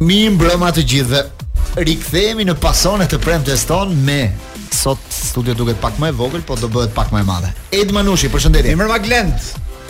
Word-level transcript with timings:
Mi 0.00 0.26
mbrëma 0.28 0.68
të 0.76 0.82
gjithëve. 0.84 1.20
Rikthehemi 1.80 2.44
në 2.44 2.52
pasonet 2.60 3.08
të 3.14 3.18
premtes 3.22 3.62
ton 3.68 3.94
me 4.04 4.26
sot 4.72 5.00
studio 5.12 5.54
duket 5.56 5.78
pak 5.80 5.96
më 6.00 6.10
e 6.10 6.14
vogël, 6.18 6.42
po 6.44 6.56
do 6.60 6.68
bëhet 6.68 6.92
pak 6.92 7.08
më 7.14 7.22
e 7.22 7.24
madhe. 7.24 7.52
Ed 7.72 7.94
Manushi, 7.96 8.28
përshëndetje. 8.28 8.74
Mi 8.74 8.76
mbrëma 8.76 8.98
Glend. 9.00 9.46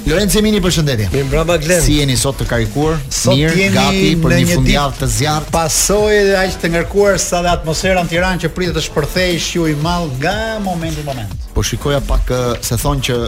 Lorenzo 0.06 0.38
Mini, 0.46 0.60
përshëndetje. 0.62 1.08
Mi 1.10 1.24
mbrëma 1.26 1.56
Glend. 1.58 1.82
Si 1.82 1.96
jeni 1.98 2.14
sot 2.16 2.38
të 2.38 2.46
karikuar? 2.52 3.00
Sot 3.10 3.34
Mirë, 3.34 3.66
gati 3.74 4.12
për 4.22 4.36
një, 4.36 4.40
një 4.44 4.54
fundjavë 4.54 5.00
të 5.00 5.08
zjarrt. 5.16 5.50
Pasoj 5.56 6.14
dhe 6.30 6.38
aqë 6.44 6.62
të 6.62 6.70
ngarkuar 6.76 7.18
sa 7.22 7.42
dhe 7.42 7.50
atmosfera 7.56 8.06
në 8.06 8.12
Tiranë 8.14 8.44
që 8.46 8.54
pritet 8.54 8.78
të 8.78 8.86
shpërthejë 8.86 9.42
shiu 9.48 9.66
i 9.72 9.74
malë 9.82 10.14
nga 10.22 10.36
momenti 10.62 11.02
në 11.02 11.10
moment. 11.10 11.44
Po 11.56 11.66
shikoja 11.66 11.98
pak 12.06 12.30
eh, 12.30 12.48
se 12.62 12.78
thonë 12.78 13.08
që 13.10 13.18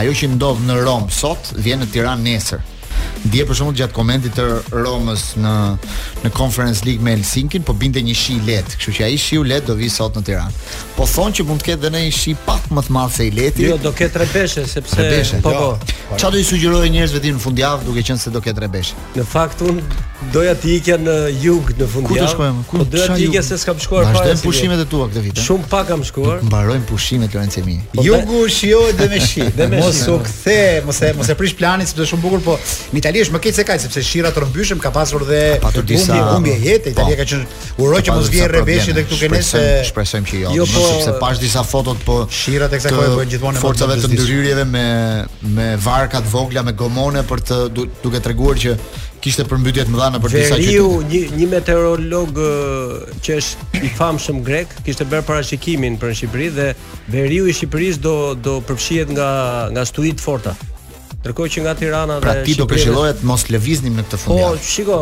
ajo 0.00 0.18
që 0.22 0.32
ndodh 0.38 0.64
në 0.70 0.80
Rom 0.86 1.04
sot 1.12 1.52
vjen 1.60 1.84
në 1.84 1.92
Tiranë 1.92 2.30
nesër. 2.30 2.68
Dje 3.30 3.44
për 3.46 3.54
shkakun 3.54 3.76
gjatë 3.78 3.94
komentit 3.94 4.32
të 4.34 4.44
Romës 4.74 5.22
në 5.38 5.52
në 6.24 6.30
Conference 6.34 6.82
League 6.86 7.02
me 7.06 7.12
Helsinki, 7.14 7.58
po 7.66 7.74
binte 7.78 8.00
një 8.02 8.14
shi 8.18 8.36
i 8.38 8.42
lehtë, 8.48 8.78
kështu 8.80 8.94
që 8.98 9.04
ai 9.08 9.18
shi 9.18 9.36
i 9.38 9.42
lehtë 9.46 9.68
do 9.70 9.76
vi 9.78 9.88
sot 9.90 10.16
në 10.18 10.22
Tiranë. 10.26 10.62
Po 10.96 11.06
thonë 11.10 11.36
që 11.38 11.46
mund 11.46 11.62
të 11.62 11.68
ketë 11.70 11.84
dhënë 11.86 12.02
një 12.08 12.12
shi 12.18 12.34
pak 12.46 12.66
më 12.74 12.84
të 12.88 12.96
madh 12.96 13.14
se 13.16 13.26
i 13.28 13.32
lehtë. 13.34 13.66
Jo, 13.68 13.76
do 13.84 13.92
ketë 13.98 14.26
tre 14.32 14.46
sepse 14.50 14.82
beshe, 14.98 15.38
po 15.44 15.54
jo. 15.54 15.62
po. 15.62 15.98
Çfarë 16.12 16.36
do 16.36 16.40
i 16.42 16.46
sugjerojë 16.46 16.90
njerëzve 16.94 17.22
ti 17.24 17.32
në 17.34 17.40
fundjavë 17.42 17.86
duke 17.86 18.02
qenë 18.10 18.22
se 18.26 18.32
do 18.34 18.42
ketë 18.42 18.62
tre 18.62 18.82
Në 19.14 19.24
fakt 19.28 19.62
unë 19.66 19.82
doja 20.32 20.52
të 20.58 20.68
ikja 20.76 20.96
në 21.02 21.16
jug 21.42 21.72
në 21.78 21.86
fundjavë. 21.94 22.10
Ku 22.10 22.18
do 22.18 22.30
shkojmë? 22.34 22.64
Ku 22.68 22.78
po 22.80 22.84
do 22.84 23.06
të 23.06 23.18
ikja 23.26 23.42
se 23.46 23.56
s'kam 23.62 23.78
shkuar 23.82 24.04
fare. 24.04 24.14
Vazhdojmë 24.14 24.44
pushimet 24.46 24.82
e 24.84 24.86
tua 24.92 25.08
këtë 25.10 25.22
vit. 25.24 25.40
Eh? 25.40 25.44
Shumë 25.46 25.68
pak 25.72 25.88
kam 25.90 26.04
shkuar. 26.06 26.42
Mbarojmë 26.46 26.86
pushimet 26.90 27.32
e 27.34 27.38
Lorenzo 27.38 27.64
Mi. 27.66 27.76
Po, 27.94 28.04
Jugu 28.06 28.44
shijohet 28.52 28.96
dhe 29.00 29.08
me 29.10 29.20
shi, 29.22 29.46
dhe 29.58 29.66
me 29.72 29.80
shi. 29.80 29.88
Mos 29.88 30.00
u 30.14 30.18
kthe, 30.28 30.58
mos 30.86 31.00
e 31.02 31.10
mos 31.16 31.30
e 31.34 31.38
prish 31.40 31.56
planin 31.58 31.86
sepse 31.90 32.04
është 32.06 32.12
shumë 32.12 32.22
bukur, 32.28 32.44
po 32.46 32.56
Itali 33.12 33.26
është 33.26 33.34
më 33.36 33.40
keq 33.44 33.54
se 33.58 33.62
kaj 33.68 33.74
sepse 33.82 34.02
shira 34.08 34.28
të 34.32 34.40
rrëmbyshëm 34.40 34.78
ka 34.80 34.88
pasur 34.94 35.24
dhe 35.28 35.40
humbje 35.66 35.96
humbje 36.00 36.54
jetë. 36.64 36.92
Po, 36.96 37.02
Italia 37.02 37.18
ka 37.18 37.26
qenë 37.28 37.58
uroj 37.84 37.98
që 38.08 38.14
mos 38.16 38.30
vjen 38.32 38.46
rreveshi 38.48 38.94
dhe 38.96 39.04
këtu 39.04 39.18
kenë 39.20 39.40
se 39.44 39.62
shpresojmë 39.90 40.28
që 40.30 40.40
jo. 40.44 40.54
Jo 40.56 40.66
po- 40.70 40.84
sepse 40.88 41.12
pash 41.20 41.42
disa 41.42 41.64
fotot 41.68 42.00
po 42.06 42.22
shira 42.32 42.70
tek 42.72 42.80
sakoj 42.86 43.10
bën 43.18 43.34
gjithmonë 43.34 43.60
forcave 43.60 43.98
të 44.00 44.12
ndryrjeve 44.14 44.64
me 44.64 45.28
me 45.56 45.68
varka 45.84 46.22
të 46.24 46.32
vogla 46.32 46.64
me 46.64 46.72
gomone 46.72 47.20
për 47.28 47.44
të 47.50 47.60
duke 48.02 48.22
treguar 48.24 48.56
që 48.64 48.78
kishte 49.22 49.44
të 49.46 49.60
më 49.60 49.86
dhana 49.92 50.18
për 50.18 50.30
disa 50.32 50.56
gjë. 50.56 50.56
Veriu, 50.56 50.88
një, 51.12 51.20
një 51.36 51.46
meteorolog 51.52 52.40
që 53.22 53.36
është 53.38 53.84
i 53.86 53.92
famshëm 54.00 54.40
grek, 54.42 54.72
kishte 54.86 55.04
bërë 55.06 55.26
parashikimin 55.28 56.00
për 56.00 56.16
Shqipëri 56.22 56.48
dhe 56.56 56.68
veriu 57.12 57.44
i 57.46 57.54
Shqipërisë 57.54 58.00
do 58.02 58.16
do 58.34 58.56
përfshihet 58.66 59.12
nga 59.14 59.30
nga 59.74 59.84
stuhi 59.84 60.10
forta. 60.18 60.56
Ndërkohë 61.22 61.50
që 61.54 61.62
nga 61.64 61.72
Tirana 61.78 62.14
pra, 62.22 62.32
dhe 62.34 62.42
Shqipëria. 62.42 62.44
Pra 62.44 62.46
ti 62.48 62.54
do 62.60 62.66
këshillohet 62.72 63.20
mos 63.30 63.44
lëviznim 63.54 63.94
në 64.00 64.04
këtë 64.08 64.18
fund. 64.18 64.40
Po, 64.42 64.66
shiko, 64.70 64.96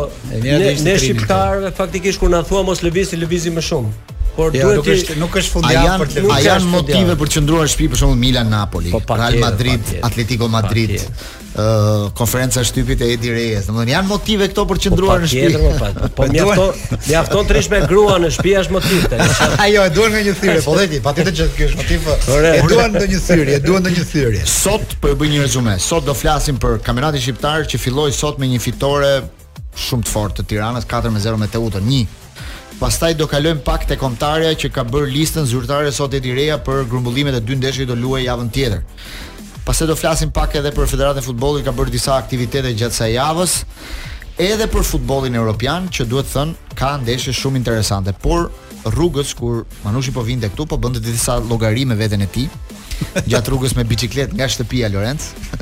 ne 0.85 0.93
shqiptarëve 1.03 1.71
faktikisht 1.79 2.21
kur 2.21 2.29
na 2.35 2.43
thua 2.51 2.61
mos 2.67 2.83
lëvizni, 2.85 3.17
lëvizim 3.23 3.57
më 3.57 3.63
shumë. 3.71 4.19
Por 4.35 4.53
ja, 4.55 4.63
duhet 4.63 5.17
nuk 5.19 5.33
është 5.41 5.51
fundjavë 5.57 5.95
për 6.05 6.09
të 6.13 6.21
A 6.31 6.37
janë 6.45 6.69
motive 6.71 7.15
për 7.19 7.29
të 7.31 7.35
qendruar 7.35 7.65
në 7.67 7.71
shtëpi 7.73 7.89
për 7.95 7.99
shembull 8.01 8.19
Milan 8.21 8.49
Napoli, 8.51 8.91
po, 8.93 9.01
pa, 9.03 9.17
Real 9.19 9.41
Madrid, 9.43 9.81
pa, 9.99 10.05
Atletico 10.07 10.47
Madrid, 10.51 10.93
ëh 11.51 11.59
uh, 11.59 12.05
konferenca 12.15 12.61
e 12.61 12.63
shtypit 12.69 13.01
e 13.03 13.09
Edi 13.17 13.27
Reyes. 13.35 13.65
Domethënë 13.67 13.91
janë 13.91 14.07
motive 14.07 14.47
këto 14.53 14.63
për 14.69 14.77
të 14.77 14.77
po, 14.77 14.81
qendruar 14.85 15.25
në 15.25 15.31
shtëpi. 15.33 15.89
Po 16.15 16.27
mjafto, 16.31 16.53
po, 16.61 16.85
po, 16.93 16.99
mjafto 17.11 17.41
të 17.49 17.57
rish 17.57 17.69
me 17.73 17.81
grua 17.91 18.15
në 18.23 18.29
shtëpi 18.37 18.53
është 18.61 18.75
motive. 18.77 19.21
Ajo 19.67 19.83
e 19.83 19.91
duan 19.99 20.15
me 20.15 20.23
një 20.29 20.37
thyrë, 20.39 20.55
po 20.69 20.77
vetë, 20.79 21.01
patjetër 21.09 21.37
që 21.41 21.49
ky 21.57 21.67
është 21.67 21.81
motiv. 21.81 22.09
E 22.55 22.63
duan 22.71 22.95
në 22.95 23.03
një 23.11 23.21
thyrë, 23.27 23.49
e 23.57 23.59
duan 23.67 23.87
në 23.89 23.95
një 23.97 24.05
thyrë. 24.13 24.45
Sot 24.55 24.95
po 25.03 25.11
e 25.11 25.19
bëj 25.19 25.33
një 25.35 25.43
rezume. 25.43 25.75
Sot 25.91 26.07
do 26.07 26.15
flasim 26.15 26.61
për 26.63 26.79
kampionatin 26.87 27.27
shqiptar 27.27 27.67
që 27.67 27.83
filloi 27.83 28.13
sot 28.15 28.39
me 28.41 28.47
një 28.55 28.63
fitore 28.63 29.13
shumë 29.81 30.07
të 30.07 30.11
fortë 30.11 30.39
të 30.41 30.49
Tiranës 30.55 30.87
4-0 30.91 31.39
me 31.43 31.47
Teutën. 31.51 31.93
Pastaj 32.81 33.13
do 33.13 33.27
kalojm 33.29 33.59
pak 33.61 33.83
te 33.85 33.93
kontarja 33.93 34.55
që 34.57 34.69
ka 34.73 34.81
bërë 34.89 35.09
listën 35.13 35.45
zyrtare 35.45 35.91
sot 35.93 36.15
Edi 36.17 36.31
Reja 36.33 36.55
për 36.65 36.79
grumbullimet 36.89 37.35
e 37.37 37.41
dy 37.45 37.53
ndeshjeve 37.59 37.91
do 37.91 37.97
luaj 37.99 38.23
javën 38.25 38.47
tjetër. 38.55 38.79
Pastaj 39.67 39.87
do 39.91 39.95
flasim 39.99 40.31
pak 40.33 40.55
edhe 40.57 40.71
për 40.73 40.89
Federatën 40.89 41.21
e 41.21 41.25
Futbollit, 41.27 41.61
ka 41.67 41.75
bërë 41.77 41.93
disa 41.93 42.15
aktivitete 42.15 42.71
gjatë 42.79 42.95
kësaj 42.95 43.11
javës, 43.13 43.53
edhe 44.47 44.65
për 44.73 44.87
futbollin 44.93 45.37
evropian, 45.37 45.91
që 45.93 46.07
duhet 46.09 46.33
thën 46.33 46.55
thënë 46.55 46.75
ka 46.81 46.91
ndeshje 47.05 47.35
shumë 47.43 47.61
interesante, 47.61 48.15
por 48.25 48.49
rrugës 48.89 49.35
kur 49.37 49.61
Manushi 49.85 50.15
po 50.17 50.25
vinte 50.25 50.49
këtu, 50.49 50.65
po 50.73 50.81
bënte 50.81 51.05
disa 51.05 51.37
llogari 51.37 51.85
me 51.85 51.99
veten 52.03 52.25
e 52.25 52.31
tij 52.33 52.49
gjatë 53.29 53.53
rrugës 53.57 53.77
me 53.77 53.85
biçikletë 53.89 54.33
nga 54.39 54.49
shtëpia 54.49 54.89
Lorenc 54.89 55.21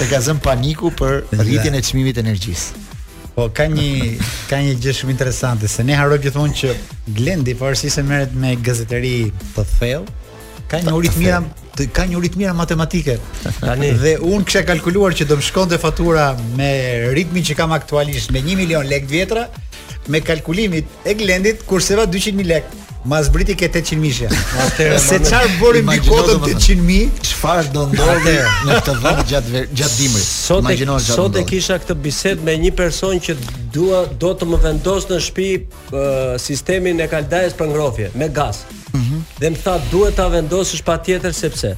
e 0.00 0.10
ka 0.12 0.26
zënë 0.30 0.44
paniku 0.46 0.94
për 0.98 1.24
rritjen 1.42 1.74
e 1.74 1.82
çmimit 1.82 2.14
të 2.18 2.22
energjisë. 2.28 2.85
Po 3.36 3.50
ka 3.52 3.66
një 3.68 4.14
ka 4.48 4.56
një 4.64 4.78
gjë 4.80 4.92
shumë 4.96 5.12
interesante 5.12 5.68
se 5.68 5.84
ne 5.84 5.92
harrojmë 5.98 6.24
gjithmonë 6.24 6.54
që 6.60 6.70
Glendi 7.18 7.52
pavarësisht 7.60 7.98
se 7.98 8.04
merret 8.08 8.32
me 8.32 8.54
gazetari 8.64 9.10
të 9.52 9.64
thellë, 9.74 10.14
ka 10.72 10.80
një 10.80 10.94
ritmira 11.04 11.42
ka 11.92 12.06
një 12.08 12.16
uritmia 12.16 12.54
matematike. 12.56 13.18
Tani 13.60 13.90
dhe 14.00 14.14
unë 14.24 14.48
kisha 14.48 14.62
kalkuluar 14.70 15.12
që 15.18 15.28
do 15.28 15.36
më 15.36 15.44
shkonte 15.50 15.76
fatura 15.82 16.30
me 16.56 16.70
ritmin 17.18 17.44
që 17.44 17.58
kam 17.60 17.76
aktualisht 17.76 18.32
me 18.32 18.40
1 18.40 18.56
milion 18.56 18.88
lekë 18.88 19.12
vjetra 19.12 19.44
me 20.08 20.24
kalkulimit 20.24 20.88
e 21.04 21.12
Glendit 21.20 21.60
kurseva 21.68 22.08
200000 22.08 22.50
lekë. 22.54 22.85
Ma 23.06 23.22
zbriti 23.22 23.54
ke 23.54 23.68
800 23.70 23.98
mijë. 24.02 24.28
se 25.06 25.18
çfarë 25.22 25.50
bëri 25.60 25.82
mbi 25.86 25.98
kodën 26.08 26.40
800 26.42 26.82
mijë? 26.82 27.10
Çfarë 27.22 27.70
do 27.74 27.84
ndodhe 27.92 28.34
në 28.66 28.78
këtë 28.80 28.94
vend 29.04 29.20
gjatë 29.30 29.62
gjatë 29.78 30.00
dimrit? 30.00 30.26
Sot 30.26 30.70
e 30.70 30.86
sot 31.06 31.38
e 31.38 31.44
kisha 31.46 31.78
këtë 31.82 31.94
bisedë 32.02 32.46
me 32.46 32.56
një 32.64 32.72
person 32.78 33.14
që 33.26 33.36
dua 33.76 34.02
do 34.22 34.32
të 34.34 34.48
më 34.50 34.58
vendos 34.66 35.06
në 35.10 35.20
shtëpi 35.22 35.50
uh, 35.54 36.34
sistemin 36.48 36.98
e 36.98 37.06
kaldajës 37.14 37.54
për 37.58 37.70
ngrohje 37.72 38.10
me 38.18 38.28
gaz. 38.40 38.64
Ëh. 38.64 38.98
Mm 38.98 39.02
-hmm. 39.06 39.20
Dhe 39.40 39.48
më 39.54 39.58
tha 39.64 39.74
duhet 39.92 40.14
ta 40.18 40.26
vendosësh 40.34 40.82
patjetër 40.90 41.32
sepse 41.42 41.68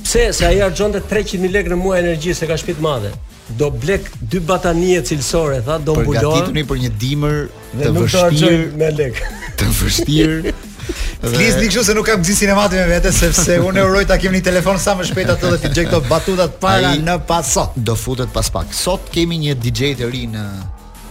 Pse 0.03 0.31
se 0.33 0.45
ai 0.45 0.59
harxhonte 0.61 1.01
300000 1.09 1.51
lekë 1.55 1.69
në 1.69 1.75
muaj 1.75 1.99
energjisë, 1.99 2.47
ka 2.47 2.55
shtëpi 2.57 2.77
të 2.79 2.81
madhe 2.81 3.11
do 3.53 3.69
blek 3.69 4.07
dy 4.21 4.41
batanie 4.41 5.01
cilësore, 5.05 5.59
tha, 5.65 5.77
do 5.85 5.93
mbulon. 5.99 6.17
gatituni 6.17 6.63
për 6.65 6.79
një 6.85 6.91
dimër 7.01 7.35
të 7.83 7.91
vështirë 7.99 8.69
me 8.81 8.89
lek. 8.97 9.19
Të 9.59 9.69
vështirë. 9.79 10.55
Flis 11.35 11.55
dikshu 11.57 11.81
se 11.87 11.93
nuk 11.97 12.05
kam 12.05 12.21
gjithë 12.21 12.37
sinematin 12.43 12.81
me 12.83 12.89
vete 12.91 13.11
sepse 13.15 13.55
unë 13.65 13.81
e 13.81 13.85
uroj 13.89 14.03
ta 14.09 14.17
kem 14.21 14.33
një 14.35 14.43
telefon 14.45 14.77
sa 14.81 14.93
më 14.97 15.07
shpejt 15.09 15.31
atë 15.33 15.53
dhe 15.55 15.61
të 15.63 15.71
gjej 15.73 15.85
këto 15.89 16.01
batutat 16.09 16.59
para 16.61 16.91
në 16.99 17.15
pasot. 17.29 17.77
Do 17.77 17.95
futet 17.97 18.33
pas 18.35 18.49
pak. 18.53 18.73
Sot 18.75 19.09
kemi 19.13 19.39
një 19.47 19.57
DJ 19.57 19.95
të 20.01 20.11
ri 20.13 20.25
në 20.33 20.43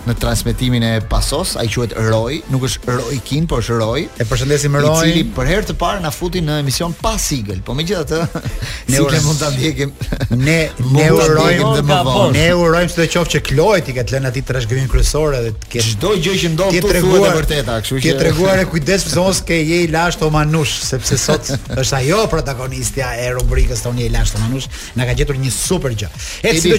në 0.08 0.14
transmetimin 0.20 0.82
e 0.84 0.90
pasos, 1.08 1.54
ai 1.60 1.64
quhet 1.72 1.92
Roy, 2.10 2.38
nuk 2.52 2.66
është 2.68 2.96
Roy 2.98 3.18
Kin, 3.24 3.46
por 3.48 3.62
është 3.64 3.76
Roy. 3.80 4.04
E 4.20 4.26
përshëndesim 4.28 4.74
Roy. 4.76 4.90
I 4.90 5.12
cili 5.12 5.24
për 5.36 5.48
herë 5.48 5.68
të 5.70 5.76
parë 5.80 6.02
na 6.04 6.10
futi 6.12 6.42
në 6.44 6.58
emision 6.62 6.92
pa 6.98 7.14
sigël, 7.20 7.62
po 7.66 7.76
megjithatë 7.78 8.20
ne 8.92 9.00
si 9.00 9.20
mund 9.26 9.40
ta 9.40 9.48
ndjekim. 9.54 9.94
Ne 10.40 10.58
ne 10.96 11.06
urojmë 11.14 11.70
dhe 11.78 11.84
më 11.88 11.98
vonë. 12.08 12.32
Ne 12.36 12.48
urojmë 12.60 12.92
se 12.92 13.00
të 13.00 13.06
qoftë 13.14 13.36
që 13.36 13.42
Kloj 13.48 13.78
ti 13.86 13.96
këtë 13.96 14.14
lënë 14.16 14.30
aty 14.32 14.42
trashëgimin 14.52 14.90
kryesor 14.92 15.38
edhe 15.38 15.54
të 15.62 15.72
ketë 15.72 15.94
çdo 15.94 16.12
gjë 16.24 16.36
që 16.42 16.52
ndon 16.52 16.76
të 16.76 16.84
thuhet 16.84 17.24
e 17.24 17.32
vërteta, 17.38 17.78
kështu 17.86 17.96
që 17.96 18.04
ti 18.04 18.14
treguar 18.20 18.60
e 18.64 18.68
kujdes 18.74 19.08
zonës 19.14 19.40
ke 19.48 19.58
je 19.62 19.80
i 19.86 19.88
lasht 19.94 20.20
o 20.20 20.28
manush, 20.34 20.76
sepse 20.88 21.18
sot 21.22 21.52
është 21.54 21.98
ajo 22.02 22.20
protagonistja 22.32 23.12
e 23.24 23.28
rubrikës 23.38 23.80
tonë 23.86 24.04
je 24.04 24.08
i 24.12 24.12
lasht 24.14 24.36
o 24.38 24.42
manush, 24.44 24.68
na 25.00 25.06
ka 25.08 25.16
gjetur 25.18 25.38
një 25.40 25.52
super 25.54 25.94
gjë. 25.96 26.10
Edhe 26.44 26.60
si 26.60 26.70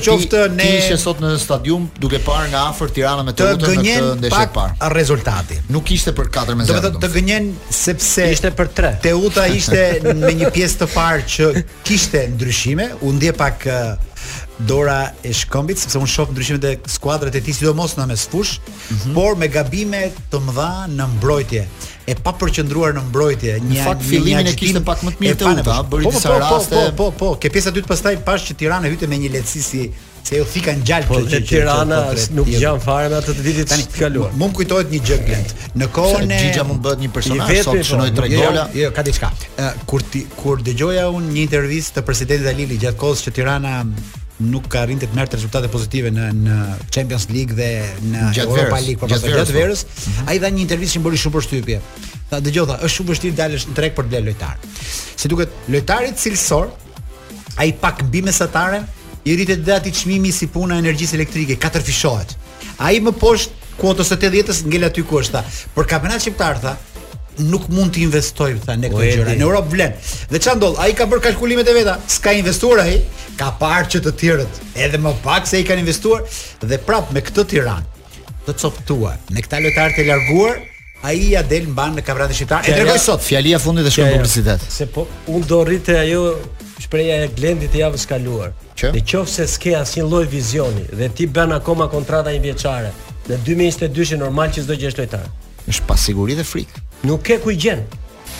ne 0.55 0.69
ishe 0.79 0.97
sot 1.01 1.19
në 1.23 1.33
stadium 1.41 1.87
duke 2.01 2.19
parë 2.23 2.49
nga 2.53 2.65
afër 2.71 2.91
Tiranë 2.95 3.14
Tirana 3.15 3.23
me 3.23 3.35
të 3.35 3.51
lutur 3.53 3.77
në 3.77 3.83
këtë 3.83 4.15
ndeshje 4.19 4.39
të 4.39 4.55
parë. 4.55 4.75
Pak 4.79 4.93
rezultati. 4.93 5.57
Nuk 5.71 5.91
ishte 5.95 6.13
për 6.17 6.29
4-0. 6.39 6.65
Do 6.67 6.81
të 6.85 7.01
të 7.03 7.11
gënjen 7.13 7.51
sepse 7.75 8.25
ishte 8.33 8.51
për 8.57 8.71
3. 8.79 8.91
Teuta 9.05 9.45
ishte 9.59 10.15
me 10.25 10.33
një 10.41 10.49
pjesë 10.55 10.81
të 10.83 10.89
parë 10.95 11.29
që 11.35 11.47
kishte 11.87 12.25
ndryshime, 12.35 12.89
u 13.05 13.13
ndje 13.15 13.35
pak 13.37 13.67
dora 14.65 15.01
e 15.27 15.33
shkëmbit 15.35 15.81
sepse 15.81 15.99
un 15.99 16.07
shoh 16.07 16.29
ndryshimet 16.31 16.63
e 16.69 16.75
skuadrës 16.89 17.35
e 17.35 17.41
tij 17.43 17.57
sidomos 17.57 17.97
në 17.99 18.05
mesfush, 18.13 18.53
mm 18.61 18.95
-hmm. 18.95 19.13
por 19.17 19.35
me 19.37 19.47
gabime 19.51 20.05
të 20.31 20.39
mëdha 20.47 20.69
në 20.95 21.07
mbrojtje 21.17 21.65
e 22.07 22.15
pa 22.23 22.31
përqendruar 22.39 22.95
në 22.95 23.03
mbrojtje, 23.09 23.57
një 23.59 23.83
fakt 23.83 24.01
fillimin 24.07 24.47
e 24.47 24.53
kishte 24.55 24.81
pak 24.81 25.03
më 25.03 25.11
të 25.11 25.21
mirë 25.23 25.37
të 25.39 25.59
uta, 25.59 25.83
bëri 25.89 26.03
po, 26.05 26.11
po 26.11 26.15
disa 26.15 26.29
po, 26.29 26.33
po, 26.33 26.39
raste. 26.43 26.75
Po, 26.75 26.83
po, 26.83 26.95
po, 26.97 27.11
po, 27.11 27.35
ke 27.41 27.49
pjesa 27.49 27.71
dytë 27.71 27.87
pastaj 27.91 28.15
pas 28.25 28.41
që 28.47 28.55
Tirana 28.55 28.87
hyte 28.87 29.07
me 29.07 29.15
një 29.17 29.29
lehtësi 29.35 29.63
si 29.63 29.87
se 30.29 30.35
u 30.35 30.37
jo 30.37 30.45
fikën 30.49 30.81
gjalp 30.85 31.05
po, 31.07 31.17
të 31.29 31.39
Tirana 31.45 31.99
nuk 32.33 32.47
gjan 32.49 32.61
jo. 32.79 32.79
fare 32.81 33.09
me 33.13 33.19
ato 33.19 33.33
të 33.35 33.43
ditit 33.45 33.69
të 33.69 33.85
kaluar. 33.99 34.31
Mund 34.33 34.55
kujtohet 34.57 34.89
një 34.93 35.01
gjë 35.05 35.19
Glend. 35.27 35.51
Në 35.77 35.87
kohën 35.93 36.31
e 36.33 36.39
Gjigja 36.41 36.63
mund 36.65 36.81
bëhet 36.85 37.03
një 37.03 37.09
personazh 37.13 37.59
sot 37.61 37.77
po. 37.77 37.83
shënoi 37.91 38.07
tre 38.17 38.29
jo, 38.31 38.39
gola. 38.41 38.63
Jo, 38.73 38.87
jo, 38.87 38.91
ka 38.95 39.03
diçka. 39.05 39.29
Kur 39.85 40.01
ti 40.11 40.23
kur 40.39 40.63
dëgjoja 40.65 41.05
unë 41.13 41.29
një 41.35 41.41
intervistë 41.45 41.99
të 41.99 42.05
presidentit 42.09 42.47
Alili 42.49 42.77
gjatë 42.81 42.97
kohës 43.03 43.21
që 43.27 43.35
Tirana 43.37 43.75
nuk 44.39 44.65
ka 44.71 44.81
arritur 44.87 45.11
të 45.13 45.19
merret 45.19 45.37
rezultate 45.37 45.69
pozitive 45.71 46.09
në 46.15 46.25
në 46.41 46.57
Champions 46.91 47.29
League 47.29 47.53
dhe 47.55 47.69
në 48.09 48.33
gjatë 48.39 48.49
Europa 48.49 48.81
League 48.81 48.99
po, 49.03 49.07
gjatë, 49.13 49.31
gjatë 49.37 49.53
po. 49.53 49.57
verës, 49.61 49.85
mhm. 49.85 50.27
ai 50.33 50.39
dha 50.41 50.49
një 50.57 50.61
intervistë 50.65 50.97
që 50.97 51.03
mbori 51.05 51.21
shumë 51.21 51.37
përshtypje. 51.37 51.79
Tha 52.33 52.41
dëgjova, 52.41 52.79
është 52.81 52.95
shumë 52.97 53.11
vështirë 53.13 53.37
dalësh 53.39 53.69
në 53.69 53.77
treg 53.77 53.93
për 53.95 54.09
të 54.09 54.11
bler 54.11 54.25
lojtar. 54.27 54.57
Si 55.15 55.31
duket, 55.31 55.53
lojtari 55.71 56.11
cilësor 56.19 56.67
ai 57.63 57.69
pak 57.79 58.01
mbi 58.09 58.21
mesatarën 58.27 58.83
i 59.27 59.35
rritet 59.37 59.63
dati 59.65 59.93
çmimi 59.93 60.31
si 60.31 60.47
puna 60.51 60.75
e 60.75 60.79
energjisë 60.79 61.15
elektrike, 61.15 61.55
fishohet. 61.83 62.35
Ai 62.77 62.99
më 62.99 63.11
poshtë 63.11 63.53
kuotës 63.81 64.07
së 64.13 64.17
80-s 64.21 64.65
ngel 64.65 64.83
aty 64.85 65.01
ku 65.03 65.17
është. 65.19 65.41
Për 65.75 65.85
kampionat 65.89 66.21
shqiptar 66.21 66.59
tha, 66.61 66.75
nuk 67.39 67.65
mund 67.69 67.91
të 67.93 68.01
investojmë 68.05 68.61
tha 68.67 68.73
në 68.77 68.89
këtë 68.89 68.91
po 68.91 69.01
gjëra. 69.01 69.33
Në 69.33 69.41
Europë 69.41 69.69
vlen. 69.73 69.95
Dhe 70.29 70.39
çfarë 70.39 70.59
ndodh? 70.61 70.77
Ai 70.79 70.93
ka 70.93 71.07
bërë 71.09 71.23
kalkulimet 71.31 71.67
e 71.67 71.73
veta. 71.73 71.97
S'ka 72.07 72.35
investuar 72.37 72.83
ai, 72.85 72.99
ka 73.39 73.49
parë 73.59 73.89
që 73.95 74.03
të 74.05 74.13
tjerët 74.21 74.61
edhe 74.85 75.01
më 75.01 75.15
pak 75.25 75.49
se 75.49 75.59
i 75.59 75.65
kanë 75.67 75.83
investuar 75.87 76.21
dhe 76.61 76.79
prapë 76.85 77.15
me 77.17 77.23
këtë 77.25 77.47
Tiranë 77.55 77.85
të 78.45 78.53
coptuar, 78.61 79.17
me 79.33 79.41
këta 79.41 79.57
lojtarë 79.63 79.95
të 79.97 80.03
larguar, 80.05 80.59
ai 81.01 81.15
ja 81.33 81.41
del 81.49 81.65
mban 81.73 81.95
në 81.97 82.03
kampionatin 82.05 82.37
shqiptar. 82.37 82.61
E 82.69 82.77
tregoj 82.77 82.99
sot. 83.01 83.25
Fjalia 83.25 83.57
fundit 83.59 83.89
e 83.89 83.95
shkon 83.95 84.13
publicitet. 84.13 84.69
Se 84.71 84.85
po 84.85 85.07
un 85.33 85.41
do 85.49 85.63
rritë 85.65 85.97
ajo 86.03 86.23
shpreha 86.85 87.23
e 87.25 87.31
glendit 87.33 87.71
të 87.73 87.79
javës 87.83 88.05
kaluar. 88.09 88.51
Në 88.93 89.01
qoftë 89.01 89.33
se 89.33 89.47
s'ke 89.55 89.73
asnjë 89.79 90.05
lloj 90.05 90.25
vizioni 90.29 90.85
dhe 90.93 91.07
ti 91.17 91.27
bën 91.33 91.55
akoma 91.57 91.87
kontrata 91.91 92.33
një 92.35 92.41
vjeçare, 92.43 92.91
në 93.27 93.39
2022 93.41 94.11
është 94.11 94.19
normal 94.21 94.53
që 94.53 94.65
çdo 94.65 94.77
gjë 94.79 94.91
është 94.91 95.03
lojtar. 95.05 95.25
Është 95.65 95.87
pasiguri 95.89 96.37
dhe 96.37 96.45
frik. 96.45 96.75
Nuk 97.09 97.23
ke 97.25 97.39
ku 97.41 97.53
i 97.55 97.59
gjen. 97.61 97.85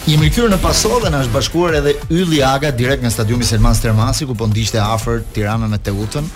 Jemi 0.06 0.28
këtu 0.30 0.46
në 0.52 0.60
Pasoll 0.62 1.02
dhe 1.02 1.10
na 1.10 1.24
është 1.26 1.34
bashkuar 1.34 1.80
edhe 1.80 1.96
Ylli 2.14 2.44
Aga 2.46 2.70
direkt 2.78 3.02
nga 3.02 3.10
stadiumi 3.10 3.46
Selman 3.48 3.74
Stermasi 3.78 4.28
ku 4.30 4.36
po 4.38 4.46
ndiqte 4.50 4.78
afër 4.82 5.24
Tiranës 5.34 5.72
me 5.72 5.80
Teutën. 5.82 6.28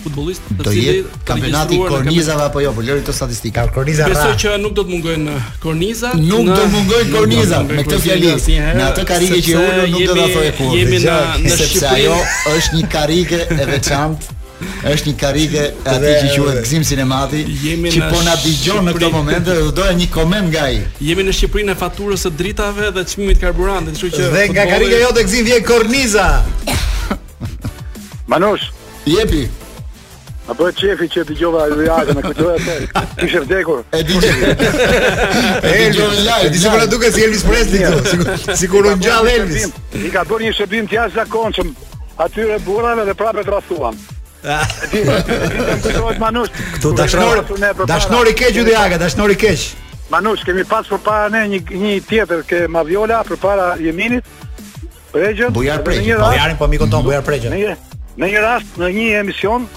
futbollistë 0.00 0.54
të 0.56 0.72
cilë 0.72 1.22
kampionati 1.28 1.78
kornizave 1.82 2.44
apo 2.46 2.62
jo, 2.64 2.70
po 2.72 2.84
lëri 2.86 3.02
të 3.04 3.12
statistikë. 3.16 3.64
Korniza. 3.74 4.06
Besoj 4.08 4.36
që 4.40 4.54
nuk 4.62 4.72
do 4.78 4.84
të 4.86 4.94
mungojnë 4.94 5.34
uh, 5.34 5.50
korniza. 5.60 6.14
Nuk 6.16 6.46
do 6.46 6.54
të 6.62 6.70
mungojnë 6.76 7.12
korniza 7.16 7.58
me 7.68 7.84
këtë 7.84 7.98
fjalë. 8.06 8.36
në 8.78 8.84
atë 8.86 9.04
karrige 9.10 9.42
që 9.50 9.56
unë 9.60 9.86
nuk 9.96 10.06
do 10.08 10.16
ta 10.22 10.28
thojë 10.38 10.54
kurrë. 10.60 10.78
Jemi 10.78 11.00
në 11.04 11.16
në 11.18 11.54
Shqipëri. 11.56 11.70
Sepse 11.74 11.88
ajo 11.92 12.18
është 12.54 12.78
një 12.80 12.90
karrige 12.96 13.42
e 13.58 13.68
veçantë 13.74 14.38
është 14.84 15.06
një 15.08 15.14
karike 15.20 15.62
aty 15.88 16.10
që 16.32 16.34
quhet 16.36 16.58
Gzim 16.66 16.84
Sinemati. 16.84 17.44
Jemi 17.64 17.92
që 17.94 18.08
po 18.12 18.20
na 18.26 18.34
dëgjon 18.42 18.88
në 18.90 18.94
këtë 18.98 19.10
moment 19.14 19.46
dhe 19.46 19.54
do 19.60 19.70
doja 19.80 19.94
një 19.96 20.08
koment 20.12 20.50
nga 20.52 20.66
ai. 20.68 20.80
Jemi 21.00 21.24
në 21.28 21.34
Shqipërinë 21.38 21.74
e 21.76 21.82
faturës 21.82 22.26
së 22.26 22.32
dritave 22.40 22.90
dhe 22.96 23.06
çmimit 23.12 23.40
karburantit, 23.40 23.96
kështu 23.96 24.10
që 24.18 24.34
Dhe 24.34 24.44
nga 24.54 24.66
karika 24.74 25.00
jote 25.04 25.24
Gzim 25.28 25.48
vjen 25.48 25.64
korniza. 25.64 26.26
Manush, 28.30 28.68
jepi. 29.08 29.46
A 30.50 30.54
bëhet 30.58 30.80
qefi 30.80 31.06
që 31.14 31.22
dëgjova 31.28 31.60
e 31.70 31.84
jashtë 31.86 32.14
me 32.18 32.22
këtë 32.24 32.54
t'i 32.64 33.04
Kishë 33.20 33.40
vdekur. 33.44 33.82
E 33.94 34.00
di. 34.06 34.16
E 34.26 35.74
di 35.94 35.98
t'i 35.98 36.48
Di 36.50 36.58
sepse 36.58 36.88
pra 36.90 37.12
si 37.12 37.22
Elvis 37.26 37.44
Presley 37.46 38.54
sikur 38.58 38.88
unë 38.92 39.02
gjallë 39.04 39.34
Elvis. 39.38 39.68
I 39.94 40.10
ka 40.10 40.24
bërë 40.26 40.48
një 40.48 40.56
shërbim 40.58 40.90
të 40.90 40.98
jashtëzakonshëm 40.98 41.70
atyre 42.26 42.58
burrave 42.66 43.06
dhe 43.06 43.14
prapë 43.14 43.46
trashtuan. 43.46 43.94
Këtu 44.40 46.88
dashnori, 46.96 47.40
dashnori 47.88 48.32
keq 48.36 48.54
ju 48.56 48.64
diaga, 48.64 48.98
dashnori 49.00 49.36
keq. 49.38 49.72
Manush, 50.10 50.42
kemi 50.46 50.64
pas 50.66 50.86
për 50.90 50.98
para 51.06 51.28
ne 51.30 51.42
një, 51.52 51.60
një 51.70 52.00
tjetër 52.08 52.40
ke 52.48 52.62
ma 52.68 52.82
viola 52.82 53.20
për 53.26 53.36
para 53.38 53.66
jeminit 53.78 54.24
Pregjën 55.12 55.50
Bujar 55.54 55.82
Pregjën, 55.86 56.16
pa 56.18 56.22
po, 56.24 56.30
vjarin 56.34 56.56
pa 56.58 56.64
po 56.66 56.70
mikon 56.72 56.90
tonë 56.90 57.02
Bujar 57.06 57.22
Pregjën 57.28 57.50
Në 57.54 57.58
një 58.32 58.40
rast, 58.42 58.66
në 58.80 58.86
një 58.96 59.04
emision 59.20 59.68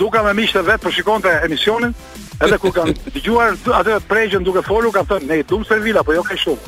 Duka 0.00 0.18
me 0.24 0.32
mishte 0.38 0.60
vetë 0.64 0.80
për 0.86 0.92
shikon 0.96 1.20
të 1.20 1.30
emisionin 1.50 1.92
Edhe 2.40 2.56
ku 2.62 2.68
kanë 2.72 2.94
dëgjuar 3.18 3.48
gjuar 3.60 3.76
atë 3.82 3.88
dhe 3.90 4.00
Pregjën 4.08 4.42
duke 4.48 4.62
folu 4.64 4.90
Ka 4.94 5.02
thënë, 5.04 5.26
ne 5.28 5.34
dum 5.50 5.62
servila, 5.68 6.00
vila, 6.00 6.06
po 6.06 6.12
jo 6.16 6.22
ka 6.24 6.34
shumë 6.46 6.62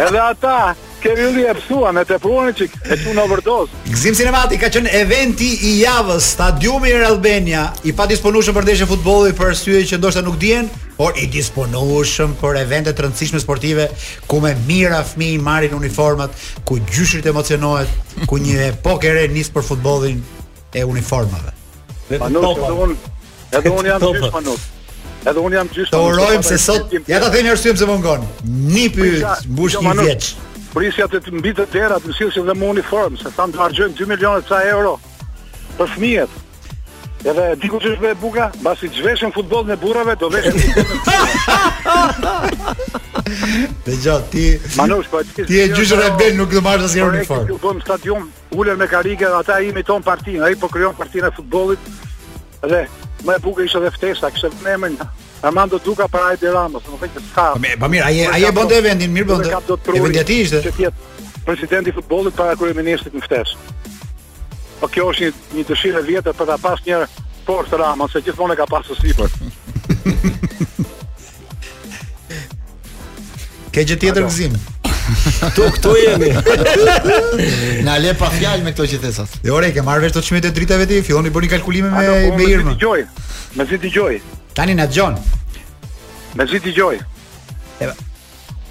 Edhe 0.06 0.20
ata, 0.24 0.58
kemi 1.04 1.26
ulë 1.28 1.42
e 1.50 1.54
pësua, 1.58 1.90
me 1.94 2.02
të 2.08 2.16
pruani 2.22 2.54
që 2.58 2.66
e 2.66 2.96
tu 3.02 3.12
në 3.16 3.24
overdose. 3.24 3.82
Gzim 3.92 4.16
sinematik, 4.18 4.62
ka 4.64 4.70
qënë 4.72 4.92
eventi 5.00 5.50
i 5.68 5.72
javës, 5.82 6.30
stadiumi 6.34 6.92
i 6.94 7.02
Albania, 7.06 7.66
i 7.88 7.92
pa 7.96 8.06
disponushëm 8.10 8.56
për 8.56 8.68
deshe 8.70 8.88
futbolu 8.88 9.32
për 9.36 9.52
syrë 9.60 9.82
që 9.90 9.98
ndoshta 10.00 10.22
nuk 10.24 10.38
dijen, 10.40 10.70
por 10.98 11.16
i 11.20 11.26
disponushëm 11.30 12.34
për 12.40 12.60
evente 12.62 12.94
të 12.94 13.04
rëndësishme 13.04 13.40
sportive, 13.42 13.88
ku 14.30 14.40
me 14.44 14.54
mira 14.68 15.02
fmi 15.04 15.32
i 15.36 15.40
marin 15.42 15.74
uniformat, 15.76 16.32
ku 16.64 16.78
gjyshrit 16.88 17.26
emocionohet, 17.32 17.90
ku 18.30 18.38
një 18.40 18.70
epokë 18.70 19.10
ere 19.12 19.26
njës 19.34 19.52
për 19.56 19.68
futbolin 19.72 20.22
e 20.72 20.84
uniformave. 20.88 21.52
Panuk, 22.14 22.64
edhe 22.64 22.70
unë, 22.86 22.96
edhe 23.58 23.76
jam 23.90 24.08
gjithë 24.08 24.32
panuk. 24.38 24.70
Edhe 25.24 25.40
unë 25.40 25.56
jam 25.56 25.68
gjithë. 25.72 25.88
Të 25.88 26.00
urojmë 26.04 26.42
se 26.44 26.58
sot, 26.60 26.92
ja 27.08 27.20
ta 27.22 27.30
themi 27.32 27.48
arsyem 27.52 27.78
se 27.80 27.86
mungon. 27.88 28.26
Jo, 28.28 28.48
një 28.68 28.88
pyet, 28.92 29.46
mbush 29.54 29.78
një 29.80 30.16
prisja 30.74 31.06
të 31.08 31.22
mbi 31.38 31.52
të 31.54 31.68
dera, 31.72 31.98
të 32.02 32.10
nësilë 32.10 32.34
që 32.34 32.44
dhe 32.48 32.56
më 32.58 32.70
uniformë, 32.74 33.20
se 33.20 33.30
thamë 33.36 33.54
të 33.54 33.60
margjojmë 33.62 33.98
2 34.00 34.08
milionet 34.10 34.48
të 34.48 34.60
euro 34.72 34.96
për 35.78 35.92
fmijet. 35.94 36.40
Edhe 37.24 37.44
diku 37.62 37.78
që 37.80 37.94
shbe 37.96 38.10
e 38.12 38.16
buka, 38.20 38.50
basi 38.62 38.90
të 38.92 39.00
zveshën 39.00 39.32
futbol 39.32 39.62
në 39.68 39.78
burave, 39.80 40.12
do 40.20 40.28
veshën 40.34 40.58
futbol 40.60 40.96
në 40.98 41.04
burave. 41.06 42.50
Dhe 43.86 43.96
gjatë 44.02 44.28
ti... 44.34 44.42
Manush, 44.76 45.08
pa, 45.08 45.22
po 45.22 45.22
ti, 45.30 45.46
ti 45.48 45.60
e 45.62 45.70
gjyshër 45.72 46.02
e 46.04 46.10
benë 46.20 46.38
nuk 46.42 46.52
dhe 46.52 46.60
margjë 46.66 46.90
asë 46.90 47.00
një 47.00 47.06
uniformë. 47.12 47.48
Ti 47.48 47.54
u 47.54 47.58
bëmë 47.64 47.84
stadion, 47.86 48.28
ullën 48.58 48.82
me 48.82 48.90
karike, 48.90 49.24
dhe 49.30 49.40
ata 49.40 49.60
imi 49.64 49.86
tonë 49.88 50.04
partinë, 50.10 50.44
a 50.44 50.52
i 50.52 50.58
po 50.60 50.68
kryon 50.74 50.96
partinë 51.00 51.30
e 51.30 51.36
futbolit, 51.38 51.90
edhe... 52.66 52.84
Më 53.24 53.38
e 53.38 53.40
buka 53.40 53.64
ishë 53.64 53.80
dhe 53.80 53.88
ftesa, 53.94 54.28
kështë 54.34 54.74
e 54.74 54.80
më 54.82 54.88
e 55.00 55.06
Armando 55.44 55.78
Duka 55.78 56.08
para 56.08 56.30
Aldi 56.32 56.46
Ramos, 56.48 56.82
më 56.88 56.98
thënë 57.00 57.12
se 57.20 57.28
ska. 57.28 57.46
Po 57.82 57.86
mirë, 57.92 58.04
ai 58.08 58.16
ai 58.32 58.42
e 58.48 58.50
bën 58.56 58.66
te 58.70 58.78
vendin, 58.86 59.10
mirë 59.12 59.28
bën. 59.30 59.40
Vendi 60.00 60.20
aty 60.22 60.36
ishte. 60.44 60.58
Që 60.64 60.72
thiet 60.78 60.94
presidenti 61.48 61.88
i 61.92 61.94
futbollit 61.96 62.32
para 62.38 62.56
kryeministit 62.60 63.12
në 63.18 63.22
ftesë. 63.26 63.54
Po 64.80 64.86
kjo 64.94 65.04
është 65.12 65.22
një 65.26 65.32
një 65.58 65.64
dëshirë 65.70 65.98
e 66.00 66.02
vjetër 66.06 66.34
për 66.38 66.46
ta 66.50 66.56
pasur 66.62 66.84
një 66.88 66.98
fort 67.48 67.70
Ramos, 67.82 68.10
se 68.14 68.18
gjithmonë 68.24 68.52
e 68.54 68.56
ka 68.62 68.66
pasur 68.72 68.96
sipër. 69.00 69.28
Ke 73.74 73.80
gjë 73.84 73.96
tjetër 74.00 74.22
gëzim? 74.30 74.54
Tu 75.58 75.64
këtu 75.74 75.90
jemi. 76.00 76.30
Na 77.86 77.94
le 78.00 78.12
pa 78.16 78.28
fjalë 78.32 78.62
me 78.64 78.70
këto 78.72 78.84
që 78.94 78.98
thesat. 79.02 79.30
Jo 79.44 79.54
re, 79.60 79.68
ke 79.76 79.82
marrë 79.84 80.02
vesh 80.06 80.14
të 80.16 80.20
çmimet 80.24 80.48
e 80.48 80.54
dritave 80.56 80.86
ti, 80.88 81.02
filloni 81.04 81.34
bëni 81.34 81.52
kalkulime 81.52 81.88
me 81.92 82.02
po, 82.06 82.14
me 82.40 82.44
Irma. 82.54 82.70
Dëgjoj. 82.78 83.00
Me 83.58 83.62
si 83.68 83.76
dëgjoj? 83.82 84.14
Tani 84.54 84.74
na 84.74 84.86
dëgjon. 84.86 85.14
Me 86.38 86.46
zi 86.46 86.60
dëgjoj. 86.62 86.98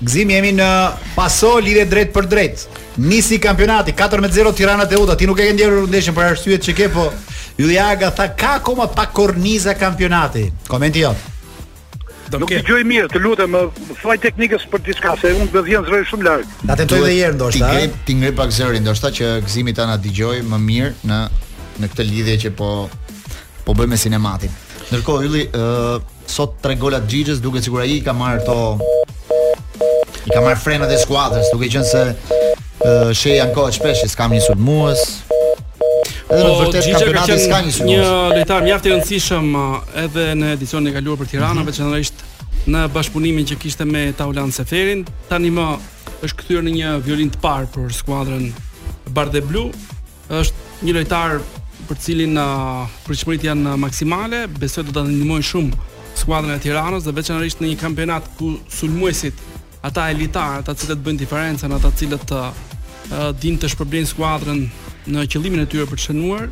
Gzim 0.04 0.32
jemi 0.34 0.54
në 0.58 0.68
paso 1.16 1.58
lidhje 1.64 1.84
drejt 1.92 2.10
për 2.16 2.28
drejt. 2.32 2.64
Nisi 3.00 3.38
kampionati 3.40 3.94
4-0 3.98 4.54
Tirana 4.56 4.88
Teuta. 4.88 5.16
Ti 5.20 5.28
nuk 5.28 5.40
e 5.44 5.50
ke 5.50 5.56
ndjerë 5.58 5.84
ndeshjen 5.92 6.16
për 6.16 6.30
arsyet 6.34 6.64
që 6.68 6.76
ke, 6.80 6.90
po 6.94 7.06
Yllaga 7.62 8.10
tha 8.16 8.30
ka 8.40 8.56
akoma 8.62 8.88
pa 8.92 9.06
korniza 9.16 9.76
kampionati. 9.80 10.48
Komenti 10.70 11.04
jot. 11.04 11.20
Do 12.32 12.40
të 12.42 12.58
dëgjoj 12.64 12.82
mirë, 12.90 13.10
të 13.14 13.20
lutem, 13.22 13.56
faj 14.00 14.16
teknikës 14.24 14.64
për 14.72 14.84
diçka 14.88 15.16
se 15.22 15.34
unë 15.36 15.52
do 15.54 15.60
të 15.62 15.66
vjen 15.68 15.86
zëri 15.90 16.08
shumë 16.10 16.26
larg. 16.26 16.56
Na 16.66 16.78
tentoj 16.80 17.02
edhe 17.04 17.12
një 17.14 17.20
herë 17.28 17.38
ndoshta. 17.40 17.68
Ti 17.68 17.78
ngri, 17.78 18.04
ti 18.08 18.16
ngri 18.22 18.34
pak 18.40 18.56
zërin 18.58 18.84
ndoshta 18.88 19.12
që 19.20 19.32
Gzimi 19.48 19.76
tani 19.78 20.00
dëgjoj 20.08 20.40
më 20.52 20.62
mirë 20.70 20.94
në 21.12 21.24
në 21.84 21.90
këtë 21.92 22.10
lidhje 22.10 22.38
që 22.46 22.54
po 22.60 22.72
po 23.64 23.72
bëjmë 23.78 23.98
sinematin. 24.00 24.63
Ndërkohë 24.94 25.26
Ylli, 25.26 25.44
uh, 25.58 25.96
sot 26.30 26.60
tre 26.62 26.76
golat 26.78 27.08
Xhixhës 27.10 27.40
duke 27.42 27.62
sigur 27.66 27.82
ai 27.82 27.96
ka 28.06 28.14
marrë 28.14 28.44
to 28.46 28.58
i 29.34 30.30
ka 30.30 30.42
marrë 30.46 30.60
frenat 30.62 30.92
e 30.94 31.00
skuadrës, 31.02 31.48
duke 31.50 31.70
qenë 31.74 31.88
se 31.88 32.02
uh, 32.14 33.10
shej 33.10 33.40
janë 33.40 33.56
kohë 33.58 33.72
shpesh, 33.80 34.04
s'kam 34.12 34.36
një 34.38 34.44
sulmues. 34.46 35.02
Edhe 36.30 36.44
në 36.44 36.46
po, 36.46 36.60
vërtetë 36.62 36.84
kampionati 36.94 37.34
ka 37.34 37.40
s'ka 37.48 37.62
një 37.66 37.74
sulmues. 37.80 38.04
Një 38.04 38.36
lojtar 38.38 38.68
mjaft 38.68 38.86
i 38.86 38.94
rëndësishëm 38.94 39.50
edhe 40.04 40.28
në 40.44 40.54
edicionin 40.60 40.94
e 40.94 40.96
kaluar 41.00 41.20
për 41.24 41.32
Tiranën, 41.34 41.56
mm 41.56 41.58
-hmm. 41.58 41.72
veçanërisht 41.72 42.22
në 42.74 42.86
bashkëpunimin 42.96 43.50
që 43.50 43.56
kishte 43.66 43.86
me 43.90 44.04
Taulan 44.18 44.52
Seferin, 44.54 45.02
tani 45.30 45.50
më 45.58 45.66
është 46.24 46.38
kthyer 46.44 46.64
në 46.70 46.78
një 46.78 46.90
violin 47.08 47.32
të 47.34 47.40
parë 47.42 47.68
për 47.74 47.90
skuadrën 48.04 48.46
Bardhe 49.10 49.42
Blu. 49.42 49.72
Është 50.30 50.86
një 50.86 50.94
lojtar 51.00 51.42
për 51.88 52.00
cilin 52.00 52.38
uh, 52.40 53.42
janë 53.44 53.74
maksimale, 53.84 54.44
besoj 54.62 54.84
do 54.88 54.92
të 54.96 55.02
të 55.04 55.12
njëmojnë 55.20 55.48
shumë 55.48 55.74
skuadrën 56.14 56.54
e 56.56 56.62
tiranës 56.62 57.06
dhe 57.08 57.12
veçanërisht 57.18 57.62
në 57.64 57.72
një 57.72 57.80
kampionat 57.82 58.24
ku 58.38 58.56
sulmuesit 58.70 59.34
ata 59.84 60.08
elitarë, 60.14 60.62
ata 60.62 60.76
cilët 60.78 61.02
bëjnë 61.06 61.20
diferencën 61.24 61.74
ata 61.74 61.92
cilët 62.00 62.34
uh, 62.34 63.34
din 63.44 63.58
të 63.60 63.72
shpërblenë 63.74 64.12
skuadrën 64.14 64.62
në 65.04 65.26
qëllimin 65.28 65.60
e 65.66 65.66
tyre 65.68 65.84
për 65.84 66.00
të 66.00 66.04
shënuar, 66.06 66.46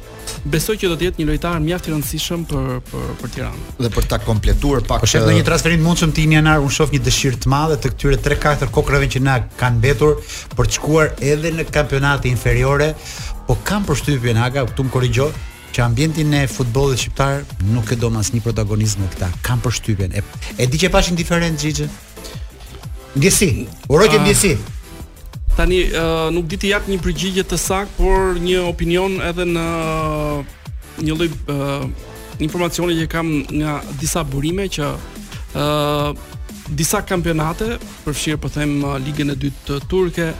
besoj 0.51 0.73
që 0.81 0.89
do 0.91 0.95
të 0.99 1.05
jetë 1.05 1.21
një 1.21 1.27
lojtar 1.29 1.61
mjaft 1.63 1.85
i 1.87 1.93
rëndësishëm 1.93 2.41
për 2.49 2.65
për 2.89 3.13
për 3.21 3.31
Tiranë. 3.35 3.67
Dhe 3.79 3.91
për 3.95 4.07
ta 4.11 4.17
kompletuar 4.19 4.83
pak, 4.89 5.05
po 5.05 5.07
shet 5.07 5.23
në 5.23 5.37
një 5.37 5.45
transferim 5.47 5.79
të 5.79 5.85
mundshëm 5.87 6.11
të 6.17 6.23
Inianar, 6.25 6.59
unë 6.65 6.75
shoh 6.75 6.91
një 6.91 6.99
dëshirë 7.05 7.39
të 7.45 7.51
madhe 7.53 7.77
të 7.79 7.93
këtyre 7.93 8.19
3-4 8.27 8.67
kokrave 8.75 9.07
që 9.15 9.21
na 9.23 9.37
kanë 9.61 9.79
mbetur 9.79 10.19
për 10.59 10.67
të 10.67 10.75
shkuar 10.81 11.13
edhe 11.31 11.53
në 11.61 11.69
kampionate 11.71 12.27
inferiore, 12.27 12.89
Po 13.51 13.57
kam 13.67 13.83
përshtypjen 13.83 14.37
Haga, 14.39 14.61
këtu 14.63 14.85
më 14.87 14.91
korrigjo, 14.93 15.25
që 15.75 15.81
ambientin 15.83 16.31
e 16.39 16.45
futbollit 16.47 17.01
shqiptar 17.01 17.41
nuk 17.67 17.89
e 17.91 17.97
dom 17.99 18.15
asnjë 18.15 18.39
protagonist 18.45 19.01
më 19.01 19.09
këta. 19.11 19.27
Kam 19.43 19.59
përshtypjen. 19.65 20.13
E, 20.15 20.21
e 20.55 20.67
di 20.71 20.79
që 20.79 20.87
pash 20.93 21.09
indiferent 21.11 21.59
Xhixhi. 21.59 21.89
Ndjesi, 23.19 23.49
uroj 23.91 24.07
të 24.13 24.19
ah. 24.21 24.23
ndjesi. 24.23 24.51
Uh, 24.55 25.57
tani 25.57 25.81
uh, 25.83 26.29
nuk 26.31 26.47
di 26.47 26.61
të 26.61 26.69
jap 26.71 26.87
një 26.87 27.01
përgjigje 27.03 27.43
të 27.51 27.59
saktë, 27.59 27.97
por 27.99 28.39
një 28.39 28.61
opinion 28.71 29.19
edhe 29.31 29.43
në 29.51 29.65
një 31.03 31.11
lloj 31.19 31.27
uh, 31.35 31.85
informacioni 32.47 32.95
që 33.01 33.09
kam 33.11 33.33
nga 33.51 33.81
disa 33.99 34.23
burime 34.23 34.69
që 34.71 34.93
ë 34.95 35.67
uh, 35.67 36.39
disa 36.71 37.03
kampionate, 37.03 37.73
përfshirë 38.07 38.39
po 38.39 38.47
për 38.47 38.55
them 38.61 38.79
ligën 39.03 39.35
e 39.35 39.35
dytë 39.43 39.81
turke, 39.91 40.31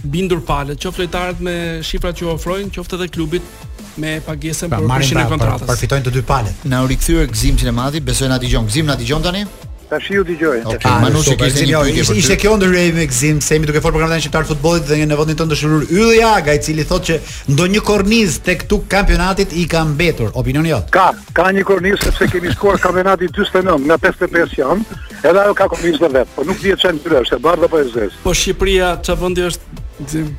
bindur 0.09 0.41
palet, 0.49 0.79
qoftë 0.81 1.03
lojtarët 1.03 1.43
me 1.45 1.57
shifrat 1.85 2.17
që 2.17 2.31
ofrojnë, 2.37 2.73
qoftë 2.73 2.97
edhe 2.97 3.11
klubit 3.13 3.51
me 3.99 4.21
pagesën 4.27 4.69
pra, 4.71 4.79
për 4.79 4.97
kushin 5.03 5.19
e 5.19 5.21
pra, 5.21 5.27
pra, 5.27 5.35
kontratës. 5.37 5.67
Parfitojnë 5.67 6.07
përfitojnë 6.07 6.09
të 6.09 6.15
dy 6.17 6.27
palet. 6.29 6.67
Na 6.73 6.85
u 6.85 6.89
rikthyer 6.91 7.29
Gzim 7.33 7.59
Sinemadhi, 7.59 8.01
besoj 8.01 8.31
na 8.33 8.39
dëgjon. 8.43 8.67
Gzim 8.71 8.89
na 8.89 8.97
dëgjon 8.97 9.23
tani? 9.25 9.45
Tash 9.93 10.07
u 10.17 10.23
dëgjoj. 10.25 10.63
Okej, 10.65 10.77
okay, 10.79 10.89
ah, 10.89 11.03
Manushi 11.03 11.35
kishte 11.37 11.67
një 11.69 11.73
jo, 11.75 11.81
pyetje 11.85 12.15
Ishte 12.17 12.37
kjo 12.41 12.55
ndërhyrje 12.57 12.93
me 12.97 13.05
Gzim, 13.11 13.41
se 13.45 13.59
jemi 13.59 13.67
duke 13.69 13.83
folur 13.85 13.99
programin 13.99 14.23
e 14.23 14.25
shqiptar 14.25 14.47
futbollit 14.49 14.87
dhe 14.89 15.03
në 15.05 15.19
vendin 15.19 15.37
tonë 15.37 15.51
dëshiror 15.53 15.83
Yllja 15.93 16.31
Aga, 16.39 16.55
i 16.57 16.63
cili 16.65 16.87
thotë 16.89 17.09
që 17.09 17.19
ndonjë 17.53 17.83
kornizë 17.91 18.41
tek 18.47 18.63
këtu 18.63 18.79
kampionatit 18.95 19.53
i 19.61 19.67
ka 19.69 19.83
mbetur. 19.91 20.31
Opinioni 20.41 20.73
jot? 20.73 20.89
Ka, 20.97 21.11
ka 21.37 21.51
një 21.53 21.67
kornizë 21.69 22.07
sepse 22.09 22.31
kemi 22.33 22.55
shkuar 22.57 22.81
kampionati 22.81 23.29
49 23.37 23.85
nga 23.91 23.99
55 24.07 24.55
janë 24.63 25.03
edhe 25.29 25.43
ajo 25.45 25.59
ka 25.61 25.67
kornizë 25.75 26.03
vetë, 26.17 26.25
por 26.39 26.49
nuk 26.49 26.65
dihet 26.65 26.85
çfarë 26.87 27.21
është, 27.27 27.41
bardh 27.45 27.69
apo 27.69 27.83
zezë. 27.93 28.23
Po 28.25 28.33
Shqipëria 28.33 28.95
çfarë 29.05 29.25
vendi 29.27 29.47
është 29.51 29.87
Gzim? 30.07 30.33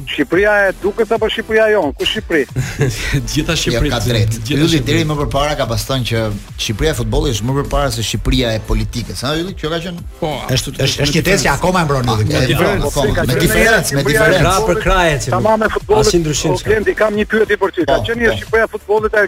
Shqipëria 0.08 0.54
e 0.70 0.74
Dukës 0.82 1.12
apo 1.14 1.28
Shqipëria 1.30 1.68
jon? 1.76 1.92
Ku 1.98 2.06
Shqipëri? 2.10 2.46
Gjitha 3.30 3.56
Shqipërinë. 3.58 3.92
Jo, 3.92 4.00
drejt. 4.10 4.38
Ylli 4.56 4.80
deri 4.88 5.04
më 5.10 5.18
përpara 5.20 5.54
ka 5.60 5.68
pas 5.70 5.84
thënë 5.88 6.08
që 6.10 6.24
Shqipëria 6.64 6.94
e 6.94 6.98
futbollit 7.00 7.36
është 7.38 7.48
më 7.50 7.58
përpara 7.60 7.92
se 7.94 8.06
Shqipëria 8.06 8.54
e 8.58 8.62
politikës. 8.70 9.22
Ha 9.28 9.34
Ylli, 9.40 9.54
kjo 9.60 9.72
ka 9.74 9.82
qenë. 9.86 10.06
Po. 10.22 10.32
Është 10.56 10.74
është 10.86 11.06
është 11.06 11.20
një 11.20 11.26
tezë 11.30 11.48
që 11.48 11.52
akoma 11.54 11.84
e 11.84 11.90
mbron 11.90 12.10
ah, 12.10 12.24
Ylli. 12.26 12.56
Me 12.56 13.38
diferencë, 13.44 14.00
me 14.00 14.06
diferencë. 14.08 14.40
Ra 14.48 14.56
për 14.72 14.82
krahet. 14.86 15.30
Tamam 15.36 15.62
me 15.66 15.70
futbollin. 15.76 16.08
Asnjë 16.08 16.24
ndryshim. 16.24 16.58
Okay, 16.60 16.82
po, 16.86 16.98
kam 17.04 17.20
një 17.22 17.30
pyetje 17.36 17.60
për 17.64 17.76
ty. 17.80 17.86
Ka 17.90 18.00
po, 18.00 18.08
qenë 18.10 18.26
po. 18.32 18.40
Shqipëria 18.42 18.70
e 18.70 18.74
futbollit 18.76 19.22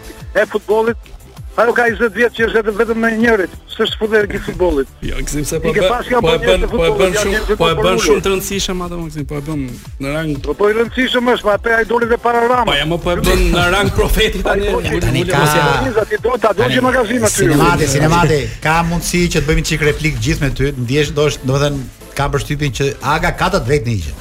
e 0.44 0.48
futbollit 0.56 1.14
Ajo 1.58 1.72
ka 1.74 1.82
20 1.90 2.12
vjet 2.14 2.32
që 2.38 2.44
është 2.46 2.60
vetëm 2.78 2.98
me 3.02 3.08
njërit, 3.18 3.50
s'është 3.72 3.96
futer 3.98 4.26
e 4.30 4.38
futbollit. 4.46 4.86
Jo, 5.02 5.16
Maksim 5.18 5.44
se 5.44 5.58
po. 5.58 5.72
Po 5.72 6.34
e 6.34 6.38
bën, 6.44 6.66
po 6.70 6.84
e 6.86 6.90
bën 7.00 7.16
shumë, 7.18 7.56
po 7.58 7.66
e 7.72 7.76
bën 7.80 7.98
shumë 8.04 8.22
të 8.22 8.30
rëndësishëm 8.30 8.84
ato 8.86 8.98
Maksim, 9.00 9.26
po 9.26 9.40
e 9.40 9.42
bën 9.48 9.64
në 10.04 10.12
rang. 10.14 10.30
Po 10.44 10.54
po 10.60 10.68
i 10.70 10.76
rëndësishëm 10.76 11.32
është, 11.32 11.46
po 11.48 11.52
atë 11.56 11.74
ai 11.80 11.88
doli 11.90 12.06
te 12.12 12.20
para 12.22 12.44
ramës. 12.44 12.70
Po 12.70 12.76
ja, 12.78 12.86
po 12.92 13.10
e 13.10 13.24
bën 13.26 13.42
në 13.56 13.66
rang 13.74 13.90
profetit 13.98 14.46
tani. 14.46 14.70
Tani 15.02 15.24
ka. 15.26 16.06
Ti 16.12 16.20
do 16.28 16.38
ta 16.46 16.54
dosh 16.60 16.78
në 16.78 16.84
magazin 16.86 17.26
aty. 17.26 17.42
Sinemati, 17.42 17.90
sinemati. 17.96 18.38
Ka 18.68 18.76
mundësi 18.92 19.24
që 19.34 19.42
të 19.42 19.50
bëjmë 19.50 19.66
çik 19.72 19.84
replik 19.90 20.22
gjithë 20.22 20.46
me 20.46 20.54
ty, 20.60 20.70
ndihesh 20.78 21.10
dosh, 21.18 21.42
domethënë 21.42 21.82
ka 22.18 22.30
përshtypjen 22.36 22.78
që 22.80 22.90
Aga 23.16 23.34
ka 23.42 23.50
të 23.56 23.64
drejtë 23.66 23.90
në 23.90 23.98
hijë 23.98 24.16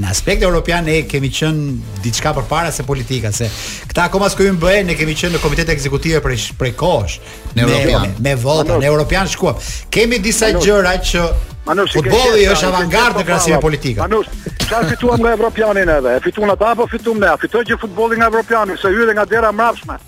në 0.00 0.08
aspekt 0.08 0.42
evropian 0.46 0.84
ne 0.88 1.02
kemi 1.04 1.28
qen 1.30 1.56
diçka 2.02 2.30
përpara 2.36 2.70
se 2.72 2.82
politika, 2.88 3.32
se 3.36 3.48
këta 3.90 4.06
akoma 4.08 4.30
s'ku 4.32 4.46
hyn 4.46 4.56
BE, 4.60 4.78
ne 4.88 4.94
kemi 4.96 5.12
qen 5.18 5.34
në 5.36 5.40
komitet 5.42 5.68
ekzekutiv 5.74 6.20
për 6.24 6.36
prej 6.58 6.72
kohësh 6.80 7.18
në 7.58 7.66
Evropë 7.66 7.98
me, 8.06 8.30
me 8.30 8.36
në 8.72 8.88
Evropian 8.88 9.28
Shkuap. 9.28 9.60
Kemi 9.92 10.20
disa 10.24 10.48
gjëra 10.56 10.94
që 11.10 11.26
Manus, 11.66 11.92
futbolli 11.94 12.46
është 12.50 12.70
avangard 12.70 13.20
në 13.20 13.26
krahasim 13.28 13.54
me 13.58 13.60
politikën. 13.62 14.16
Çfarë 14.64 14.88
fituam 14.94 15.20
nga 15.22 15.34
Europianin 15.36 15.92
edhe? 15.98 16.16
E 16.18 16.22
fituam 16.24 16.50
ata 16.54 16.72
apo 16.72 16.88
fituam 16.90 17.20
ne? 17.22 17.34
Fitoi 17.42 17.62
që 17.68 17.76
futbolli 17.84 18.16
nga 18.18 18.26
evropianin, 18.32 18.80
se 18.82 18.88
hyrë 18.90 19.12
nga 19.18 19.28
dera 19.30 19.52
mbrapshme. 19.54 19.98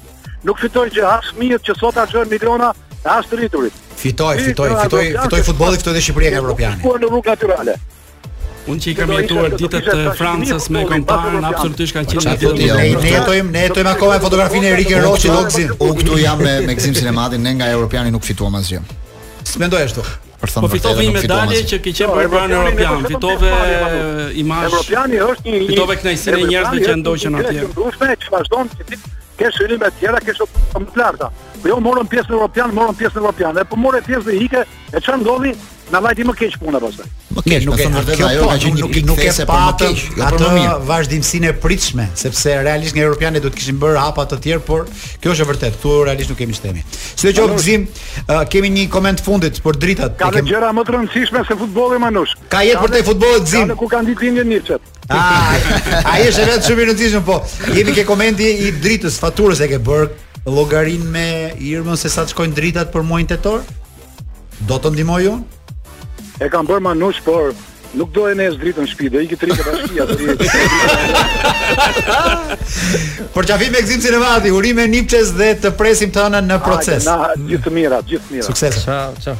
Nuk 0.48 0.58
fitoi 0.64 0.90
që 0.96 1.04
as 1.12 1.30
mirë 1.38 1.60
që 1.68 1.76
sot 1.78 2.00
ajo 2.02 2.24
Milona 2.32 2.72
e 3.02 3.04
as 3.18 3.28
rriturit. 3.36 3.76
Fitoi, 3.94 4.38
fitoi, 4.48 4.72
fitoi, 4.82 5.06
fitoi 5.22 5.42
futbolli, 5.52 5.76
fitoi 5.78 5.94
dhe 5.98 6.02
Shqipëria 6.08 6.32
nga 6.34 6.42
evropianin. 6.42 6.82
Po 6.82 6.96
në 6.98 7.08
rrugë 7.12 7.36
natyrale. 7.36 7.76
Unë 8.64 8.80
që 8.80 8.90
i 8.94 8.96
kam 8.96 9.10
jetuar 9.12 9.54
ditët 9.60 9.88
të 9.90 10.12
Francës 10.16 10.66
me 10.72 10.84
kompanën, 10.88 11.44
absolutisht 11.44 11.94
kanë 11.94 12.12
qenë 12.12 12.36
ditët 12.40 12.44
të 12.44 12.66
Ne 12.66 12.84
ne 13.02 13.08
jetojmë, 13.10 13.48
ne 13.52 13.64
jetojmë 13.66 13.90
akome, 13.92 14.18
fotografinë 14.24 14.70
e 14.70 14.76
Rike 14.78 15.02
Roçi 15.04 15.32
do 15.34 15.42
gzim. 15.50 15.74
Unë 15.84 15.96
këtu 16.00 16.18
jam 16.22 16.40
me 16.40 16.54
me 16.70 16.76
gzim 16.80 16.94
sinematin, 16.96 17.44
ne 17.44 17.52
nga 17.58 17.68
europiani 17.74 18.12
nuk 18.14 18.24
fituam 18.24 18.56
asgjë. 18.60 18.80
Së 19.44 19.68
ashtu. 19.82 20.04
Për 20.44 20.52
thënë, 20.52 20.62
po 20.64 20.70
fitove 20.76 21.04
një 21.04 21.12
medalje 21.18 21.58
që 21.72 21.80
ki 21.86 21.92
qenë 21.98 22.14
për 22.18 22.30
banë 22.36 22.56
europian, 22.60 23.04
fitove 23.08 23.52
po. 23.58 24.30
imazh. 24.44 24.66
Europiani 24.70 25.20
është 25.26 25.46
një 25.54 25.60
fitove 25.72 25.98
kënaqësinë 26.00 26.40
e 26.44 26.48
njerëzve 26.52 26.88
që 26.88 26.96
ndoqën 27.04 27.38
atje. 27.42 27.66
Është 27.90 28.10
një 28.10 28.16
ndryshme 28.16 28.66
që 28.78 28.90
ti 28.90 29.00
ke 29.38 29.50
shënime 29.56 29.88
të 29.90 30.00
tjera, 30.00 30.20
ke 30.24 30.34
shënime 30.36 30.86
më 30.86 30.94
të 30.94 31.00
larta. 31.02 31.30
Po 31.62 31.70
jo 31.72 31.78
morën 31.82 32.08
pjesën 32.12 32.34
europian, 32.36 32.72
morën 32.76 32.98
pjesën 32.98 33.22
europian, 33.22 33.54
dhe 33.56 33.64
po 33.68 33.78
morën 33.80 34.04
pjesën 34.06 34.34
e 34.34 34.40
hike, 34.42 34.64
e 34.94 35.00
çan 35.06 35.22
ndodhi 35.24 35.54
Na 35.92 36.00
vajti 36.00 36.24
më 36.24 36.32
keq 36.32 36.54
punë, 36.62 36.78
pastaj. 36.80 37.08
Më 37.36 37.42
keq, 37.44 37.64
nuk 37.68 37.74
po, 37.76 37.84
e 37.84 37.88
ndërtoi 37.92 38.14
ajo 38.24 38.38
po, 38.40 38.46
ka 38.48 38.54
qenë 38.62 38.78
nuk, 38.80 38.94
nuk, 38.94 38.94
nuk 39.10 39.20
e 39.20 39.32
pa 39.34 39.42
po, 39.44 39.58
më 39.68 39.74
keq. 39.82 40.22
Atë 40.26 40.78
vazhdimsinë 40.88 41.50
e 41.50 41.56
pritshme, 41.60 42.06
sepse 42.16 42.54
realisht 42.64 42.96
nga 42.96 43.04
europianët 43.04 43.44
do 43.44 43.50
të 43.52 43.60
kishin 43.60 43.76
bërë 43.82 44.00
hapa 44.00 44.24
të 44.32 44.38
tjerë, 44.46 44.62
por 44.64 44.86
kjo 45.20 45.34
është 45.36 45.44
e 45.44 45.48
vërtet, 45.50 45.76
Ktu 45.76 45.92
realisht 46.08 46.32
nuk 46.32 46.40
kemi 46.40 46.56
shtemi. 46.56 46.82
Si 46.88 47.28
do 47.28 47.34
të 47.36 47.44
qoftë 47.44 47.76
uh, 47.76 48.34
kemi 48.56 48.72
një 48.80 48.88
koment 48.96 49.20
fundit 49.28 49.60
për 49.60 49.78
dritat. 49.84 50.16
Ka 50.24 50.32
kem... 50.38 50.48
gjëra 50.48 50.72
më 50.72 50.86
të 50.88 50.94
rëndësishme 50.96 51.44
se 51.52 51.58
futbolli 51.66 52.00
Manush. 52.00 52.32
Ka 52.48 52.64
jetë 52.64 52.80
për 52.86 52.96
te 52.96 53.04
futbollit 53.12 53.44
gzim. 53.50 53.70
Ka 53.76 53.80
ku 53.84 53.90
kanë 53.92 54.14
ditë 54.14 54.30
lindjen 54.30 54.48
Mirçet. 54.56 54.90
Ah, 55.12 55.52
ai 56.08 56.24
është 56.30 56.44
vetë 56.48 56.64
shumë 56.66 56.80
i 56.80 56.84
rëndësishëm, 56.88 57.22
po 57.26 57.34
jemi 57.76 57.92
ke 57.96 58.04
komenti 58.08 58.46
i 58.64 58.66
dritës, 58.80 59.14
faturës 59.20 59.60
e 59.60 59.66
ke 59.68 59.78
bër 59.84 60.04
llogarinë 60.48 61.08
me 61.12 61.24
Irmën 61.60 61.98
se 62.00 62.08
sa 62.08 62.24
të 62.24 62.30
shkojnë 62.32 62.56
dritat 62.56 62.88
për 62.94 63.02
muajin 63.04 63.28
tetor? 63.34 63.60
Do 64.68 64.76
të 64.80 64.88
ndihmoj 64.94 65.18
unë? 65.28 65.44
E 66.44 66.46
kam 66.52 66.64
bër 66.68 66.80
manush, 66.84 67.20
por 67.26 67.42
nuk 67.94 68.10
do 68.16 68.22
e 68.30 68.32
nes 68.38 68.54
dritën 68.60 68.82
në 68.86 68.88
shtëpi, 68.94 69.08
do 69.12 69.16
i 69.20 69.24
tri 69.28 69.50
ke 69.52 69.64
bashkia 69.66 70.04
tri. 70.08 70.24
Por 73.36 73.42
çafim 73.46 73.70
me 73.76 73.80
Gzim 73.84 74.00
me 74.08 74.14
urime 74.50 74.84
Nipçes 74.88 75.28
dhe 75.36 75.48
të 75.60 75.68
presim 75.76 76.10
të 76.10 76.20
anën 76.30 76.44
në 76.48 76.56
proces. 76.64 77.02
gjithë 77.48 77.64
të 77.68 77.70
mira, 77.70 77.98
gjithë 78.00 78.24
të 78.28 78.32
mira. 78.38 78.46
Sukses. 78.48 78.74
Ciao, 78.84 79.10
ciao. 79.20 79.36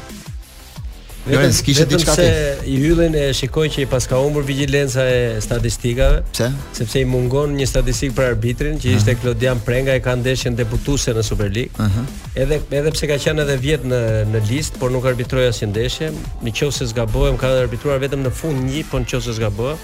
Jo, 1.26 1.38
vetëm, 1.40 1.84
diçka 1.88 2.14
se 2.18 2.24
i 2.68 2.74
hyllin 2.76 3.14
e 3.16 3.28
shikoj 3.34 3.70
që 3.72 3.84
i 3.86 3.86
paska 3.88 4.18
humbur 4.20 4.44
vigjilenca 4.44 5.06
e 5.08 5.20
statistikave. 5.40 6.18
Pse? 6.34 6.50
Sepse 6.76 7.00
i 7.00 7.04
mungon 7.08 7.54
një 7.56 7.64
statistik 7.70 8.12
për 8.16 8.26
arbitrin, 8.34 8.76
që 8.82 8.92
ishte 8.98 9.14
uh 9.16 9.22
Klodian 9.22 9.62
Prenga 9.64 9.94
e 9.96 10.02
ka 10.04 10.12
ndeshjen 10.20 10.56
debutuese 10.58 11.14
në 11.16 11.22
Superligë. 11.24 11.86
Ëh. 11.86 11.96
Edhe 12.44 12.58
edhe 12.76 12.92
pse 12.92 13.08
ka 13.08 13.16
qenë 13.24 13.40
edhe 13.46 13.56
vjet 13.64 13.86
në 13.88 14.00
në 14.34 14.42
listë, 14.50 14.80
por 14.82 14.92
nuk 14.92 15.08
arbitroi 15.08 15.46
asnjë 15.48 15.70
ndeshje. 15.72 16.10
Në 16.44 16.52
qoftë 16.60 16.78
se 16.82 16.88
zgabohem, 16.92 17.38
ka 17.40 17.54
arbitruar 17.64 18.02
vetëm 18.04 18.20
në 18.26 18.32
fund 18.42 18.60
një, 18.68 18.82
po 18.92 19.00
në 19.00 19.08
qoftë 19.12 19.28
se 19.30 19.38
zgabohem. 19.38 19.80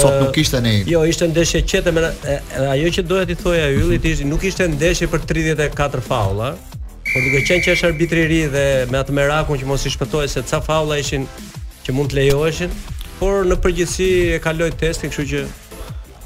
Sot 0.00 0.16
nuk 0.24 0.38
ishte 0.40 0.62
ne. 0.64 0.78
Jo, 0.88 1.04
ishte 1.04 1.28
ndeshje 1.34 1.60
qetë 1.68 1.92
ajo 2.72 2.94
që 2.96 3.04
doja 3.04 3.28
ti 3.28 3.36
thoja 3.42 3.68
Yllit, 3.76 4.00
mhm. 4.00 4.12
ishte 4.14 4.30
nuk 4.32 4.48
ishte 4.48 4.70
ndeshje 4.72 5.10
për 5.12 5.28
34 5.34 6.00
faulla. 6.08 6.54
Por 7.16 7.24
duke 7.24 7.40
qenë 7.48 7.62
që 7.64 7.70
është 7.72 7.86
arbitri 7.88 8.18
i 8.26 8.28
ri 8.28 8.38
dhe 8.52 8.62
me 8.92 8.98
atë 9.00 9.14
merakun 9.16 9.56
që 9.56 9.64
mos 9.64 9.86
i 9.88 9.88
shpëtohej 9.88 10.28
se 10.28 10.42
çfarë 10.44 10.64
faulla 10.66 10.98
ishin 11.00 11.22
që 11.86 11.92
mund 11.96 12.10
të 12.12 12.18
lejoheshin, 12.18 12.72
por 13.16 13.46
në 13.48 13.56
përgjithësi 13.64 14.08
e 14.34 14.40
kaloi 14.44 14.68
testin, 14.82 15.08
kështu 15.08 15.24
që 15.30 15.44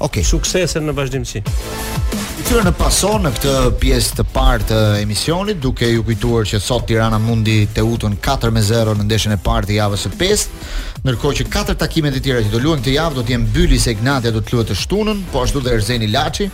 ok, 0.03 0.17
suksese 0.27 0.81
në 0.83 0.95
vazhdimsi. 0.97 1.39
I 1.39 2.63
në 2.67 2.73
pason 2.75 3.23
në 3.23 3.31
këtë 3.37 3.53
pjesë 3.79 4.17
të 4.19 4.25
parë 4.35 4.67
të 4.73 4.79
emisionit, 5.05 5.61
duke 5.63 5.87
ju 5.93 6.03
kujtuar 6.09 6.49
që 6.51 6.59
sot 6.59 6.83
Tirana 6.91 7.21
mundi 7.23 7.61
të 7.71 7.85
utën 7.87 8.17
4-0 8.25 8.91
në 8.99 9.05
ndeshjen 9.07 9.37
e 9.37 9.39
parë 9.47 9.69
të 9.71 9.77
javës 9.79 10.03
së 10.09 10.11
pestë, 10.19 10.67
ndërkohë 11.05 11.37
që 11.39 11.45
katër 11.55 11.79
takimet 11.85 12.19
të 12.19 12.25
tjera 12.27 12.43
që 12.43 12.51
do 12.51 12.59
luajnë 12.65 12.83
këtë 12.83 12.97
javë 12.97 13.15
do 13.15 13.23
të 13.29 13.37
jenë 13.37 13.53
Byli 13.55 13.79
se 13.79 13.95
Ignatia 13.95 14.35
do 14.35 14.43
të 14.43 14.57
luajë 14.57 14.71
të 14.73 14.77
shtunën, 14.83 15.23
po 15.31 15.45
ashtu 15.47 15.63
dhe 15.63 15.77
Erzeni 15.79 16.11
Laçi, 16.11 16.49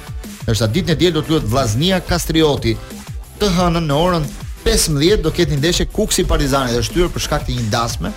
ndërsa 0.45 0.69
ditën 0.77 0.93
e 0.93 0.97
diel 1.01 1.17
do 1.17 1.25
të 1.25 1.33
luajë 1.33 1.51
Vllaznia 1.55 1.97
Kastrioti, 2.05 2.75
të 3.41 3.49
hënën 3.57 3.85
në 3.87 3.97
orën 4.07 4.25
15 4.67 5.23
do 5.23 5.31
ketë 5.35 5.53
një 5.53 5.59
ndeshje 5.61 5.85
Kuksi 5.93 6.25
Partizani 6.27 6.73
dhe 6.75 6.81
shtyrë 6.83 7.09
për 7.15 7.23
shkak 7.25 7.45
të 7.47 7.55
një 7.57 7.67
dasme. 7.71 8.11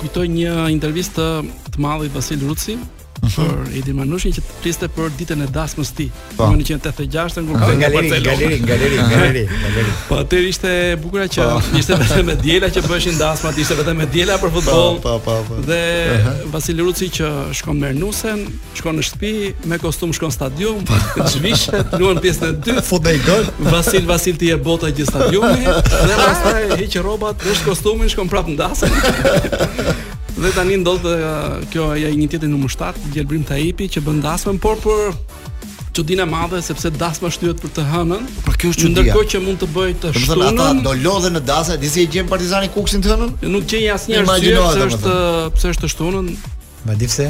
kujtoj 0.00 0.24
një 0.32 0.56
intervistë 0.72 1.14
të, 1.42 1.70
të 1.74 1.82
mallit 1.82 2.14
Vasil 2.14 2.40
Rutsi, 2.46 2.78
për 3.22 3.78
Edi 3.78 3.92
Manushin 3.94 4.32
që 4.34 4.42
pliste 4.62 4.88
për 4.90 5.10
ditën 5.18 5.42
e 5.42 5.46
dasmës 5.52 5.90
ti. 5.96 6.06
Po. 6.36 6.46
Në 6.50 6.64
1986 6.64 7.44
kur 7.48 7.60
ka 7.60 7.74
galeri, 7.78 8.10
galeri, 8.24 8.28
galeri, 8.28 8.58
galeri, 8.64 8.98
nga 8.98 9.58
galeri. 9.62 9.94
Po 10.08 10.18
atër 10.22 10.48
ishte 10.50 10.72
bukura 11.02 11.26
që 11.30 11.46
po. 11.48 11.78
ishte 11.80 11.98
vetëm 12.00 12.26
me 12.30 12.36
diela 12.44 12.70
që 12.74 12.84
bëshin 12.88 13.18
dasmat 13.20 13.58
ishte 13.64 13.78
vetëm 13.80 14.00
me 14.02 14.06
diela 14.16 14.38
për 14.42 14.54
futboll. 14.56 14.98
Po, 15.02 15.14
po, 15.24 15.36
po. 15.46 15.56
po. 15.56 15.60
Dhe 15.68 15.80
uh 16.14 16.40
Vasil 16.52 16.80
Ruci 16.84 17.08
që 17.18 17.30
shkon 17.60 17.80
me 17.80 17.92
Nusen, 17.94 18.44
shkon 18.74 18.98
në 19.00 19.06
shtëpi 19.08 19.32
me 19.70 19.78
kostum 19.82 20.12
shkon 20.14 20.32
në 20.32 20.36
stadium, 20.38 20.84
zhvishet, 21.34 21.96
luan 22.00 22.20
pjesën 22.24 22.50
e 22.50 22.56
dy, 22.64 23.20
Vasil 23.70 24.06
Vasil 24.08 24.36
ti 24.40 24.50
e 24.50 24.56
bota 24.56 24.90
gjithë 24.90 25.10
stadiumi 25.10 25.64
dhe 25.64 26.18
pastaj 26.18 26.82
hiq 26.82 26.98
rrobat, 27.02 27.36
Dhe 27.44 27.54
kostumin, 27.66 28.08
shkon 28.10 28.28
prapë 28.30 28.54
në 28.54 28.60
dasmë. 28.62 30.02
Dhe 30.36 30.50
tani 30.50 30.76
ndodhte 30.82 31.14
uh, 31.14 31.62
kjo 31.70 31.86
ja 31.94 32.10
një 32.10 32.26
tjetër 32.32 32.50
nëmë 32.50 32.68
7, 32.74 33.04
Gjelbrim 33.14 33.44
Taipi, 33.46 33.86
që 33.92 34.02
bën 34.02 34.20
dasmën, 34.24 34.56
por 34.62 34.80
për 34.82 35.12
Çudina 35.94 36.24
e 36.26 36.26
madhe 36.26 36.58
sepse 36.66 36.90
dasma 36.98 37.28
shtyhet 37.30 37.60
për 37.62 37.70
të 37.76 37.84
hënën. 37.92 38.24
Po 38.42 38.54
kjo 38.58 38.72
është 38.74 38.82
çudia. 38.88 38.96
Ndërkohë 39.04 39.28
që 39.34 39.40
mund 39.44 39.60
të 39.62 39.68
bëj 39.76 39.92
të 40.02 40.10
shtunën. 40.24 40.26
Do 40.26 40.40
të 40.40 40.48
thotë 40.48 40.64
ata 40.64 40.84
do 40.88 40.94
lodhen 41.04 41.36
në 41.38 41.42
dasa, 41.46 41.76
disi 41.78 42.02
e 42.02 42.08
gjen 42.10 42.26
Partizani 42.26 42.72
Kuksin 42.74 43.04
të 43.04 43.12
hënën? 43.12 43.30
Nuk 43.52 43.68
gjen 43.70 43.86
asnjë 43.94 44.24
arsye 44.24 44.58
se 44.58 44.88
është 44.90 45.12
pse 45.54 45.70
është 45.76 45.84
të 45.86 45.92
shtunën. 45.94 46.32
Ma 46.90 46.98
di 46.98 47.06
pse? 47.12 47.28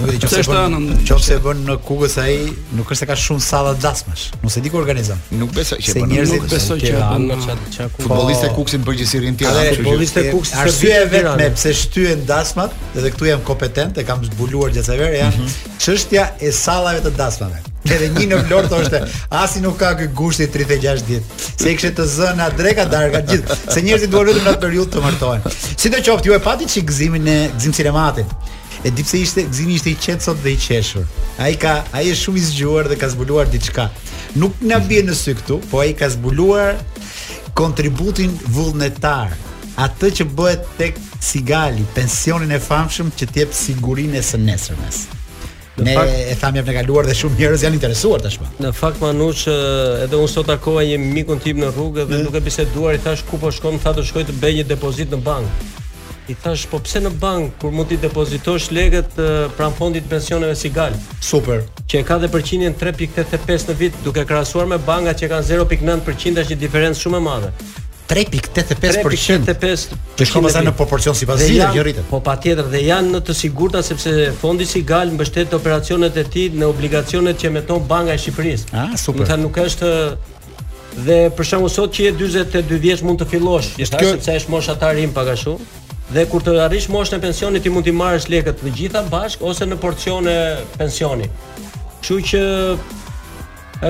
Nëse 0.00 0.40
është 0.40 0.56
anën, 0.56 0.84
nëse 1.04 1.36
bën 1.44 1.58
në 1.66 1.74
Kukës 1.84 2.14
ai, 2.22 2.34
nuk 2.78 2.88
është 2.90 3.02
se 3.02 3.06
ka 3.10 3.16
shumë 3.20 3.42
salla 3.44 3.72
dasmash. 3.82 4.30
Nuk 4.42 4.54
e 4.56 4.62
di 4.64 4.72
ku 4.72 4.78
organizon. 4.80 5.18
Nuk 5.36 5.52
besoj 5.56 5.78
që 5.84 5.96
bën. 5.98 6.06
Njerëzit 6.14 6.44
besoj 6.50 6.78
që 6.84 7.00
bën 7.28 7.42
çka 7.74 7.88
po, 7.92 8.04
futbollistë 8.06 8.52
Kukës 8.56 8.76
në 8.78 8.86
përgjithësi 8.88 9.20
rinë 9.26 9.40
ti. 9.40 9.48
Po, 9.48 9.64
futbollistë 9.80 10.24
Kukës 10.30 10.52
arsye 10.64 11.00
vetme 11.12 11.48
pse 11.56 11.74
shtyhen 11.82 12.22
dasmat, 12.28 12.74
edhe 12.94 13.12
këtu 13.14 13.28
jam 13.28 13.42
kompetent 13.48 14.00
e 14.00 14.06
kam 14.08 14.24
zbuluar 14.30 14.72
gjatë 14.74 14.88
saver, 14.88 15.16
ja. 15.18 15.28
Mhm. 15.30 15.50
Çështja 15.84 16.28
e 16.48 16.52
sallave 16.62 17.02
të 17.04 17.12
dasmave. 17.20 17.60
Edhe 17.90 18.10
një 18.12 18.26
në 18.30 18.38
Vlorë 18.50 18.68
thoshte, 18.70 18.98
asi 19.40 19.60
nuk 19.64 19.78
ka 19.80 19.94
ky 19.98 20.08
gusht 20.18 20.40
36 20.52 21.04
ditë. 21.08 21.44
Se 21.60 21.72
i 21.72 21.92
të 21.96 22.04
zënë 22.14 22.48
dreka 22.58 22.84
darka 22.92 23.20
gjithë, 23.30 23.56
se 23.74 23.84
njerëzit 23.86 24.12
duan 24.12 24.28
vetëm 24.28 24.44
në 24.44 24.52
atë 24.52 24.62
periudhë 24.66 24.92
të 24.96 25.04
martohen. 25.04 25.46
Sidoqoftë, 25.80 26.28
ju 26.28 26.36
e 26.36 26.40
pati 26.44 26.68
çik 26.68 26.88
gzimin 26.92 27.28
e 27.28 27.38
gzim 27.56 27.72
sinematit. 27.72 28.28
E 28.82 28.90
di 28.92 29.02
pse 29.02 29.16
ishte, 29.18 29.42
gzimi 29.48 29.74
ishte 29.76 29.90
i 29.92 29.96
qetësot 30.00 30.38
dhe 30.40 30.52
i 30.54 30.60
qeshur. 30.60 31.04
Ai 31.38 31.52
ka, 31.60 31.82
ai 31.92 32.06
është 32.08 32.22
shumë 32.24 32.40
i 32.40 32.44
zgjuar 32.46 32.88
dhe 32.88 32.96
ka 32.96 33.08
zbuluar 33.12 33.48
diçka. 33.52 33.90
Nuk 34.40 34.54
na 34.64 34.78
mhm. 34.78 34.88
bie 34.88 35.02
në 35.04 35.16
sy 35.20 35.34
këtu, 35.36 35.58
po 35.70 35.82
ai 35.84 35.90
ka 36.00 36.08
zbuluar 36.14 36.78
kontributin 37.58 38.32
vullnetar, 38.54 39.34
atë 39.76 40.10
që 40.16 40.26
bëhet 40.38 40.64
tek 40.78 40.96
sigali, 41.20 41.84
pensionin 41.96 42.56
e 42.56 42.60
famshëm 42.64 43.12
që 43.18 43.28
të 43.34 43.42
jep 43.42 43.52
sigurinë 43.56 44.16
e 44.16 44.22
së 44.24 44.40
nesërmes. 44.40 45.02
Ne 45.80 45.94
fakt, 45.96 46.16
e 46.32 46.32
tham 46.40 46.56
jap 46.58 46.66
në 46.68 46.76
kaluar 46.80 47.06
dhe 47.08 47.14
shumë 47.16 47.36
njerëz 47.40 47.66
janë 47.66 47.76
interesuar 47.80 48.24
tashmë. 48.24 48.48
Në 48.64 48.72
fakt 48.76 49.00
Manush 49.00 49.44
edhe 50.06 50.16
unë 50.16 50.32
sot 50.32 50.48
takova 50.48 50.84
një 50.88 50.96
mikun 51.04 51.40
tim 51.40 51.60
në 51.62 51.72
rrugë 51.76 52.04
dhe 52.10 52.22
duke 52.24 52.40
mm. 52.40 52.48
biseduar 52.48 52.96
i 52.96 53.00
thash 53.00 53.24
ku 53.28 53.40
po 53.40 53.52
shkon, 53.52 53.78
tha 53.80 53.92
do 53.98 54.04
shkoj 54.04 54.26
të 54.28 54.36
bëj 54.40 54.56
një 54.62 54.66
depozit 54.72 55.12
në 55.14 55.20
bankë 55.28 55.79
i 56.30 56.34
thash 56.42 56.66
po 56.70 56.78
pse 56.84 57.00
në 57.02 57.10
bank 57.20 57.56
kur 57.60 57.72
mund 57.74 57.90
t'i 57.90 57.98
depozitosh 57.98 58.68
lekët 58.74 59.18
uh, 59.18 59.42
pranë 59.58 59.76
fondit 59.78 60.06
pensioneve 60.10 60.54
si 60.56 60.70
Gal. 60.72 60.94
Super. 61.24 61.64
Që 61.90 62.00
e 62.00 62.06
ka 62.06 62.18
dhe 62.22 62.30
përqindjen 62.32 62.76
3.85 62.78 63.68
në 63.72 63.78
vit 63.80 64.00
duke 64.04 64.24
krahasuar 64.30 64.70
me 64.70 64.78
bankat 64.86 65.24
që 65.24 65.30
kanë 65.32 65.48
0.9% 65.50 66.06
që 66.06 66.44
është 66.44 66.58
diferencë 66.62 67.04
shumë 67.04 67.18
e 67.20 67.24
madhe. 67.26 67.50
3.85%. 68.10 69.02
3.85. 69.06 69.98
Të 70.18 70.26
shkojmë 70.26 70.50
sa 70.50 70.64
në 70.66 70.72
proporcion 70.78 71.14
sipas 71.18 71.42
zile 71.44 71.64
gjithë 71.68 71.84
rritet. 71.86 72.08
Po 72.10 72.18
patjetër 72.26 72.66
dhe 72.72 72.80
janë 72.86 73.12
në 73.14 73.20
të 73.28 73.36
sigurta 73.38 73.82
sepse 73.86 74.14
fondi 74.40 74.66
si 74.70 74.82
Gal 74.88 75.10
mbështet 75.14 75.54
operacionet 75.58 76.18
e 76.18 76.26
tij 76.32 76.48
në 76.58 76.66
obligacionet 76.72 77.38
që 77.38 77.50
emeton 77.52 77.82
Banka 77.90 78.14
e 78.16 78.22
Shqipërisë. 78.22 78.72
Ah, 78.82 78.88
super. 78.98 79.26
Do 79.26 79.32
të 79.32 79.38
nuk 79.44 79.58
është 79.66 79.92
dhe 81.06 81.18
për 81.38 81.46
shkakun 81.50 81.70
sot 81.70 81.94
që 81.94 82.08
je 82.08 82.16
42 82.22 82.80
vjeç 82.82 83.04
mund 83.06 83.22
të 83.22 83.30
fillosh, 83.30 83.70
është 83.86 84.02
sepse 84.16 84.34
është 84.42 84.50
moshatar 84.56 84.98
im 85.06 85.14
pak 85.14 85.30
a 85.36 85.38
shumë. 85.44 85.79
Dhe 86.10 86.24
kur 86.26 86.42
të 86.42 86.50
arrish 86.64 86.88
moshën 86.90 87.20
e 87.20 87.22
pensionit 87.22 87.62
ti 87.62 87.70
mund 87.70 87.86
të 87.86 87.92
marrësh 87.94 88.24
lekët 88.32 88.56
të 88.58 88.70
gjitha 88.78 89.02
bashk 89.12 89.42
ose 89.46 89.66
në 89.70 89.76
porcione 89.78 90.32
pensioni. 90.80 91.28
Kështu 92.02 92.16
që 92.30 92.40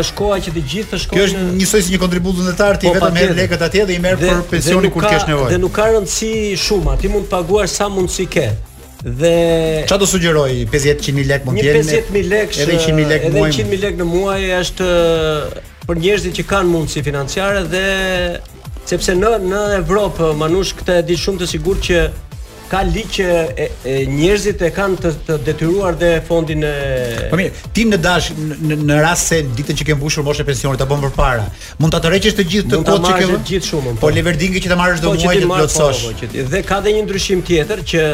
është 0.00 0.16
koha 0.18 0.36
që 0.44 0.52
të 0.54 0.62
gjithë 0.72 0.90
të 0.92 0.98
shkojnë. 1.04 1.18
Kjo 1.18 1.28
është 1.30 1.44
njësoj 1.60 1.80
si 1.86 1.94
një 1.94 2.00
kontribut 2.02 2.36
zëndetar 2.38 2.76
ti 2.82 2.90
po, 2.90 2.92
vetëm 2.98 3.16
merr 3.16 3.32
lekët 3.40 3.64
atje 3.66 3.86
dhe 3.88 3.96
i 3.96 4.02
merr 4.04 4.20
për 4.20 4.42
pensioni 4.52 4.90
kur 4.92 5.06
ke 5.08 5.14
nevojë. 5.30 5.54
Dhe 5.54 5.60
nuk 5.64 5.72
ka 5.78 5.88
rëndësi 5.94 6.32
shumë, 6.66 6.98
ti 7.00 7.10
mund 7.14 7.24
të 7.26 7.32
paguash 7.32 7.72
sa 7.80 7.88
mund 7.94 8.12
ke. 8.34 8.46
Dhe 9.22 9.34
ça 9.88 9.96
do 9.96 10.04
sugjeroj 10.12 10.50
50 10.74 11.02
100 11.08 11.28
lekë 11.32 11.48
mund 11.48 11.62
të 11.62 11.68
jenë. 11.70 11.84
50000 12.12 12.32
lekë 12.36 12.64
edhe 12.66 12.78
100000 12.84 13.10
lekë 13.14 13.32
muaj. 13.32 13.32
Edhe 13.32 13.64
100000 13.64 13.84
lekë 13.88 14.02
në 14.04 14.10
muaj 14.12 14.40
është 14.60 14.94
për 15.88 16.04
njerëzit 16.04 16.36
që 16.42 16.48
kanë 16.52 16.72
mundësi 16.76 17.06
financiare 17.10 17.64
dhe 17.72 17.86
sepse 18.90 19.14
në 19.14 19.28
në 19.44 19.60
Evropë 19.84 20.32
Manush 20.40 20.74
këtë 20.80 20.96
e 21.00 21.04
di 21.10 21.16
shumë 21.20 21.44
të 21.44 21.46
sigurt 21.52 21.84
që 21.86 21.98
ka 22.70 22.80
ligje 22.86 23.28
e, 23.58 23.64
njerëzit 24.06 24.60
e 24.66 24.70
kanë 24.74 24.98
të, 25.02 25.10
të 25.26 25.36
detyruar 25.46 25.96
dhe 25.98 26.10
fondin 26.26 26.62
e 26.66 26.72
Po 27.32 27.38
mirë, 27.38 27.62
ti 27.74 27.84
në 27.86 27.98
dash 28.02 28.28
në, 28.36 28.76
në 28.88 28.98
rast 29.04 29.30
se 29.32 29.40
ditën 29.58 29.78
që 29.80 29.86
ke 29.90 29.96
mbushur 29.98 30.26
moshën 30.26 30.44
e 30.46 30.50
pensionit 30.50 30.82
ta 30.82 30.86
bën 30.90 31.02
përpara, 31.06 31.46
mund 31.82 31.94
ta 31.94 32.00
tërheqësh 32.04 32.38
të 32.40 32.46
gjithë 32.54 32.70
të 32.70 32.82
kohën 32.88 33.06
që 33.10 33.16
ke? 33.18 33.30
Mund 33.30 33.46
të 33.46 33.50
gjithë 33.56 33.72
shumë. 33.72 33.94
Po, 33.94 34.08
po 34.08 34.12
leverdingi 34.16 34.62
që 34.64 34.72
të 34.74 34.78
marrësh 34.82 35.04
do 35.06 35.14
muaj 35.18 35.38
të 35.42 35.50
plotësosh. 35.54 36.04
Po, 36.06 36.32
po, 36.34 36.46
dhe 36.56 36.64
ka 36.70 36.82
dhe 36.86 36.96
një 36.98 37.06
ndryshim 37.08 37.42
tjetër 37.50 37.86
që 37.94 38.06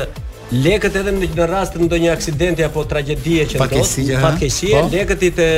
lekët 0.54 0.94
edhe 1.00 1.12
në 1.12 1.26
në 1.34 1.46
rast 1.50 1.74
të 1.74 1.82
ndonjë 1.86 2.10
aksidenti 2.12 2.62
apo 2.66 2.84
tragjedie 2.86 3.46
që 3.50 3.58
ndodh, 3.58 3.94
fatkeqësi, 4.22 4.68
po. 4.76 4.82
lekët 4.92 5.24
i 5.26 5.30
të, 5.34 5.48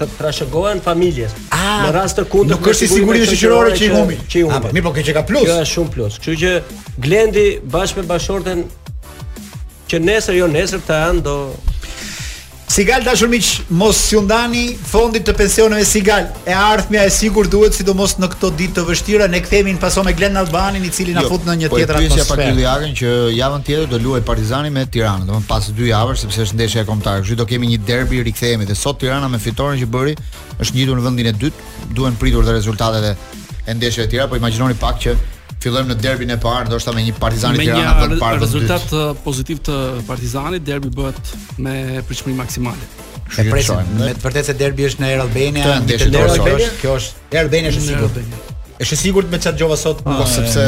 të 0.00 0.08
trashëgohen 0.18 0.80
familjes. 0.84 1.34
në 1.54 1.90
rast 1.94 2.18
të 2.18 2.24
kundër 2.32 2.56
nuk 2.58 2.68
është 2.72 2.84
i 2.84 2.88
sigurisë 2.94 3.36
shoqërore 3.38 3.76
që 3.78 3.84
i 3.86 3.92
humbi, 3.94 4.18
që 4.28 4.38
i 4.38 4.42
humi. 4.48 4.72
Mirë, 4.72 4.86
po 4.88 4.94
ke 4.96 5.04
që 5.06 5.14
ka 5.16 5.22
plus. 5.28 5.46
Kjo 5.46 5.58
është 5.60 5.72
shumë 5.74 5.92
plus. 5.94 6.18
Kështu 6.24 6.34
që 6.40 6.54
Glendi 7.04 7.46
bashkë 7.74 8.02
me 8.02 8.06
bashorten 8.10 8.64
që 9.90 10.02
nesër 10.02 10.38
jo 10.42 10.50
nesër 10.50 10.82
të 10.88 11.00
anë 11.12 11.22
do 11.28 11.38
Sigal 12.66 13.04
dashur 13.04 13.28
miq, 13.28 13.44
mos 13.76 13.98
ju 14.10 14.22
ndani 14.24 14.68
fondit 14.90 15.22
të 15.28 15.34
pensioneve 15.36 15.84
Sigal. 15.86 16.30
E 16.48 16.54
ardhmja 16.56 17.04
e 17.06 17.10
sigurt 17.12 17.52
duhet 17.52 17.76
sidomos 17.76 18.16
në 18.18 18.30
këto 18.32 18.50
ditë 18.58 18.76
të 18.78 18.84
vështira. 18.88 19.26
Ne 19.30 19.40
kthehemi 19.44 19.74
në 19.76 19.82
pasom 19.82 20.06
me 20.08 20.14
Glen 20.16 20.36
Albanin 20.40 20.82
i 20.82 20.90
cili 20.94 21.12
na 21.14 21.22
jo, 21.26 21.34
fut 21.34 21.44
në 21.46 21.56
një 21.60 21.70
po 21.70 21.78
tjetër 21.78 22.00
atmosferë. 22.00 22.24
Po 22.24 22.24
pyetja 22.24 22.38
pa 22.40 22.48
Gjiliarin 22.48 22.96
që 23.00 23.12
javën 23.36 23.66
tjetër 23.68 23.92
do 23.94 24.00
luaj 24.02 24.24
Partizani 24.26 24.72
me 24.74 24.86
Tiranën, 24.88 25.28
domethënë 25.28 25.48
pas 25.50 25.68
dy 25.76 25.90
javësh 25.92 26.24
sepse 26.24 26.44
është 26.48 26.58
ndeshja 26.62 26.82
e 26.82 26.88
kombëtare. 26.88 27.22
Kështu 27.24 27.38
do 27.44 27.48
kemi 27.52 27.68
një 27.74 27.82
derbi 27.88 28.24
rikthehemi 28.30 28.66
dhe 28.72 28.76
sot 28.78 28.98
Tirana 29.04 29.28
me 29.28 29.38
fitoren 29.44 29.78
që 29.82 29.90
bëri 29.94 30.16
është 30.56 30.80
ngjitur 30.80 30.98
në 30.98 31.04
vendin 31.10 31.30
e 31.30 31.36
dytë. 31.44 31.70
Duhen 31.94 32.16
pritur 32.16 32.48
të 32.48 32.56
rezultatet 32.56 33.12
e 33.12 33.74
ndeshjeve 33.76 34.08
tjera, 34.08 34.26
po 34.28 34.40
imagjinoni 34.40 34.76
pak 34.80 35.02
që 35.04 35.16
fillojmë 35.64 35.94
në 35.94 35.96
derbin 36.04 36.32
e 36.34 36.38
parë, 36.40 36.68
ndoshta 36.70 36.92
me 36.94 37.04
një 37.06 37.14
Partizani 37.18 37.62
Tirana 37.62 37.96
për 37.96 38.14
parë. 38.14 38.14
Me 38.14 38.16
një 38.16 38.22
par 38.22 38.40
rezultat 38.42 38.86
dhe 38.90 39.02
uh, 39.02 39.18
pozitiv 39.24 39.60
të 39.68 39.78
Partizanit, 40.08 40.64
derbi 40.68 40.90
bëhet 40.94 41.32
me 41.64 41.76
pritshmëri 42.08 42.36
maksimale. 42.38 42.88
E 43.40 43.46
presim, 43.48 43.80
me 43.98 44.10
të 44.12 44.20
vërtetë 44.26 44.50
se 44.50 44.54
derbi 44.60 44.84
është 44.90 45.04
në 45.04 45.12
Air 45.12 45.22
Albania, 45.24 45.78
në 45.84 46.00
Air 46.10 46.34
Albania, 46.34 46.72
kjo 46.82 46.98
është 46.98 47.30
Air 47.40 47.46
Albania 47.48 47.72
është 47.76 47.86
sigurt. 47.86 48.20
Është 48.84 48.96
sigurt 48.98 49.28
me 49.30 49.38
çat 49.40 49.54
djova 49.56 49.76
sot 49.78 50.00
po 50.04 50.24
sepse 50.26 50.62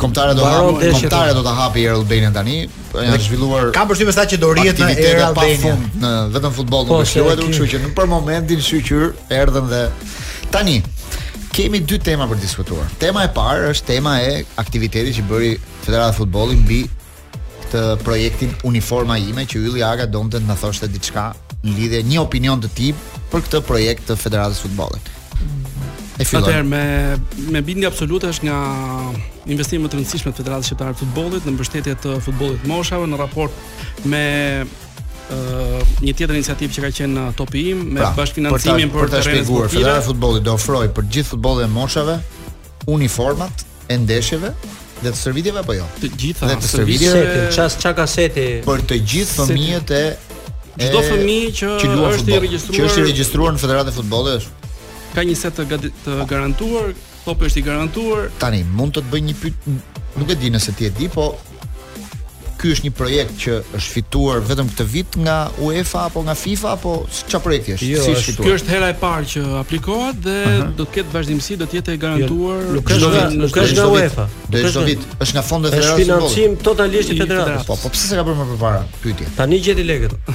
kombëtare 0.00 0.32
do 0.34 0.42
ta 0.46 0.52
hapë, 0.54 0.88
kombëtare 0.96 1.34
do 1.36 1.42
ta 1.44 1.52
hapi 1.58 1.84
Air 1.84 1.98
Albania 2.00 2.30
tani. 2.34 2.56
Janë 2.96 3.20
zhvilluar 3.28 3.68
Ka 3.76 3.84
përshtypje 3.90 4.14
sa 4.16 4.24
që 4.30 4.40
do 4.42 4.50
rihet 4.58 4.80
në 4.80 4.90
Air 4.96 5.22
Albania. 5.28 5.76
Në 6.02 6.12
vetëm 6.38 6.56
futboll 6.58 6.88
nuk 6.88 6.96
po, 6.96 7.00
është 7.04 7.20
luajtur, 7.20 7.52
kështu 7.52 7.68
që 7.74 7.82
në 7.84 7.92
për 8.00 8.10
momentin 8.10 8.64
sigur 8.64 9.12
erdhën 9.42 9.68
dhe 9.70 9.82
tani 10.54 10.78
kemi 11.54 11.80
dy 11.86 11.98
tema 12.02 12.26
për 12.30 12.40
diskutuar. 12.42 12.88
Tema 12.98 13.22
e 13.24 13.28
parë 13.34 13.68
është 13.74 13.86
tema 13.92 14.16
e 14.26 14.40
aktivitetit 14.58 15.14
që 15.20 15.26
bëri 15.30 15.50
Federata 15.84 16.10
e 16.10 16.16
Futbollit 16.18 16.60
mbi 16.64 16.80
këtë 17.62 17.84
projektin 18.04 18.54
uniforma 18.66 19.14
ime 19.22 19.44
që 19.46 19.62
Ylli 19.62 19.84
Aga 19.86 20.08
donte 20.10 20.40
të 20.42 20.48
na 20.48 20.56
thoshte 20.58 20.88
diçka 20.90 21.28
në 21.62 21.76
lidhje 21.76 22.00
një 22.10 22.18
opinion 22.24 22.58
të 22.62 22.70
tij 22.78 22.90
për 23.32 23.46
këtë 23.46 23.62
projekt 23.68 24.10
të 24.10 24.16
Federatës 24.24 24.58
së 24.58 24.66
Futbollit. 24.66 25.10
E 26.18 26.24
fillon. 26.24 26.44
Atëherë 26.44 26.66
me 26.66 27.54
me 27.54 27.62
bindje 27.66 27.88
absolute 27.90 28.28
është 28.34 28.46
nga 28.50 28.58
investimet 29.50 29.94
e 29.94 29.98
rëndësishme 29.98 30.32
të 30.34 30.42
Federatës 30.42 30.72
shqiptare 30.72 30.94
të 30.96 31.04
futbollit 31.04 31.46
në 31.46 31.54
mbështetje 31.54 31.96
të 32.02 32.18
futbollit 32.26 32.66
moshave 32.70 33.06
në 33.10 33.20
raport 33.20 34.02
me 34.10 34.26
një 35.32 36.12
tjetër 36.14 36.34
iniciativë 36.36 36.74
që 36.76 36.82
ka 36.84 36.90
qenë 36.98 37.22
topi 37.38 37.62
im 37.72 37.84
me 37.94 38.00
pra, 38.02 38.10
bashkëfinancimin 38.18 38.90
për 38.92 39.12
të 39.12 39.20
shpjeguar 39.24 39.70
Federata 39.72 40.02
e 40.02 40.06
Futbollit 40.10 40.44
do 40.44 40.54
ofroj 40.58 40.88
për 40.96 41.06
gjithë 41.14 41.30
futbollin 41.32 41.64
e 41.68 41.72
moshave 41.72 42.18
uniformat 42.92 43.64
e 43.88 43.96
ndeshjeve 44.02 44.50
dhe 45.04 45.08
të 45.08 45.16
shërbimeve 45.22 45.62
apo 45.64 45.76
jo? 45.78 45.86
Të 46.02 46.10
gjitha 46.20 46.50
dhe 46.50 46.58
të 46.60 46.70
shërbimeve, 46.74 47.38
çast 47.56 47.80
çka 47.80 47.94
kaseti 48.02 48.46
për 48.66 48.84
të 48.90 49.00
gjithë 49.14 49.38
fëmijët 49.48 49.94
e 49.96 50.04
çdo 50.88 51.02
fëmijë 51.08 51.56
që, 51.62 51.72
që 51.80 51.88
është 51.94 52.12
futbol, 52.18 52.36
i 52.36 52.44
regjistruar 52.44 52.76
që 52.84 52.88
është 52.90 53.00
i 53.04 53.08
regjistruar 53.08 53.56
në 53.56 53.64
Federatën 53.64 53.94
e 53.96 53.96
Futbollit 53.96 54.36
është 54.42 54.70
ka 55.16 55.22
një 55.24 55.36
set 55.38 55.56
të, 55.62 55.80
të 56.04 56.20
garantuar, 56.32 56.88
topi 57.24 57.46
është 57.46 57.60
i 57.60 57.64
garantuar. 57.68 58.24
Tani 58.42 58.64
mund 58.76 58.96
të 58.96 59.04
të 59.04 59.12
bëj 59.12 59.20
një 59.28 59.34
pyetje, 59.38 59.74
nuk 60.18 60.32
e 60.34 60.36
di 60.40 60.50
nëse 60.50 60.74
ti 60.74 60.88
e 60.88 60.94
di, 60.96 61.06
po 61.14 61.28
ky 62.64 62.70
është 62.72 62.86
një 62.88 62.92
projekt 62.96 63.34
që 63.44 63.54
është 63.76 63.92
fituar 63.92 64.38
vetëm 64.48 64.70
këtë 64.72 64.84
vit 64.88 65.16
nga 65.20 65.34
UEFA 65.66 66.06
apo 66.08 66.22
nga 66.24 66.34
FIFA 66.38 66.70
apo 66.78 66.92
çfarë 67.12 67.42
projekti 67.44 67.74
është? 67.76 67.88
Jo, 67.92 68.04
si 68.06 68.14
është 68.14 68.26
fituar? 68.30 68.46
Kjo 68.46 68.54
është 68.60 68.72
hera 68.72 68.88
e 68.88 68.96
parë 69.02 69.28
që 69.34 69.42
aplikohet 69.60 70.22
dhe 70.24 70.36
Aha. 70.46 70.68
do 70.78 70.86
të 70.88 70.96
ketë 70.96 71.12
vazhdimsi, 71.18 71.58
do 71.60 71.68
të 71.68 71.78
jetë 71.80 71.92
e 71.92 72.00
garantuar 72.04 72.62
jo, 72.64 72.74
nuk 72.78 72.92
është 72.96 73.24
nuk 73.42 73.60
është 73.64 73.76
nga 73.76 73.86
UEFA. 73.92 74.26
Do 74.54 74.64
të 74.64 74.86
vit, 74.88 75.04
është 75.26 75.36
nga 75.36 75.44
fondet 75.50 75.76
federale. 75.76 75.96
Është 75.98 76.04
financim 76.06 76.56
totalisht 76.64 77.12
i 77.12 77.18
federatës. 77.20 77.68
Po, 77.68 77.76
po 77.84 77.92
pse 77.92 78.06
s'e 78.08 78.16
ka 78.20 78.24
bërë 78.30 78.38
më 78.40 78.50
përpara 78.54 78.82
pyetje? 79.04 79.28
Tani 79.36 79.60
gjeti 79.68 79.84
lekët. 79.84 80.30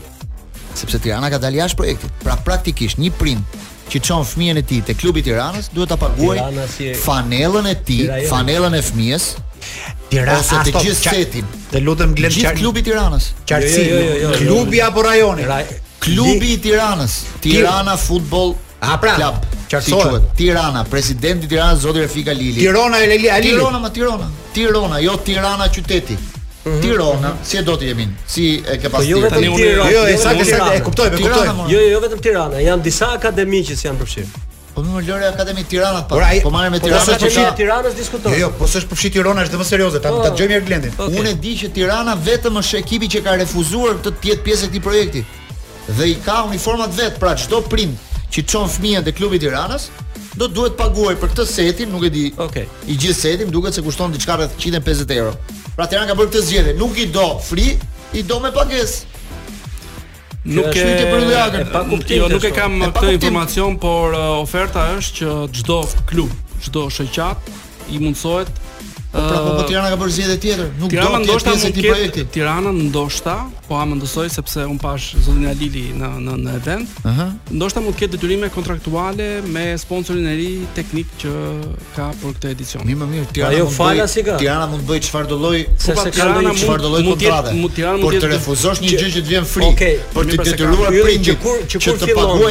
sepse 0.79 0.99
Tirana 1.01 1.29
ka 1.31 1.39
dalë 1.41 1.61
jashtë 1.63 1.79
projektit. 1.79 2.15
Pra 2.23 2.35
praktikisht 2.45 2.99
një 3.01 3.11
prim 3.19 3.41
që 3.91 4.01
çon 4.05 4.23
fëmijën 4.27 4.57
e 4.61 4.65
tij 4.65 4.81
te 4.89 4.95
klubi 4.97 5.21
i 5.21 5.25
Tiranës 5.27 5.67
duhet 5.73 5.91
ta 5.93 5.97
paguaj 6.01 6.39
si... 6.73 6.91
fanellën 6.99 7.67
e 7.69 7.75
tij, 7.85 8.23
fanellën 8.31 8.73
e 8.75 8.81
fëmijës. 8.89 9.27
Tirana 10.11 10.39
ose 10.43 10.59
të 10.65 10.73
ah, 10.77 10.81
gjithë 10.81 11.05
qa... 11.05 11.13
setin. 11.13 11.49
Të 11.71 11.81
lutem 11.85 12.13
gjen 12.17 12.35
qar... 12.41 12.57
klubi 12.59 12.81
i 12.83 12.87
Tiranës. 12.89 13.31
Qarsi, 13.49 13.81
jo, 13.85 13.95
jo, 13.95 13.97
jo, 13.97 14.05
jo, 14.05 14.21
jo, 14.25 14.29
jo, 14.29 14.43
klubi 14.43 14.81
apo 14.85 15.03
rajoni? 15.05 15.45
Ra... 15.49 15.59
Klubi 16.05 16.55
i 16.59 16.61
Tiranës, 16.61 17.17
Tirana 17.41 17.95
Football 17.97 18.57
A 18.85 18.91
ah, 18.93 18.97
pra, 19.01 19.13
klap, 19.17 19.45
si 19.81 19.95
quhet 19.95 20.25
Tirana, 20.37 20.83
presidenti 20.91 21.47
i 21.47 21.49
Tiranës 21.49 21.79
Zoti 21.81 22.03
Refika 22.03 22.35
Lili. 22.35 22.59
Tirana 22.59 22.99
e 23.01 23.07
Lili, 23.09 23.29
Tirana, 23.41 23.89
Tirana, 23.89 24.29
Tirana, 24.53 24.99
jo 25.01 25.15
Tirana 25.25 25.65
qyteti. 25.73 26.19
Mhm. 26.65 26.81
Tirana, 26.81 27.35
si 27.45 27.57
e 27.59 27.61
do 27.61 27.75
të 27.77 27.91
jemin? 27.91 28.13
Si 28.25 28.43
e 28.65 28.79
ke 28.81 28.89
pasur? 28.89 29.05
Po 29.05 29.05
jo, 29.05 29.19
vetëm 29.21 29.43
jo, 29.45 29.57
Tirana. 29.57 29.89
Jo, 29.93 30.01
saktë, 30.17 30.45
saktë, 30.49 30.73
e 30.73 30.81
kuptoj, 30.87 31.07
e 31.07 31.17
kuptoj. 31.19 31.47
Jo, 31.69 31.83
jo, 31.91 31.99
vetëm 32.01 32.21
Tirana. 32.25 32.61
janë 32.65 32.81
disa 32.87 33.09
akademi 33.13 33.59
që 33.67 33.75
janë 33.83 33.99
përfshirë. 34.01 34.43
Po 34.73 34.81
më 34.83 35.01
lëre 35.07 35.27
akademi 35.29 35.63
Tirana 35.69 36.01
po. 36.09 36.17
Po 36.43 36.49
marrim 36.51 36.71
me 36.73 36.79
Tirana, 36.81 37.05
po 37.21 37.29
shih 37.29 37.51
Tirana 37.55 37.91
diskuton. 37.95 38.31
Jo, 38.33 38.47
jo, 38.47 38.49
po 38.57 38.65
s'është 38.65 38.89
përfshi 38.91 39.11
Tirana, 39.13 39.43
është 39.45 39.59
më 39.61 39.65
serioze, 39.65 39.99
ta 40.01 40.09
po. 40.09 40.23
dëgjojmë 40.25 40.55
edhe 40.57 40.65
Glendin. 40.65 40.95
Unë 40.97 41.29
e 41.29 41.35
di 41.37 41.53
që 41.59 41.69
Tirana 41.71 42.15
vetëm 42.17 42.57
është 42.59 42.79
ekipi 42.81 43.07
që 43.13 43.21
ka 43.23 43.35
refuzuar 43.43 43.99
të 44.01 44.15
të 44.15 44.31
jetë 44.31 44.43
pjesë 44.43 44.65
e 44.65 44.69
këtij 44.73 44.83
projekti. 44.87 45.23
Dhe 45.99 46.09
i 46.09 46.15
ka 46.25 46.41
uniformat 46.49 46.89
vet, 46.97 47.19
pra 47.21 47.35
çdo 47.37 47.61
prim 47.69 47.93
që 48.33 48.41
çon 48.45 48.65
fëmijën 48.67 49.03
te 49.05 49.11
klubi 49.13 49.37
i 49.37 49.43
Tiranës 49.43 49.89
do 50.33 50.47
duhet 50.49 50.73
paguaj 50.77 51.13
për 51.21 51.29
këtë 51.31 51.45
setin, 51.45 51.93
nuk 51.93 52.03
e 52.09 52.09
di. 52.09 52.33
Okej. 52.33 52.65
Okay. 52.65 52.65
I 52.89 52.97
gjithë 52.97 53.19
setin 53.21 53.51
duket 53.53 53.73
se 53.77 53.81
kushton 53.85 54.11
diçka 54.11 54.33
rreth 54.35 54.57
150 54.59 55.13
euro. 55.13 55.37
Pra 55.75 55.85
Tirana 55.91 56.07
ka 56.07 56.15
bërë 56.15 56.29
këtë 56.31 56.41
zgjedhje, 56.47 56.73
nuk 56.79 56.95
i 56.99 57.05
do 57.11 57.25
fri, 57.43 57.65
i 58.15 58.21
do 58.23 58.37
me 58.39 58.51
pagesë. 58.55 59.11
Nuk 60.55 60.71
e 60.77 60.85
di 61.01 61.07
për 61.09 61.25
Lagën. 61.27 61.65
Pa 61.73 61.81
kuptim, 61.89 62.19
jo, 62.21 62.29
nuk 62.31 62.45
e 62.47 62.51
kam 62.55 62.77
e 62.85 62.89
këtë 62.95 63.15
informacion, 63.17 63.75
por 63.81 64.15
oferta 64.19 64.85
është 64.95 65.17
që 65.19 65.33
çdo 65.59 65.79
klub, 66.11 66.31
çdo 66.67 66.85
shoqat 66.99 67.51
i 67.91 67.99
mundsohet 68.01 68.53
Po, 69.15 69.21
pra, 69.21 69.37
po 69.39 69.51
po 69.55 69.63
Tirana 69.63 69.87
ka 69.93 69.97
bërë 69.99 70.11
zgjedhje 70.15 70.35
tjetër, 70.43 70.71
nuk 70.79 70.91
do 70.91 71.03
të 71.03 71.19
ketë 71.25 71.35
pjesë 71.47 71.67
e 71.67 71.83
këtij. 71.83 72.23
Tirana 72.35 72.71
ndoshta, 72.75 73.35
po 73.69 73.77
a 73.79 73.85
mendoj 73.87 74.25
sepse 74.33 74.65
un 74.67 74.75
pash 74.81 75.13
zotin 75.23 75.45
Alili 75.47 75.85
në 75.95 76.09
në 76.25 76.33
në 76.41 76.55
event. 76.59 76.97
Ëh. 77.07 77.21
Ndoshta 77.55 77.83
mund 77.85 77.95
të 77.95 78.01
ketë 78.01 78.15
detyrime 78.17 78.49
kontraktuale 78.51 79.29
me 79.47 79.63
sponsorin 79.79 80.27
e 80.33 80.35
ri 80.35 80.49
teknik 80.75 81.13
që 81.23 81.33
ka 81.95 82.09
për 82.19 82.35
këtë 82.35 82.51
edicion. 82.57 82.83
Mi 82.89 82.97
më 82.99 83.07
mirë 83.13 83.29
Tirana. 83.31 83.55
Ajo 83.55 83.69
fala 83.77 84.09
si 84.11 84.25
ka. 84.27 84.35
Tirana 84.43 84.67
mund 84.73 84.83
të 84.83 84.91
bëj 84.91 85.01
çfarë 85.07 85.31
do 85.31 85.39
lloj, 85.39 85.63
se 85.79 85.95
se 85.95 86.11
ka 86.11 86.29
po 86.33 86.37
pra, 86.41 86.59
çfarë 86.65 86.85
do 86.85 86.93
lloj 86.93 87.03
Mund 87.07 87.79
Tirana 87.79 87.97
mund 88.03 88.19
të 88.19 88.33
refuzosh 88.35 88.83
një 88.83 88.93
gjë 88.99 89.07
që 89.07 89.19
të 89.21 89.27
vjen 89.31 89.51
fri, 89.55 89.73
për 90.19 90.31
të 90.35 90.51
detyruar 90.51 90.95
prindit 90.99 91.27
që 91.31 91.41
kur 91.47 91.67
që 91.71 91.85
kur 91.87 92.07
fillon. 92.11 92.47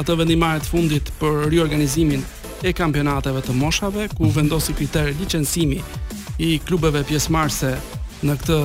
atë 0.00 0.16
vendimarrje 0.22 0.64
të 0.64 0.68
fundit 0.72 1.10
për 1.20 1.46
riorganizimin 1.52 2.24
e 2.62 2.72
kampionateve 2.76 3.40
të 3.44 3.56
moshave 3.58 4.08
ku 4.12 4.26
mhm. 4.28 4.34
vendosi 4.36 4.74
kriteri 4.76 5.14
licencimi 5.20 5.80
i 6.42 6.56
klubeve 6.68 7.04
pjesëmarrëse 7.08 7.74
në 8.22 8.38
këtë 8.42 8.60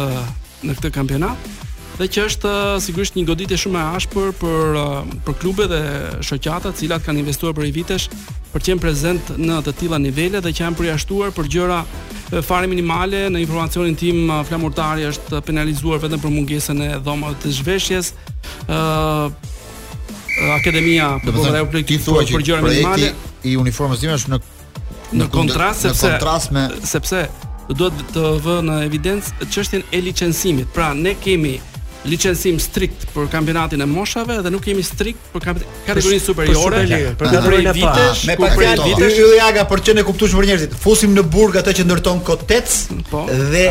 në 0.68 0.74
këtë 0.78 0.90
kampionat 0.96 1.54
dhe 1.98 2.06
që 2.08 2.24
është 2.30 2.50
uh, 2.50 2.78
sigurisht 2.84 3.16
një 3.18 3.24
goditje 3.26 3.58
shumë 3.64 3.80
e 3.80 3.98
ashpër 3.98 4.34
për 4.38 4.76
uh, 4.78 5.00
për 5.26 5.38
klube 5.42 5.66
dhe 5.70 5.80
shoqata 6.26 6.70
të 6.74 6.84
cilat 6.84 7.06
kanë 7.06 7.24
investuar 7.24 7.56
për 7.58 7.68
i 7.70 7.74
vitesh 7.76 8.10
për 8.52 8.62
të 8.62 8.66
qenë 8.72 8.84
prezent 8.84 9.32
në 9.42 9.58
të 9.66 9.74
tilla 9.82 9.98
nivele 10.02 10.42
dhe 10.46 10.52
që 10.56 10.64
janë 10.66 10.78
përjashtuar 10.80 11.34
për 11.38 11.50
gjëra 11.54 11.80
uh, 11.84 12.42
fare 12.48 12.70
minimale. 12.70 13.26
Në 13.34 13.42
informacionin 13.48 13.98
tim 13.98 14.32
flamurtari 14.48 15.08
është 15.10 15.42
penalizuar 15.48 16.02
vetëm 16.06 16.22
për 16.24 16.36
mungesën 16.38 16.84
e 16.90 16.92
dhomave 17.08 17.40
të 17.44 17.54
zhveshjes. 17.60 18.14
ë 18.68 18.82
uh, 19.28 19.56
Akademia 20.54 21.06
po 21.26 21.34
dhe 21.34 21.50
ajo 21.50 21.66
për 21.74 22.44
gjëra 22.46 22.62
minimale 22.62 23.08
i 23.50 23.56
uniformës 23.58 24.00
tim 24.04 24.12
është 24.14 24.34
në 24.36 24.40
në 25.18 25.26
kontrast 25.34 25.86
sepse 25.88 26.04
kontrast 26.10 26.52
me 26.54 26.66
sepse 26.86 27.22
duhet 27.72 28.04
të 28.14 28.26
vë 28.46 28.58
në 28.68 28.76
evidencë 28.86 29.48
çështjen 29.50 29.86
e 29.96 30.02
licencimit. 30.06 30.68
Pra 30.76 30.92
ne 30.94 31.14
kemi 31.24 31.56
licencim 32.08 32.58
strikt 32.60 33.06
për 33.14 33.28
kampionatin 33.34 33.82
e 33.84 33.88
moshave 33.88 34.40
dhe 34.46 34.52
nuk 34.54 34.64
kemi 34.66 34.84
strikt 34.88 35.28
për 35.34 35.46
kategorinë 35.48 36.24
superiore 36.24 36.82
për 37.20 37.30
kategorinë 37.32 37.72
e 37.72 37.76
parë 37.82 38.16
me 38.30 38.38
pak 38.40 38.58
vite 38.88 39.10
ylli 39.12 39.42
aga 39.50 39.66
për 39.72 39.84
çën 39.90 40.02
e 40.02 40.06
kuptosh 40.08 40.36
për 40.38 40.50
njerëzit 40.52 40.78
fusim 40.84 41.16
në 41.18 41.26
burg 41.36 41.60
atë 41.62 41.76
që 41.82 41.88
ndërton 41.90 42.24
kotec 42.32 42.78
po, 43.12 43.26
dhe 43.52 43.66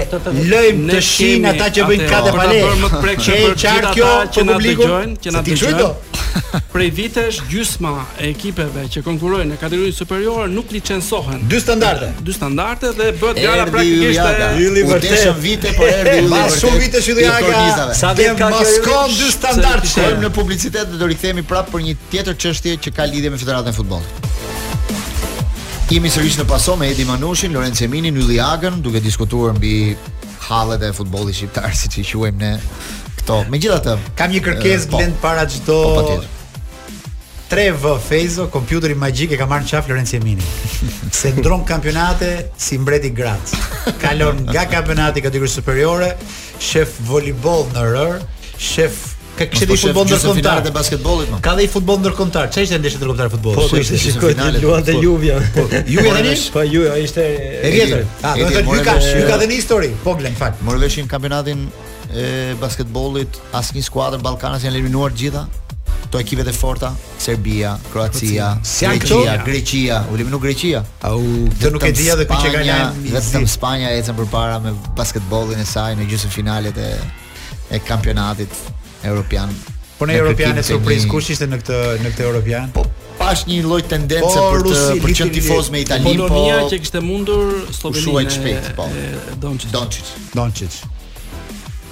lëjmë 0.52 0.88
të 0.94 1.02
shihin 1.12 1.48
ata 1.54 1.72
që 1.78 1.88
bëjnë 1.92 2.10
katë 2.12 2.36
pale 2.36 3.16
që 3.26 3.40
çfarë 3.64 3.94
kjo 3.96 4.12
që 4.36 4.46
na 4.50 4.60
dëgjojnë 4.66 5.18
që 5.26 5.36
na 5.36 5.44
dëgjojnë 5.48 5.94
prej 6.72 6.90
vitesh 6.90 7.42
gjysma 7.50 7.92
e 8.20 8.30
ekipeve 8.30 8.86
që 8.92 9.02
konkurrojnë 9.06 9.54
në 9.54 9.58
kategorinë 9.60 9.96
superiore 9.96 10.46
nuk 10.52 10.70
licencohen. 10.74 11.44
Dy 11.50 11.60
standarde. 11.62 12.10
Dy 12.26 12.34
standarde 12.36 12.92
dhe 12.98 13.08
bëhet 13.20 13.40
gara 13.42 13.66
praktikisht 13.70 14.22
e 14.22 14.50
ylli 14.66 14.84
vërtet. 14.88 15.12
Udhëshë 15.12 15.34
vite 15.44 15.72
po 15.76 15.86
erdhi 15.90 16.16
ylli. 16.22 16.32
Mbas 16.32 16.58
shumë 16.62 16.82
vite 16.84 17.02
që 17.06 17.16
të 17.20 17.88
Sa 18.00 18.12
vjen 18.18 18.38
ka 18.38 18.50
maskon 18.54 19.16
dy 19.16 19.30
standarde. 19.34 19.90
Shkojmë 19.92 20.26
në 20.26 20.32
publicitet 20.36 20.92
dhe 20.92 21.00
do 21.02 21.10
rikthehemi 21.10 21.44
prapë 21.50 21.74
për 21.76 21.86
një 21.88 21.96
tjetër 22.12 22.38
çështje 22.44 22.76
që 22.86 22.94
ka 22.96 23.08
lidhje 23.10 23.32
me 23.34 23.40
Federatën 23.40 23.72
e 23.72 23.76
Futbollit. 23.76 24.28
Jemi 25.90 26.10
sërish 26.10 26.40
në 26.40 26.46
paso 26.50 26.74
me 26.76 26.88
Edi 26.90 27.04
Manushin, 27.06 27.52
Lorenz 27.54 27.78
Emini, 27.86 28.10
Nulli 28.10 28.40
Agën, 28.42 28.80
duke 28.82 28.98
diskutuar 29.02 29.54
mbi 29.54 29.92
halet 30.48 30.82
e 30.86 30.90
futbollit 30.94 31.34
shqiptar, 31.38 31.70
si 31.78 31.88
që 31.90 32.00
i 32.02 32.06
quajmë 32.10 32.40
ne, 32.42 32.50
këto. 33.26 33.42
Megjithatë, 33.50 33.94
kam 34.16 34.30
një 34.32 34.42
kërkesë 34.46 34.88
glend 34.92 35.14
eh, 35.14 35.18
po, 35.18 35.24
para 35.26 35.44
çdo 35.50 35.78
po, 35.96 36.04
po 36.04 36.22
Trev 37.50 37.84
Fezo, 38.02 38.48
kompjuteri 38.50 38.96
magjik 38.98 39.30
e 39.34 39.36
ka 39.38 39.46
marrë 39.46 39.68
qaf 39.70 39.86
Lorenzo 39.90 40.16
Emini. 40.18 40.42
Se 41.20 41.30
ndron 41.36 41.62
kampionate 41.68 42.48
si 42.58 42.78
mbreti 42.78 43.12
Graz. 43.14 43.52
Kalon 44.02 44.42
nga 44.50 44.66
kampionati 44.70 45.22
kategori 45.22 45.46
superiore, 45.50 46.14
shef 46.60 46.96
voleybol 47.06 47.68
në 47.74 47.84
rër, 47.94 48.16
shef 48.58 49.04
ka 49.38 49.44
kështu 49.52 49.68
po 49.68 49.74
i 49.74 49.78
futboll 49.78 50.06
ndërkombëtar 50.08 50.62
të 50.66 50.70
basketbollit. 50.74 51.30
Po. 51.36 51.40
Ka 51.44 51.54
dhe 51.54 51.66
i 51.68 51.70
futboll 51.70 52.00
ndërkombëtar. 52.02 52.50
Çfarë 52.50 52.66
ishte 52.66 52.78
ndeshja 52.82 52.98
ndërkombëtare 53.02 53.30
e 53.30 53.36
po, 53.36 53.54
po 53.54 53.64
ishte 53.78 54.14
në 54.16 54.22
finalë. 54.26 54.62
Luante 54.64 54.94
Juve. 54.98 55.38
Po 55.54 55.66
Juve 55.86 56.14
tani? 56.16 56.36
Po 56.56 56.62
Juve 56.66 56.98
ishte 57.06 57.26
e 57.62 57.70
rjetër. 57.76 58.08
Ah, 58.26 58.32
do 58.40 58.48
të 58.50 58.56
thotë 58.62 58.70
Luka, 58.80 58.96
Luka 59.20 59.38
dhe 59.44 59.50
në 59.52 59.58
histori. 59.60 59.92
Po 60.02 60.16
glem 60.18 60.34
fakt. 60.42 60.64
Morëveshin 60.66 61.06
kampionatin 61.10 61.68
e 62.16 62.56
basketbollit, 62.60 63.36
asnjë 63.56 63.82
skuadër 63.90 64.22
ballkanase 64.24 64.64
janë 64.68 64.78
eliminuar 64.78 65.12
të 65.14 65.20
gjitha. 65.24 65.42
Kto 66.06 66.20
ekipet 66.22 66.46
e 66.48 66.52
forta? 66.54 66.92
Serbia, 67.20 67.74
Kroacia, 67.92 68.52
Sjaqia, 68.64 69.34
Greqia, 69.46 69.98
u 70.08 70.14
eliminu 70.16 70.38
Greqia. 70.42 70.80
Au, 71.08 71.18
do 71.60 71.70
nuk 71.74 71.84
e 71.86 71.90
dija 71.92 72.14
edhe 72.14 72.24
kush 72.30 72.46
e 72.46 72.52
ka 72.54 72.82
Vetëm 73.12 73.44
Spanja 73.50 73.90
ecën 73.98 74.16
përpara 74.16 74.56
me 74.64 74.72
basketbollin 74.96 75.60
e 75.62 75.66
saj 75.68 75.96
në 75.98 76.08
gjysmë 76.12 76.32
finalet 76.34 76.78
e 76.80 76.88
e 77.76 77.82
kampionatit 77.84 78.52
europian. 79.04 79.50
Po 79.98 80.06
në 80.08 80.16
europian 80.20 80.58
e 80.60 80.62
surpriz 80.68 81.04
kush 81.10 81.34
ishte 81.34 81.50
në 81.52 81.58
këtë 81.64 81.82
në 82.04 82.14
këtë 82.14 82.26
europian? 82.30 82.72
Po 82.76 82.86
pash 83.20 83.44
një 83.50 83.60
lloj 83.66 83.82
tendence 83.90 84.30
po, 84.30 84.50
për 84.52 84.60
të 84.60 84.68
Rusi, 84.70 84.98
për 85.04 85.16
çon 85.20 85.30
tifoz 85.36 85.70
me 85.74 85.82
Itali, 85.84 86.04
po 86.14 86.28
Polonia 86.30 86.62
që 86.70 86.80
kishte 86.84 87.02
mundur 87.04 87.56
Slovenia. 87.74 88.04
Shuaj 88.04 88.34
shpejt, 88.38 88.72
po. 88.78 88.88
Doncic. 89.44 89.72
Doncic. 89.74 90.14
Doncic 90.36 90.82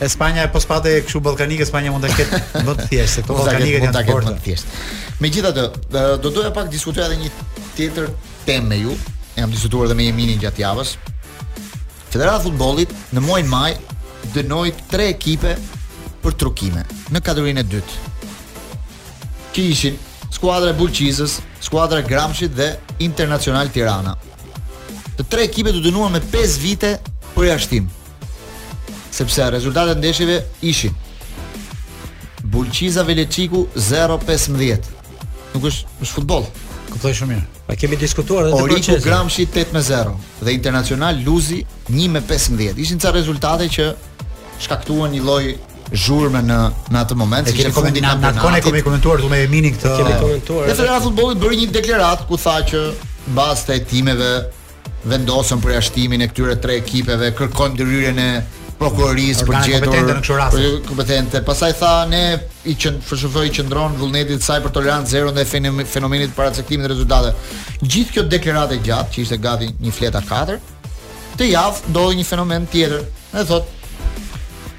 e 0.05 0.09
Spanja 0.09 0.43
e 0.43 0.49
pospate 0.49 0.89
e 0.99 1.01
këshu 1.05 1.21
balkanike, 1.25 1.65
Spanja 1.65 1.91
mund 1.95 2.05
të 2.05 2.13
ketë 2.19 2.41
më 2.67 2.73
të 2.77 2.87
thjeshtë, 2.91 3.23
këto 3.25 3.41
të 3.49 3.55
janë 3.57 3.93
të 3.95 4.01
fortë. 4.11 4.29
Më 4.29 4.37
të 4.37 4.45
thjeshtë. 4.45 4.81
Megjithatë, 5.25 5.65
do 6.25 6.31
doja 6.35 6.51
pak 6.53 6.69
diskutoja 6.73 7.07
edhe 7.09 7.25
një 7.25 7.31
tjetër 7.79 8.11
temë 8.45 8.69
me 8.69 8.79
ju. 8.83 8.97
E 9.35 9.41
kam 9.41 9.55
diskutuar 9.55 9.89
edhe 9.89 9.97
me 9.99 10.07
Jeminin 10.11 10.43
gjatë 10.43 10.61
javës. 10.63 10.93
Federata 12.13 12.43
e 12.43 12.45
futbollit 12.51 12.93
në 13.17 13.25
muajin 13.25 13.49
maj 13.55 13.73
dënoi 14.37 14.75
tre 14.93 15.09
ekipe 15.15 15.55
për 16.25 16.37
trukime 16.43 16.85
në 17.15 17.25
kategorinë 17.27 17.65
e 17.65 17.69
dytë. 17.73 18.05
Që 19.57 19.65
ishin 19.73 19.97
skuadra 20.37 20.75
e 20.75 20.77
Bulqizës, 20.77 21.39
skuadra 21.65 22.05
e 22.05 22.09
Gramshit 22.13 22.53
dhe 22.61 22.75
Internacional 23.09 23.73
Tirana. 23.73 24.17
Të 25.17 25.29
tre 25.31 25.49
ekipet 25.49 25.77
u 25.79 25.83
dënuan 25.83 26.13
me 26.17 26.21
5 26.29 26.57
vite 26.69 26.97
për 27.35 27.53
jashtim 27.55 27.89
sepse 29.15 29.51
rezultatet 29.53 29.97
ndeshjeve 29.99 30.43
ishin 30.63 30.93
Bulqiza 32.45 33.03
Veleçiku 33.07 33.67
0-15. 33.77 34.89
Nuk 35.55 35.65
është 35.71 36.03
është 36.03 36.13
futboll. 36.17 36.45
Kuptoj 36.93 37.15
shumë 37.19 37.33
mirë. 37.33 37.45
Pa 37.69 37.77
kemi 37.81 37.97
diskutuar 37.99 38.49
edhe 38.51 38.59
Oriku 38.63 38.83
të 38.97 39.05
Gramshi 39.07 39.47
8-0 39.49 40.13
dhe 40.45 40.53
Internacional 40.55 41.19
Luzi 41.27 41.61
1-15. 41.91 42.75
Ishin 42.85 43.01
ca 43.03 43.15
rezultate 43.17 43.71
që 43.77 43.87
shkaktuan 44.67 45.15
një 45.17 45.23
lloj 45.23 45.47
zhurmë 46.05 46.43
në 46.51 46.59
në 46.95 47.01
atë 47.05 47.19
moment, 47.23 47.49
siç 47.49 47.61
e 47.61 47.69
kemi 47.69 47.77
komentuar, 47.77 48.59
kemi 48.67 48.83
komentuar 48.89 49.23
e 49.29 49.41
Emini 49.47 49.73
këtë. 49.77 49.95
Kemi 50.03 50.15
komentuar. 50.25 50.69
Federata 50.73 51.01
e 51.05 51.07
futbollit 51.09 51.43
bëri 51.43 51.61
një 51.65 51.73
deklaratë 51.79 52.29
ku 52.31 52.39
tha 52.45 52.59
që 52.73 52.83
mbas 53.33 53.65
të 53.69 53.79
hetimeve 53.81 54.31
vendosën 55.11 55.63
për 55.65 55.77
jashtimin 55.79 56.23
e 56.27 56.31
këtyre 56.33 56.59
tre 56.65 56.77
ekipeve, 56.83 57.33
Kërkojmë 57.39 57.75
ndryrjen 57.77 58.21
e 58.21 58.29
prokurorisë 58.79 59.47
për 59.49 59.57
gjetur 59.69 59.95
eh, 59.95 60.59
kompetente. 60.87 61.41
Pastaj 61.47 61.73
tha 61.79 61.93
ne 62.11 62.23
i 62.71 62.75
qen 62.81 62.99
FSHF-i 63.01 63.53
qendron 63.59 63.97
vullnetit 64.01 64.43
saj 64.45 64.61
për 64.65 64.75
tolerancë 64.79 65.13
zero 65.15 65.33
ndaj 65.35 65.47
fenomenit 65.95 66.33
të 66.33 66.37
paraqitimit 66.39 66.87
të 66.89 66.93
rezultateve. 66.93 67.35
Gjithë 67.83 68.17
kjo 68.17 68.27
deklaratë 68.37 68.77
e 68.79 68.83
gjatë 68.89 69.15
që 69.15 69.21
ishte 69.27 69.41
gati 69.45 69.71
një 69.85 69.95
fleta 69.97 70.23
4 70.27 70.59
të 71.39 71.51
javë 71.51 71.91
ndodhi 71.93 72.19
një 72.21 72.27
fenomen 72.29 72.67
tjetër. 72.73 73.03
Ne 73.35 73.45
thot 73.49 73.69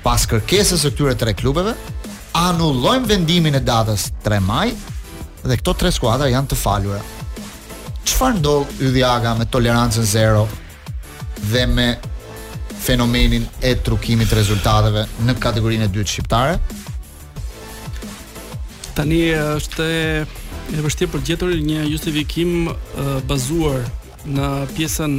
pas 0.05 0.27
kërkesës 0.31 0.85
së 0.85 0.93
këtyre 0.93 1.15
tre 1.19 1.33
klubeve 1.37 1.73
anullojmë 2.35 3.09
vendimin 3.11 3.57
e 3.57 3.61
datës 3.63 4.09
3 4.25 4.41
maj 4.43 4.67
dhe 5.45 5.59
këto 5.61 5.75
tre 5.81 5.91
skuadra 5.93 6.27
janë 6.33 6.51
të 6.53 6.57
falura. 6.59 6.99
Çfarë 8.05 8.39
ndodh 8.39 8.83
Ydhiaga 8.85 9.33
me 9.39 9.47
tolerancën 9.49 10.05
zero 10.05 10.45
dhe 11.49 11.63
me 11.69 11.89
fenomenin 12.85 13.45
e 13.65 13.73
trukimit 13.81 14.29
të 14.29 14.37
rezultateve 14.39 15.05
në 15.25 15.33
kategorinë 15.41 15.87
e 15.87 15.91
dytë 15.95 16.11
shqiptare? 16.13 16.57
Tani 18.95 19.21
është 19.35 19.87
e 20.77 20.83
vështirë 20.85 21.11
për 21.15 21.23
gjetur 21.29 21.55
një 21.65 21.85
justifikim 21.91 22.69
uh, 22.69 22.75
bazuar 23.29 23.81
në 24.25 24.49
pjesën 24.77 25.17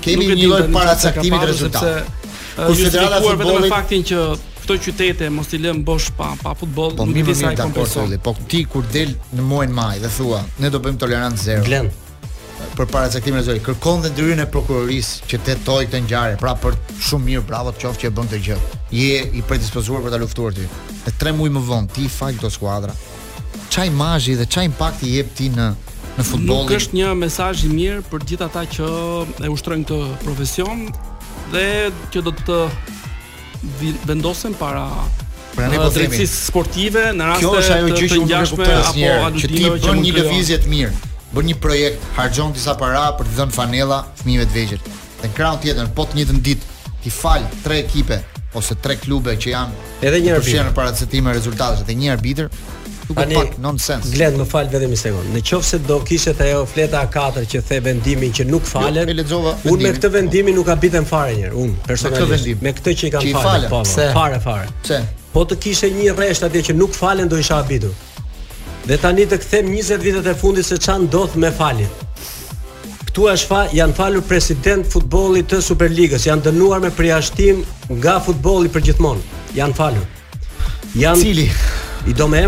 kemi 0.03 0.29
një 0.33 0.39
lloj 0.49 0.63
paracaktimi 0.75 1.39
të 1.45 1.51
rezultatit 1.53 2.27
justifikuar 2.67 3.37
vetëm 3.37 3.61
me 3.65 3.69
faktin 3.71 4.05
që 4.09 4.23
këto 4.63 4.77
qytete 4.87 5.29
mos 5.33 5.53
i 5.55 5.61
lëm 5.63 5.83
bosh 5.87 6.11
pa 6.17 6.33
pa 6.43 6.55
futboll 6.59 6.97
po, 6.99 7.07
nuk 7.07 7.23
disa 7.31 7.55
kompensoj. 7.57 8.19
Po 8.25 8.35
ti 8.51 8.65
kur 8.69 8.85
del 8.93 9.15
në 9.37 9.47
muajin 9.51 9.75
maj 9.77 9.97
dhe 10.03 10.11
thua 10.19 10.43
ne 10.59 10.71
do 10.75 10.81
bëjmë 10.85 11.01
tolerancë 11.05 11.45
zero. 11.47 11.65
Glen 11.69 11.91
për 12.79 12.89
para 12.91 13.09
caktimin 13.11 13.39
e 13.41 13.45
zonë 13.47 13.63
kërkon 13.65 14.03
dhe 14.05 14.11
dyrën 14.17 14.41
e 14.43 14.47
prokurorisë 14.51 15.29
që 15.31 15.41
tetoj 15.47 15.83
këtë 15.89 16.01
ngjarje 16.09 16.39
pra 16.41 16.55
për 16.59 16.75
shumë 17.09 17.29
mirë 17.31 17.45
bravo 17.47 17.73
të 17.75 17.85
qoftë 17.85 18.05
që 18.05 18.09
e 18.11 18.15
bën 18.17 18.29
këtë 18.33 18.41
gjë 18.47 18.57
je 18.99 19.21
i 19.39 19.43
predispozuar 19.47 20.03
për 20.05 20.15
ta 20.17 20.21
luftuar 20.23 20.57
ti 20.59 20.67
e 21.11 21.15
tre 21.21 21.33
muaj 21.39 21.53
më 21.55 21.63
vonë 21.71 21.93
ti 21.97 22.09
fal 22.11 22.35
këtë 22.39 22.51
skuadra 22.57 22.97
çaj 23.75 23.87
imazhi 23.93 24.35
dhe 24.41 24.47
çaj 24.55 24.67
impakti 24.73 25.07
i 25.09 25.15
jep 25.21 25.31
ti 25.39 25.49
në 25.55 25.69
në 26.19 26.27
futbollin 26.33 26.67
nuk 26.67 26.75
është 26.79 26.99
një 26.99 27.13
mesazh 27.23 27.63
i 27.69 27.71
mirë 27.79 28.03
për 28.11 28.27
gjithë 28.33 28.51
ata 28.51 28.65
që 28.75 28.91
e 29.47 29.53
ushtrojnë 29.55 29.89
këtë 29.91 30.21
profesion 30.27 30.89
dhe 31.53 31.65
që 32.13 32.23
do 32.27 32.33
të 32.37 32.59
vendosen 34.07 34.55
para 34.59 34.85
pranë 35.57 35.81
po 35.81 35.91
drejtësisë 35.95 36.41
sportive 36.49 37.07
në 37.17 37.29
raste 37.29 37.45
Kjo 37.45 37.53
është 37.59 37.75
ajo 37.75 37.91
gjë 37.91 37.99
që 37.99 38.17
unë 38.17 38.33
kam 38.33 38.49
kuptuar 38.53 39.37
që 39.43 39.53
ti 39.55 39.63
bën 39.87 40.03
një 40.05 40.13
lëvizje 40.19 40.59
të 40.65 40.73
mirë, 40.73 41.11
bën 41.35 41.49
një 41.51 41.57
projekt, 41.63 42.07
harxhon 42.19 42.55
disa 42.55 42.77
para 42.79 43.07
për 43.19 43.31
të 43.33 43.39
dhënë 43.41 43.57
fanella 43.57 44.03
fëmijëve 44.23 44.49
të 44.49 44.57
vegjël. 44.57 44.83
Dhe 45.21 45.31
në 45.31 45.35
krahun 45.39 45.63
tjetër, 45.65 45.91
po 45.97 46.07
të 46.07 46.21
njëjtën 46.21 46.43
ditë 46.49 46.97
ti 47.03 47.15
fal 47.15 47.47
tre 47.65 47.81
ekipe 47.85 48.21
ose 48.59 48.77
tre 48.83 48.97
klube 48.99 49.35
që 49.41 49.53
janë 49.55 49.87
edhe 50.09 50.21
një 50.25 50.37
arbitër 50.39 50.71
para 50.77 50.95
të 50.95 51.03
cetimeve 51.05 51.37
rezultateve 51.37 51.85
dhe 51.89 51.97
një 52.01 52.15
arbitër, 52.15 52.49
duke 53.09 53.23
Ani, 53.23 53.35
pak 53.35 53.59
nonsens. 53.63 54.09
Glend, 54.13 54.39
më 54.43 54.47
fal 54.51 54.69
vetëm 54.73 54.93
një 54.93 54.99
sekond. 55.01 55.31
Në 55.35 55.61
se 55.65 55.79
do 55.89 55.97
kishte 56.05 56.35
ajo 56.45 56.63
fleta 56.69 57.05
A4 57.09 57.45
që 57.51 57.63
the 57.69 57.79
vendimin 57.81 58.33
që 58.37 58.45
nuk 58.51 58.65
falen, 58.69 59.09
jo, 59.09 59.15
lexova 59.17 59.53
vendimin. 59.53 59.73
Unë 59.75 59.89
me 59.89 59.93
këtë 59.99 60.11
vendimin 60.15 60.55
nuk 60.59 60.69
habitem 60.69 61.07
fare 61.09 61.35
njëherë, 61.39 61.55
unë 61.55 61.75
personalisht. 61.87 62.47
Me 62.47 62.55
këtë, 62.55 62.63
me 62.69 62.75
këtë 62.79 62.97
që 62.99 63.07
i 63.07 63.11
kam 63.11 63.43
falë, 63.45 63.69
po, 63.73 63.81
pse? 63.87 64.09
fare 64.15 64.41
fare. 64.41 64.69
Pse? 64.83 65.01
Po 65.33 65.45
të 65.49 65.59
kishte 65.63 65.91
një 65.95 66.15
rresht 66.19 66.45
atje 66.49 66.63
që 66.69 66.77
nuk 66.81 66.93
falen 66.97 67.29
do 67.33 67.39
isha 67.41 67.61
habitur. 67.63 67.95
Dhe 68.89 68.97
tani 68.99 69.25
të 69.29 69.41
kthem 69.43 69.73
20 69.73 70.05
vitet 70.05 70.27
e 70.27 70.35
fundit 70.41 70.67
se 70.69 70.77
çan 70.79 71.07
ndodh 71.07 71.37
me 71.37 71.51
faljen. 71.53 71.89
Ktu 73.09 73.25
është 73.33 73.49
fa, 73.49 73.63
janë 73.75 73.97
falur 73.97 74.25
president 74.29 74.87
futbollit 74.93 75.49
të 75.51 75.61
Superligës, 75.65 76.27
janë 76.29 76.45
dënuar 76.51 76.83
me 76.85 76.93
përjashtim 76.97 77.65
nga 77.99 78.19
futbolli 78.25 78.69
për 78.73 78.85
gjithmonë. 78.91 79.41
Janë 79.57 79.77
falur. 79.77 80.07
Cili? 81.21 81.49
I 82.09 82.13
do 82.13 82.27
me 82.29 82.41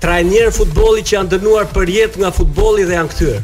Trajnjer 0.00 0.52
futboli 0.54 1.02
që 1.02 1.16
janë 1.16 1.32
dënuar 1.32 1.66
për 1.74 1.90
jetë 1.90 2.20
nga 2.22 2.30
futboli 2.36 2.84
dhe 2.86 2.94
janë 2.94 3.10
këtyre 3.10 3.40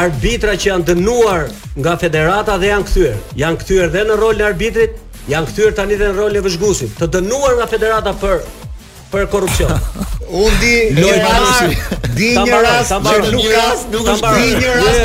Arbitra 0.00 0.54
që 0.54 0.68
janë 0.70 0.86
dënuar 0.92 1.48
nga 1.82 1.96
federata 2.04 2.54
dhe 2.62 2.70
janë 2.70 2.86
këtyre 2.86 3.16
Janë 3.42 3.58
këtyre 3.64 3.88
dhe 3.96 4.04
në 4.12 4.20
rolin 4.22 4.44
e 4.44 4.48
arbitrit 4.52 4.94
Janë 5.32 5.50
këtyre 5.50 5.72
tani 5.80 5.98
dhe 5.98 6.12
në 6.12 6.16
rolin 6.20 6.38
e 6.38 6.44
vëzhgusit 6.46 6.94
Të 7.02 7.10
dënuar 7.18 7.58
nga 7.58 7.66
federata 7.74 8.14
për, 8.22 8.46
për 9.10 9.26
korupcion 9.34 9.76
Unë 10.46 10.56
di 10.62 10.74
një 10.94 11.12
ras 11.26 11.94
Di 12.14 12.32
një 12.38 12.64
ras 12.68 12.96
që 13.10 13.34
nuk 13.34 13.46
ka 14.14 14.16
falje 14.22 14.56
Di 14.62 14.88
një 14.88 14.96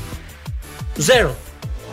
Zero. 0.98 1.34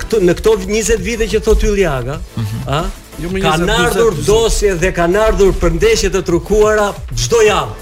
këto 0.01 0.19
në 0.25 0.33
këto 0.39 0.55
20 0.63 1.05
vite 1.05 1.27
që 1.35 1.43
thot 1.45 1.63
Ylliaga, 1.69 2.15
mhm. 2.39 2.63
a? 2.67 2.81
Jo, 3.19 3.29
ka 3.43 3.53
ardhur 3.83 4.13
dosje 4.25 4.73
dhe 4.81 4.91
ka 4.95 5.05
ardhur 5.27 5.53
përndeshje 5.61 6.09
të 6.15 6.21
trukuara 6.23 6.93
çdo 7.15 7.43
javë. 7.45 7.75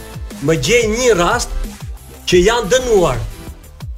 Më 0.45 0.53
gjej 0.65 0.83
një 0.97 1.15
rast 1.15 1.49
që 2.27 2.43
janë 2.47 2.67
dënuar 2.73 3.17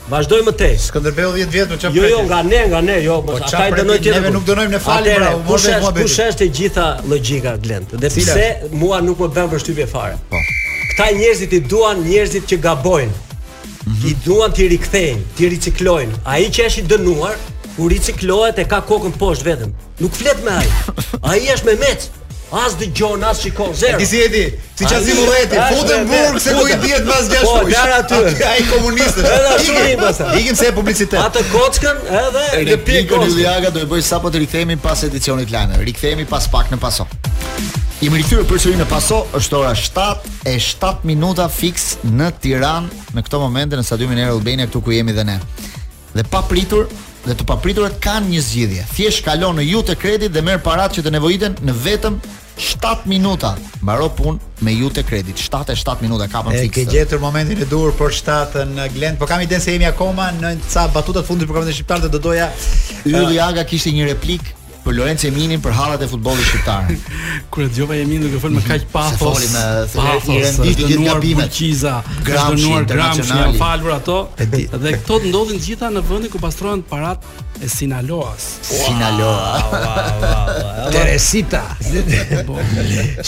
Vazdoj 0.09 0.41
më 0.47 0.51
tej. 0.57 0.75
Skënderbeu 0.89 1.35
10 1.37 1.51
vjet 1.53 1.69
më 1.69 1.75
çam 1.81 1.93
Jo, 1.93 2.05
jo, 2.09 2.23
nga 2.27 2.39
ne, 2.43 2.59
nga 2.71 2.79
ne, 2.81 2.95
jo, 3.05 3.19
po 3.25 3.35
ata 3.37 3.67
i 3.69 3.73
dënoi 3.77 3.99
tjetër. 4.01 4.17
Neve 4.21 4.31
nuk 4.33 4.45
dënojmë 4.47 4.73
në 4.73 4.79
fal, 4.81 5.09
por 5.21 5.25
u 5.25 5.25
bën 5.25 5.83
mua 5.83 5.91
bëri. 5.93 6.05
Kush 6.07 6.21
është 6.25 6.39
të 6.39 6.47
gjitha 6.57 6.85
logjika 7.11 7.53
glent. 7.63 7.91
Dhe 8.01 8.09
pse 8.15 8.47
mua 8.81 8.99
nuk 9.05 9.21
më 9.23 9.29
bën 9.35 9.49
vështypje 9.53 9.85
fare. 9.93 10.17
Po. 10.31 10.41
Këta 10.95 11.11
njerëzit 11.19 11.53
i 11.53 11.61
duan 11.73 12.01
njerëzit 12.07 12.47
që 12.49 12.57
gabojnë. 12.65 13.13
Mm 13.13 13.65
-hmm. 13.65 14.09
I 14.09 14.15
duan 14.25 14.49
të 14.51 14.67
rikthejnë, 14.73 15.21
të 15.37 15.51
riciklojnë. 15.53 16.15
Ai 16.25 16.49
që 16.55 16.65
është 16.67 16.81
i 16.81 16.85
dënuar, 16.91 17.35
u 17.77 17.83
riciklohet 17.93 18.57
e 18.59 18.65
ka 18.65 18.81
kokën 18.89 19.13
poshtë 19.21 19.45
vetëm. 19.49 19.69
Nuk 20.01 20.13
flet 20.13 20.39
me 20.45 20.51
ai. 20.61 20.67
Ai 21.31 21.39
është 21.53 21.65
me 21.69 21.75
mec. 21.85 22.09
As 22.51 22.75
di 22.77 22.89
gjon, 22.91 23.23
as 23.23 23.41
shikon, 23.45 23.73
zero. 23.75 23.97
Ti 23.97 24.05
si 24.05 24.21
e 24.21 24.27
di? 24.29 24.45
Si 24.73 24.85
që 24.89 24.97
zimu 25.05 25.25
dhejti, 25.29 25.57
futën 25.69 26.05
burg 26.09 26.39
se 26.41 26.53
ku 26.57 26.63
i 26.65 26.73
djetë 26.81 27.05
mas 27.05 27.27
gjash 27.29 27.45
Po, 27.45 27.57
gjarë 27.69 27.97
aty. 27.99 28.21
A 28.49 28.53
i 28.57 28.63
komunistës. 28.71 29.27
Ikim, 29.61 30.37
ikim 30.39 30.55
se 30.57 30.69
e 30.71 30.71
publicitet. 30.73 31.19
Atë 31.21 31.43
kockën 31.51 31.99
edhe 32.21 32.45
e 32.57 32.63
dhe 32.71 32.77
pje 32.81 33.03
kockën. 33.11 33.35
Rikim 33.37 33.73
do 33.75 33.83
e 33.83 33.89
bëjë 33.91 34.07
sa 34.07 34.17
po 34.23 34.31
të 34.33 34.41
rikthemi 34.47 34.79
pas 34.81 35.03
edicionit 35.05 35.53
lanë. 35.53 35.77
Rikthemi 35.91 36.25
pas 36.29 36.47
pak 36.49 36.73
në 36.73 36.79
paso. 36.81 37.05
I 38.01 38.09
më 38.09 38.21
rikthyrë 38.23 38.47
për 38.49 38.61
sërinë 38.63 38.81
në 38.81 38.87
paso, 38.89 39.21
është 39.37 39.57
ora 39.59 39.75
7 39.77 40.07
e 40.49 40.55
7 40.57 41.05
minuta 41.05 41.45
fix 41.53 41.99
në 42.07 42.31
Tiran, 42.41 42.89
në 43.13 43.25
këto 43.27 43.41
momente, 43.43 43.75
në 43.77 43.83
stadiumin 43.85 44.23
e 44.23 44.25
Albania, 44.31 44.65
këtu 44.71 44.81
ku 44.81 44.95
jemi 44.97 45.13
dhe 45.13 45.27
ne. 45.27 45.37
Dhe 46.15 46.23
pa 46.25 46.39
pritur, 46.49 46.87
dhe 47.27 47.35
të 47.35 47.45
papriturat 47.49 47.97
kanë 48.03 48.31
një 48.33 48.43
zgjidhje. 48.45 48.85
Thjesht 48.95 49.23
kalon 49.25 49.57
në 49.59 49.65
Jute 49.69 49.95
Credit 49.99 50.31
dhe 50.31 50.41
merr 50.43 50.61
paratë 50.63 50.99
që 50.99 51.05
të 51.07 51.15
nevojiten 51.17 51.57
në 51.67 51.75
vetëm 51.83 52.19
7 52.59 53.05
minuta. 53.07 53.53
Mbaro 53.83 54.09
punë 54.17 54.63
me 54.65 54.73
Jute 54.75 55.03
Credit. 55.07 55.39
7 55.39 55.71
e 55.73 55.77
7 55.79 56.01
minuta 56.03 56.27
kapën 56.31 56.55
fikse. 56.59 56.81
E 56.81 56.85
ke 56.85 56.91
gjetur 56.91 57.21
momentin 57.23 57.61
e 57.63 57.67
dur 57.71 57.93
për 57.95 58.15
7 58.19 58.67
në 58.75 58.89
Glend, 58.97 59.19
por 59.19 59.31
kam 59.31 59.43
idenë 59.45 59.63
se 59.63 59.75
jemi 59.75 59.87
akoma 59.87 60.31
në 60.37 60.55
ca 60.67 60.87
batutat 60.93 61.27
fundit 61.27 61.47
të 61.47 61.51
programit 61.51 61.73
të 61.73 61.77
shqiptar 61.79 62.03
dhe 62.05 62.11
do 62.17 62.23
doja 62.27 62.49
Yli 63.07 63.35
uh, 63.39 63.47
Aga 63.49 63.63
kishte 63.67 63.95
një 63.95 64.07
replikë 64.13 64.58
për 64.83 64.95
Lorenzo 64.97 65.27
Eminin 65.29 65.61
për 65.63 65.73
hallat 65.75 66.03
e 66.03 66.07
futbollit 66.11 66.47
shqiptar. 66.49 66.87
Kur 67.53 67.67
dëgjova 67.67 67.97
Emin 68.01 68.23
duke 68.25 68.39
folur 68.41 68.57
me 68.59 68.63
mhm. 68.63 68.69
kaq 68.69 68.87
pafos, 68.93 69.47
folim 69.47 69.53
me 69.53 70.13
thjesht 70.25 70.61
një 70.63 70.73
ditë 70.75 70.89
gjithë 70.89 71.07
gabimet. 71.09 71.53
Qiza, 71.59 71.95
gramuar 72.27 72.87
gramuar, 72.87 73.31
janë 73.41 73.59
falur 73.59 73.95
ato. 73.97 74.17
Dhe 74.39 74.93
këto 74.97 75.19
ndodhin 75.27 75.59
të 75.61 75.67
gjitha 75.69 75.91
në 75.93 76.03
vendin 76.09 76.33
ku 76.33 76.41
pastrohen 76.43 76.83
paratë 76.91 77.65
e 77.65 77.69
Sinaloas. 77.71 78.45
Sinaloa. 78.69 79.81
Teresita. 80.95 81.63
Po. 82.49 82.59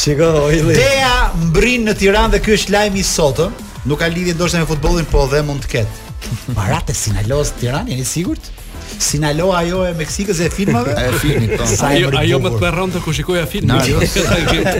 Shego 0.01 0.31
ojli. 0.47 0.77
Dea 0.77 1.31
mbrin 1.49 1.87
në 1.89 1.97
Tiranë 2.01 2.35
dhe 2.37 2.43
ky 2.45 2.55
është 2.59 2.75
lajmi 2.77 3.03
i 3.03 3.07
sotëm. 3.07 3.57
Nuk 3.89 3.97
ka 4.03 4.07
lidhje 4.13 4.35
ndoshta 4.37 4.59
me 4.61 4.67
futbollin, 4.69 5.05
po 5.09 5.23
dhe 5.31 5.39
mund 5.45 5.63
të 5.65 5.71
ketë. 5.75 6.55
Paratë 6.55 6.93
e 6.93 6.97
Sinaloas 7.01 7.49
Tiranë, 7.59 7.89
jeni 7.95 8.05
sigurt? 8.07 8.51
Sinaloa 9.01 9.57
ajo 9.65 9.81
e 9.89 9.93
Meksikës 9.97 10.39
e 10.45 10.49
filmave. 10.53 10.93
e 10.93 11.15
filmi 11.21 11.49
ton. 11.57 11.65
Po. 11.65 11.89
Ajo 11.89 12.11
ajo 12.21 12.39
më 12.45 12.51
thërron 12.61 12.93
të 12.93 13.01
shikoj 13.01 13.17
shikoja 13.21 13.47
filmin. 13.53 13.73
Na 13.73 13.81
ajo. 13.81 14.03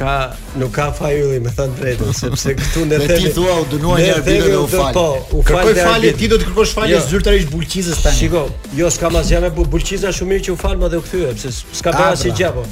Ka 0.00 0.14
nuk 0.60 0.72
ka 0.76 0.88
fajulli, 0.98 1.38
më 1.44 1.52
thën 1.56 1.76
drejtën, 1.78 2.10
sepse 2.18 2.52
këtu 2.58 2.82
ne 2.90 2.98
themi. 3.00 3.06
Ne 3.12 3.16
ti 3.24 3.30
thua 3.36 3.54
u 3.62 3.66
dënuan 3.72 4.02
një 4.02 4.10
arbitër 4.18 4.50
dhe 4.52 4.58
u 4.58 4.66
fal. 4.74 4.90
Po, 4.96 5.06
u 5.30 5.40
fal. 5.40 5.62
Kërkoj 5.62 5.78
falje, 5.86 6.10
ti 6.20 6.28
do 6.34 6.38
të 6.42 6.48
kërkosh 6.50 6.74
falje 6.76 6.94
jo. 6.98 6.98
zyrtarisht 7.08 7.54
Bulqizës 7.54 8.02
tani. 8.04 8.18
Shiko, 8.18 8.42
jo 8.80 8.90
s'ka 8.92 9.08
asgjë 9.22 9.40
me 9.46 9.50
Bulqiza, 9.56 10.12
shumë 10.18 10.34
mirë 10.34 10.44
që 10.50 10.52
u 10.52 10.58
fal, 10.60 10.76
më 10.82 10.92
dhe 10.92 11.00
u 11.00 11.06
kthye, 11.06 11.32
sepse 11.40 11.80
s'ka 11.80 11.94
ah, 11.94 12.02
bërë 12.02 12.18
asgjë 12.18 12.50
apo 12.50 12.66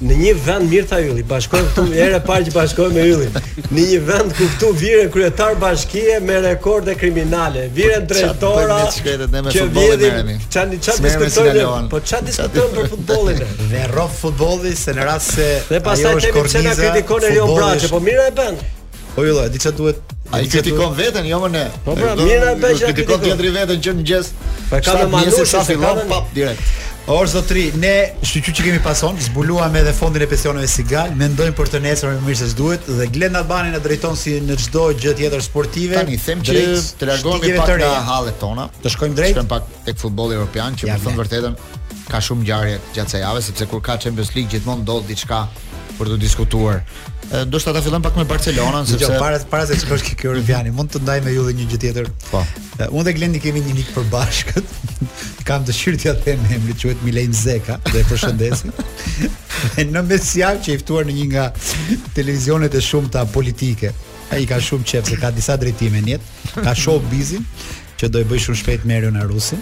në 0.00 0.16
një 0.16 0.32
vend 0.46 0.70
Mirta 0.72 0.96
Ylli, 0.96 1.10
yllit, 1.12 1.26
bashkohet 1.28 1.66
këtu 1.70 1.82
një 1.90 1.96
herë 1.98 2.18
parë 2.24 2.46
që 2.48 2.52
bashkohet 2.54 2.94
me 2.96 3.02
yllin. 3.04 3.34
Në 3.74 3.82
një 3.90 3.98
vend 4.08 4.32
ku 4.38 4.46
këtu 4.54 4.70
vire 4.80 5.06
kryetar 5.12 5.58
bashkie 5.60 6.20
me 6.24 6.38
rekorde 6.44 6.94
kriminale, 7.00 7.66
vire 7.76 8.00
drejtora. 8.08 8.80
Çfarë 8.94 9.40
vjen? 9.52 10.38
Çfarë 10.48 10.80
çfarë 10.80 11.04
diskutojnë? 11.04 11.90
Po 11.92 12.00
çfarë 12.00 12.30
diskutojnë 12.30 12.76
për 12.78 12.90
futbollin? 12.94 13.42
Dhe 13.70 13.84
rrof 13.92 14.16
futbolli 14.22 14.72
se 14.76 14.96
në 14.96 15.08
rast 15.10 15.36
se 15.36 15.48
ajo 15.48 15.60
është 15.66 15.74
Dhe 15.74 15.82
pastaj 15.84 16.14
themi 16.16 16.30
çka 16.30 16.76
kritikon 16.80 17.28
Erion 17.30 17.52
Braçe, 17.58 17.92
po 17.92 18.00
mirë 18.00 18.28
e 18.30 18.34
bën. 18.40 18.58
Po 19.18 19.26
yllë, 19.26 19.48
jo, 19.48 19.52
di 19.56 19.62
çfarë 19.66 19.80
duhet? 19.82 20.16
Ai 20.30 20.44
kritikon 20.48 20.92
veten, 20.96 21.26
jo 21.28 21.40
më 21.44 21.48
ne. 21.56 21.64
Po 21.84 21.96
pra, 21.98 22.12
mirë 22.20 22.52
e 22.54 22.60
bën. 22.62 22.84
Kritikon 22.86 23.24
tjetrin 23.24 23.56
veten 23.60 23.82
që 23.84 23.96
në 24.00 24.06
gjest. 24.08 24.48
Po 24.70 24.78
ka 24.86 24.96
më 25.00 25.08
mësuar 25.28 25.66
se 25.68 25.76
ka 25.82 25.96
pap 26.12 26.30
direkt. 26.36 26.78
Or 27.06 27.24
zotri, 27.26 27.70
ne 27.80 27.92
shqyqy 28.22 28.52
që 28.52 28.64
kemi 28.66 28.80
pason, 28.84 29.16
zbuluam 29.24 29.74
edhe 29.80 29.92
fondin 29.96 30.22
e 30.22 30.26
pensioneve 30.30 30.68
si 30.70 30.84
gal, 30.86 31.08
mendojmë 31.16 31.56
për 31.56 31.70
të 31.72 31.80
nesër 31.86 32.12
më 32.12 32.26
mirë 32.26 32.38
se 32.42 32.48
s'duhet 32.52 32.84
dhe 32.86 33.06
Glend 33.14 33.38
Albani 33.40 33.72
na 33.72 33.80
drejton 33.82 34.18
si 34.20 34.36
në 34.44 34.58
çdo 34.66 34.84
gjë 35.00 35.14
tjetër 35.18 35.42
sportive. 35.44 35.96
Tani 35.96 36.18
them 36.20 36.44
që 36.44 36.56
të 37.00 37.08
largohemi 37.08 37.56
pak 37.56 37.72
të 37.72 37.78
nga 37.80 37.90
hallet 38.10 38.36
tona, 38.42 38.68
të 38.84 38.92
shkojmë 38.96 39.16
drejt. 39.18 39.36
Shkojmë 39.38 39.52
pak 39.54 39.72
tek 39.88 40.00
futbolli 40.02 40.36
evropian, 40.36 40.76
që 40.76 40.90
më 40.92 41.00
thon 41.06 41.18
vërtetën 41.22 41.58
ka 42.10 42.20
shumë 42.26 42.44
ngjarje 42.44 42.76
gjatë 42.90 43.06
kësaj 43.14 43.24
jave, 43.24 43.42
sepse 43.48 43.70
kur 43.70 43.80
ka 43.86 43.96
Champions 44.02 44.34
League 44.36 44.52
gjithmonë 44.52 44.84
ndodh 44.84 45.08
diçka 45.08 45.44
për 45.96 46.12
të 46.14 46.20
diskutuar 46.22 46.84
do 47.46 47.58
të 47.62 47.70
ta 47.74 47.80
fillojmë 47.84 48.02
pak 48.02 48.16
me 48.18 48.24
Barcelonën 48.26 48.88
sepse 48.90 49.04
Jo, 49.06 49.18
para 49.22 49.38
para 49.50 49.66
se 49.68 49.76
të 49.78 49.84
shkosh 49.84 50.02
ke 50.08 50.16
këtu 50.18 50.72
mund 50.74 50.90
të 50.90 51.02
ndaj 51.04 51.20
me 51.24 51.30
ju 51.34 51.44
edhe 51.46 51.54
një 51.60 51.66
gjë 51.70 51.78
tjetër. 51.84 52.08
Po. 52.30 52.40
Unë 52.90 53.04
dhe 53.06 53.12
Glendi 53.18 53.42
kemi 53.44 53.60
një 53.62 53.74
nik 53.76 53.92
për 53.94 54.08
bashkët. 54.10 54.74
Kam 55.46 55.62
dëshirë 55.66 56.00
t'ia 56.02 56.14
them 56.24 56.42
emrin, 56.54 56.74
quhet 56.82 57.02
Milen 57.06 57.34
Zeka, 57.34 57.76
dhe 57.92 58.02
e 58.02 58.08
përshëndesim. 58.08 58.74
Në 59.94 60.02
mesjav 60.08 60.58
që 60.64 60.74
i 60.76 60.80
ftuar 60.82 61.06
në 61.08 61.14
një 61.18 61.24
nga 61.32 61.44
televizionet 62.16 62.74
e 62.74 62.80
shumta 62.82 63.22
politike. 63.30 63.90
Ai 64.34 64.42
ka 64.46 64.58
shumë 64.62 64.86
çep 64.86 65.10
se 65.10 65.18
ka 65.20 65.30
disa 65.34 65.56
drejtime 65.60 66.00
në 66.06 66.12
jetë, 66.12 66.34
ka 66.64 66.74
shoh 66.76 67.02
bizin 67.10 67.44
që 67.98 68.10
do 68.14 68.20
e 68.22 68.28
bëj 68.30 68.44
shumë 68.46 68.60
shpejt 68.62 68.84
me 68.88 68.96
Erion 69.00 69.18
Arusin. 69.22 69.60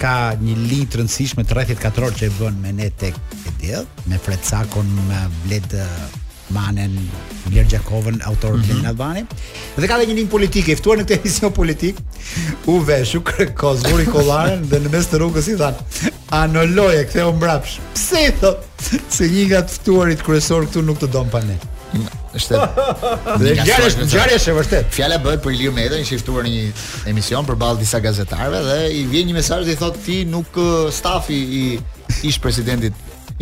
Ka 0.00 0.32
një 0.40 0.56
linjë 0.62 0.90
të 0.94 1.00
rëndësishme 1.02 1.44
të 1.48 1.58
rrethit 1.58 1.82
katror 1.82 2.14
që 2.16 2.28
e 2.30 2.34
bën 2.38 2.60
me 2.62 2.72
ne 2.78 2.88
tek 3.02 3.18
e 3.18 3.56
diell, 3.62 3.86
me 4.10 4.18
Fred 4.18 4.50
me 5.10 5.24
Bled 5.44 5.64
Manen, 6.54 7.10
Mir 7.50 7.64
Gjakovën, 7.68 8.20
autorën 8.22 8.58
mhm. 8.60 8.66
mm 8.66 8.70
-hmm. 8.70 8.82
Lenin 8.82 8.86
Albani. 8.88 9.24
Dhe 9.78 9.86
ka 9.90 9.98
dhe 10.00 10.06
një 10.06 10.14
linjë 10.18 10.32
politike, 10.36 10.72
eftuar 10.72 10.82
ftuar 10.96 11.02
në 11.02 11.08
këtë 11.08 11.20
emision 11.20 11.52
politik, 11.60 11.98
u 12.72 12.78
veshu 12.90 13.20
kërkos 13.28 13.82
buri 13.90 14.06
kollaren 14.14 14.62
dhe 14.70 14.80
në 14.82 14.92
mes 14.94 15.08
të 15.10 15.20
rrugës 15.22 15.48
i 15.52 15.56
than: 15.60 15.76
"A 16.30 16.46
në 16.54 16.88
këthe 17.02 17.28
u 17.28 17.32
mbrapsh. 17.36 17.78
Pse 18.00 18.22
i 18.30 18.32
thot 18.40 18.90
se 19.18 19.24
një 19.36 19.44
nga 19.52 19.60
të 19.66 19.74
ftuarit 19.78 20.22
kryesor 20.26 20.66
këtu 20.66 20.82
nuk 20.90 20.98
të 21.02 21.08
dom 21.16 21.28
pa 21.36 21.40
ne?" 21.48 21.58
Është. 22.38 22.54
Dhe 23.40 23.50
gjarja 23.58 23.82
është 23.88 24.04
gjarja 24.12 24.36
është 24.38 24.76
e 24.78 24.78
Fjala 24.94 25.16
bëhet 25.24 25.42
për 25.44 25.50
Iliu 25.54 25.72
Meta, 25.72 25.96
ishte 26.04 26.16
ftuar 26.22 26.42
në 26.46 26.50
një 26.56 26.64
emision 27.10 27.46
për 27.50 27.78
disa 27.82 27.98
gazetarëve 28.06 28.60
dhe 28.68 28.78
i 28.98 29.04
vjen 29.12 29.26
një 29.28 29.34
mesazh 29.40 29.64
dhe 29.66 29.72
i 29.72 29.76
thot: 29.82 29.94
"Ti 30.06 30.18
nuk 30.36 30.46
stafi 30.98 31.38
i 31.62 31.64
ish 32.22 32.38
presidentit 32.42 32.92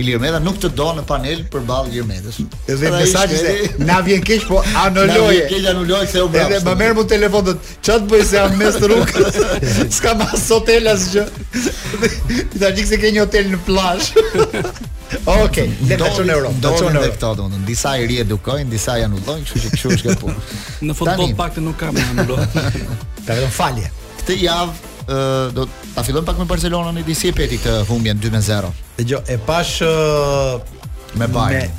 Ilir 0.01 0.21
nuk 0.45 0.57
të 0.63 0.69
do 0.79 0.87
në 0.97 1.03
panel 1.05 1.43
për 1.53 1.65
balë 1.69 1.91
Ilir 1.93 2.07
Medes. 2.09 2.39
Edhe 2.71 2.89
mesajë 2.95 3.37
se, 3.37 3.51
na 3.85 3.99
vjen 4.07 4.23
kesh, 4.25 4.47
po 4.49 4.63
anulloje. 4.81 5.11
Na 5.11 5.27
vjen 5.27 5.51
kesh, 5.51 5.67
anulloje, 5.69 6.07
se 6.15 6.23
u 6.25 6.31
brapsë. 6.33 6.53
Edhe 6.57 6.61
më 6.65 6.77
merë 6.81 6.97
mu 6.97 7.05
telefonët, 7.11 7.67
që 7.85 7.97
të 8.01 8.09
bëjë 8.13 8.29
se 8.31 8.39
jam 8.39 8.55
mes 8.63 8.79
të 8.81 8.89
rukë, 8.93 9.25
s'ka 9.99 10.15
mas 10.23 10.47
hotel 10.49 10.89
asë 10.95 11.11
që. 11.13 11.27
I 12.41 12.63
ta 12.63 12.73
gjikë 12.73 12.89
se 12.95 13.01
ke 13.03 13.13
një 13.19 13.27
hotel 13.27 13.53
në 13.57 13.63
plash. 13.69 14.11
Ok, 15.29 15.59
le 15.91 15.97
të 16.01 16.07
çon 16.17 16.31
euro. 16.33 16.51
Do 16.63 16.71
të 16.73 16.79
çon 16.81 16.95
euro 16.97 17.09
këto 17.13 17.33
domethënë. 17.37 17.67
Disa 17.69 17.91
i 18.01 18.07
riedukojnë, 18.09 18.65
disa 18.73 18.95
i 18.97 19.03
anullojnë, 19.05 19.45
kështu 19.45 19.61
që 19.61 19.73
kështu 19.75 19.91
është 19.99 20.07
kjo 20.07 20.15
punë. 20.23 20.45
Në 20.89 20.97
futboll 20.97 21.35
pak 21.37 21.53
të 21.59 21.65
nuk 21.67 21.77
kam 21.83 21.99
anulluar. 22.01 22.47
Ka 23.27 23.37
vetëm 23.37 23.53
falje. 23.53 23.91
Këtë 24.23 24.39
javë 24.41 25.19
do 25.59 25.67
të 25.69 25.82
Ta 25.93 26.03
fillojmë 26.07 26.25
pak 26.25 26.39
me 26.41 26.47
Barcelonën 26.49 26.99
e 27.03 27.05
disi 27.05 27.31
peti 27.37 27.59
këtë 27.61 27.85
humbjen 27.91 28.21
2-0. 28.23 28.69
Dëgjoj, 28.97 29.21
e 29.29 29.37
pash 29.45 29.83
uh, 29.85 30.57
me 31.21 31.29
Bayern. 31.35 31.75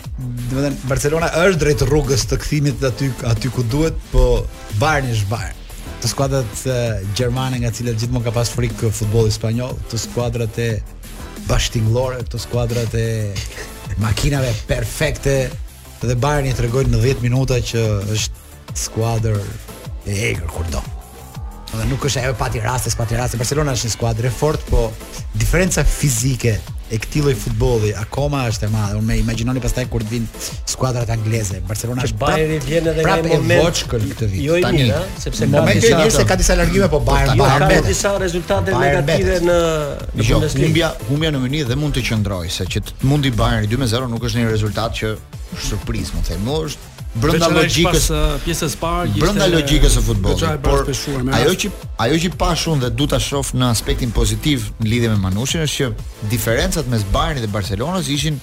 Do 0.52 0.60
të 0.60 0.66
thënë 0.68 0.90
Barcelona 0.90 1.32
është 1.42 1.62
drejt 1.64 1.82
rrugës 1.90 2.28
të 2.30 2.38
kthimit 2.44 2.84
aty 2.92 3.08
aty 3.32 3.50
ku 3.56 3.66
duhet, 3.74 3.98
po 4.12 4.28
Bayern 4.82 5.10
është 5.16 5.30
Bayern. 5.34 5.58
Të 6.04 6.12
skuadrat 6.14 6.62
uh, 6.70 6.80
gjermane 7.18 7.62
nga 7.64 7.74
cilat 7.74 7.98
gjithmonë 8.02 8.28
ka 8.28 8.36
pas 8.38 8.54
frikë 8.54 8.94
futbolli 8.94 9.34
spanjoll, 9.34 9.74
të 9.90 10.04
skuadrat 10.06 10.62
e 10.62 10.70
bashtinglore, 11.50 12.22
të 12.30 12.44
skuadrat 12.46 12.94
e 13.00 13.08
makinave 14.04 14.54
perfekte 14.70 15.34
dhe 16.04 16.20
Bayern 16.20 16.46
i 16.46 16.54
tregojnë 16.54 16.92
në 16.94 17.02
10 17.16 17.22
minuta 17.26 17.58
që 17.64 17.86
është 18.14 18.82
skuadër 18.86 19.40
e 20.04 20.22
egër 20.34 20.50
kurdo 20.52 20.84
nuk 21.90 22.06
është 22.06 22.22
ajo 22.22 22.36
pati 22.38 22.60
raste, 22.62 22.92
pati 22.98 23.18
raste. 23.18 23.38
Barcelona 23.40 23.74
është 23.74 23.90
një 23.90 23.94
skuadër 23.98 24.28
e 24.30 24.32
fortë, 24.34 24.70
po 24.70 24.86
diferenca 25.40 25.82
fizike 25.90 26.54
e 26.94 27.00
këtij 27.02 27.24
lloji 27.26 27.38
futbolli 27.40 27.92
akoma 27.98 28.44
është 28.52 28.68
e 28.68 28.70
madhe. 28.74 28.98
Unë 29.00 29.08
më 29.10 29.16
imagjinoni 29.24 29.62
pastaj 29.64 29.88
kur 29.90 30.04
të 30.06 30.12
vinë 30.14 30.44
skuadrat 30.70 31.10
angleze. 31.16 31.64
Barcelona 31.66 32.06
është 32.06 32.20
Bayern 32.22 32.62
vjen 32.68 32.90
edhe 32.92 33.06
prap, 33.08 33.26
një 33.26 33.40
moment. 33.42 33.84
këtë 33.96 34.30
Jo 34.44 34.60
i 34.62 34.74
mirë, 34.78 35.02
sepse 35.24 35.50
ka 35.50 35.50
disa 35.56 35.96
momente 35.96 36.26
ka 36.30 36.38
disa 36.44 36.58
largime 36.62 36.90
po 36.94 37.00
Bayern 37.08 37.34
jo, 37.38 37.42
Bayern 37.42 37.70
ka 37.74 37.82
disa 37.90 38.14
rezultate 38.22 38.78
negative 38.78 39.40
në 39.42 39.58
në 40.14 40.30
jo, 40.30 40.38
Bundesliga. 40.38 40.94
Humbja, 41.10 41.32
në 41.34 41.42
mënyrë 41.48 41.74
dhe 41.74 41.80
mund 41.82 41.98
të 41.98 42.06
qëndrojë 42.12 42.54
se 42.60 42.70
që 42.74 42.86
mundi 43.10 43.32
Bayern 43.40 43.66
2-0 43.74 44.06
nuk 44.14 44.30
është 44.30 44.44
një 44.44 44.54
rezultat 44.54 44.94
që 45.02 45.16
surprizë, 45.72 46.14
mund 46.20 46.30
të 46.30 46.36
them, 46.38 46.52
është 46.68 46.93
brenda 47.16 47.48
logjikës 47.54 48.08
uh, 48.14 48.24
pjesës 48.44 48.74
së 48.74 48.80
parë 48.82 49.06
ishte 49.12 49.22
brenda 49.22 49.48
logjikës 49.54 49.98
së 50.00 50.04
futbollit. 50.08 50.66
Por 50.66 50.90
ajo 51.38 51.54
që 51.64 51.72
ajo 52.06 52.20
që 52.24 52.32
pa 52.40 52.52
shumë 52.58 52.86
dhe 52.88 52.92
du 53.00 53.08
ta 53.12 53.20
shoh 53.22 53.54
në 53.60 53.70
aspektin 53.74 54.12
pozitiv 54.16 54.66
në 54.82 54.90
lidhje 54.90 55.12
me 55.14 55.20
Manushin 55.28 55.64
është 55.68 55.84
që 55.86 56.28
diferencat 56.34 56.90
mes 56.92 57.06
Bayernit 57.14 57.46
dhe 57.46 57.52
Barcelonës 57.54 58.10
ishin 58.16 58.42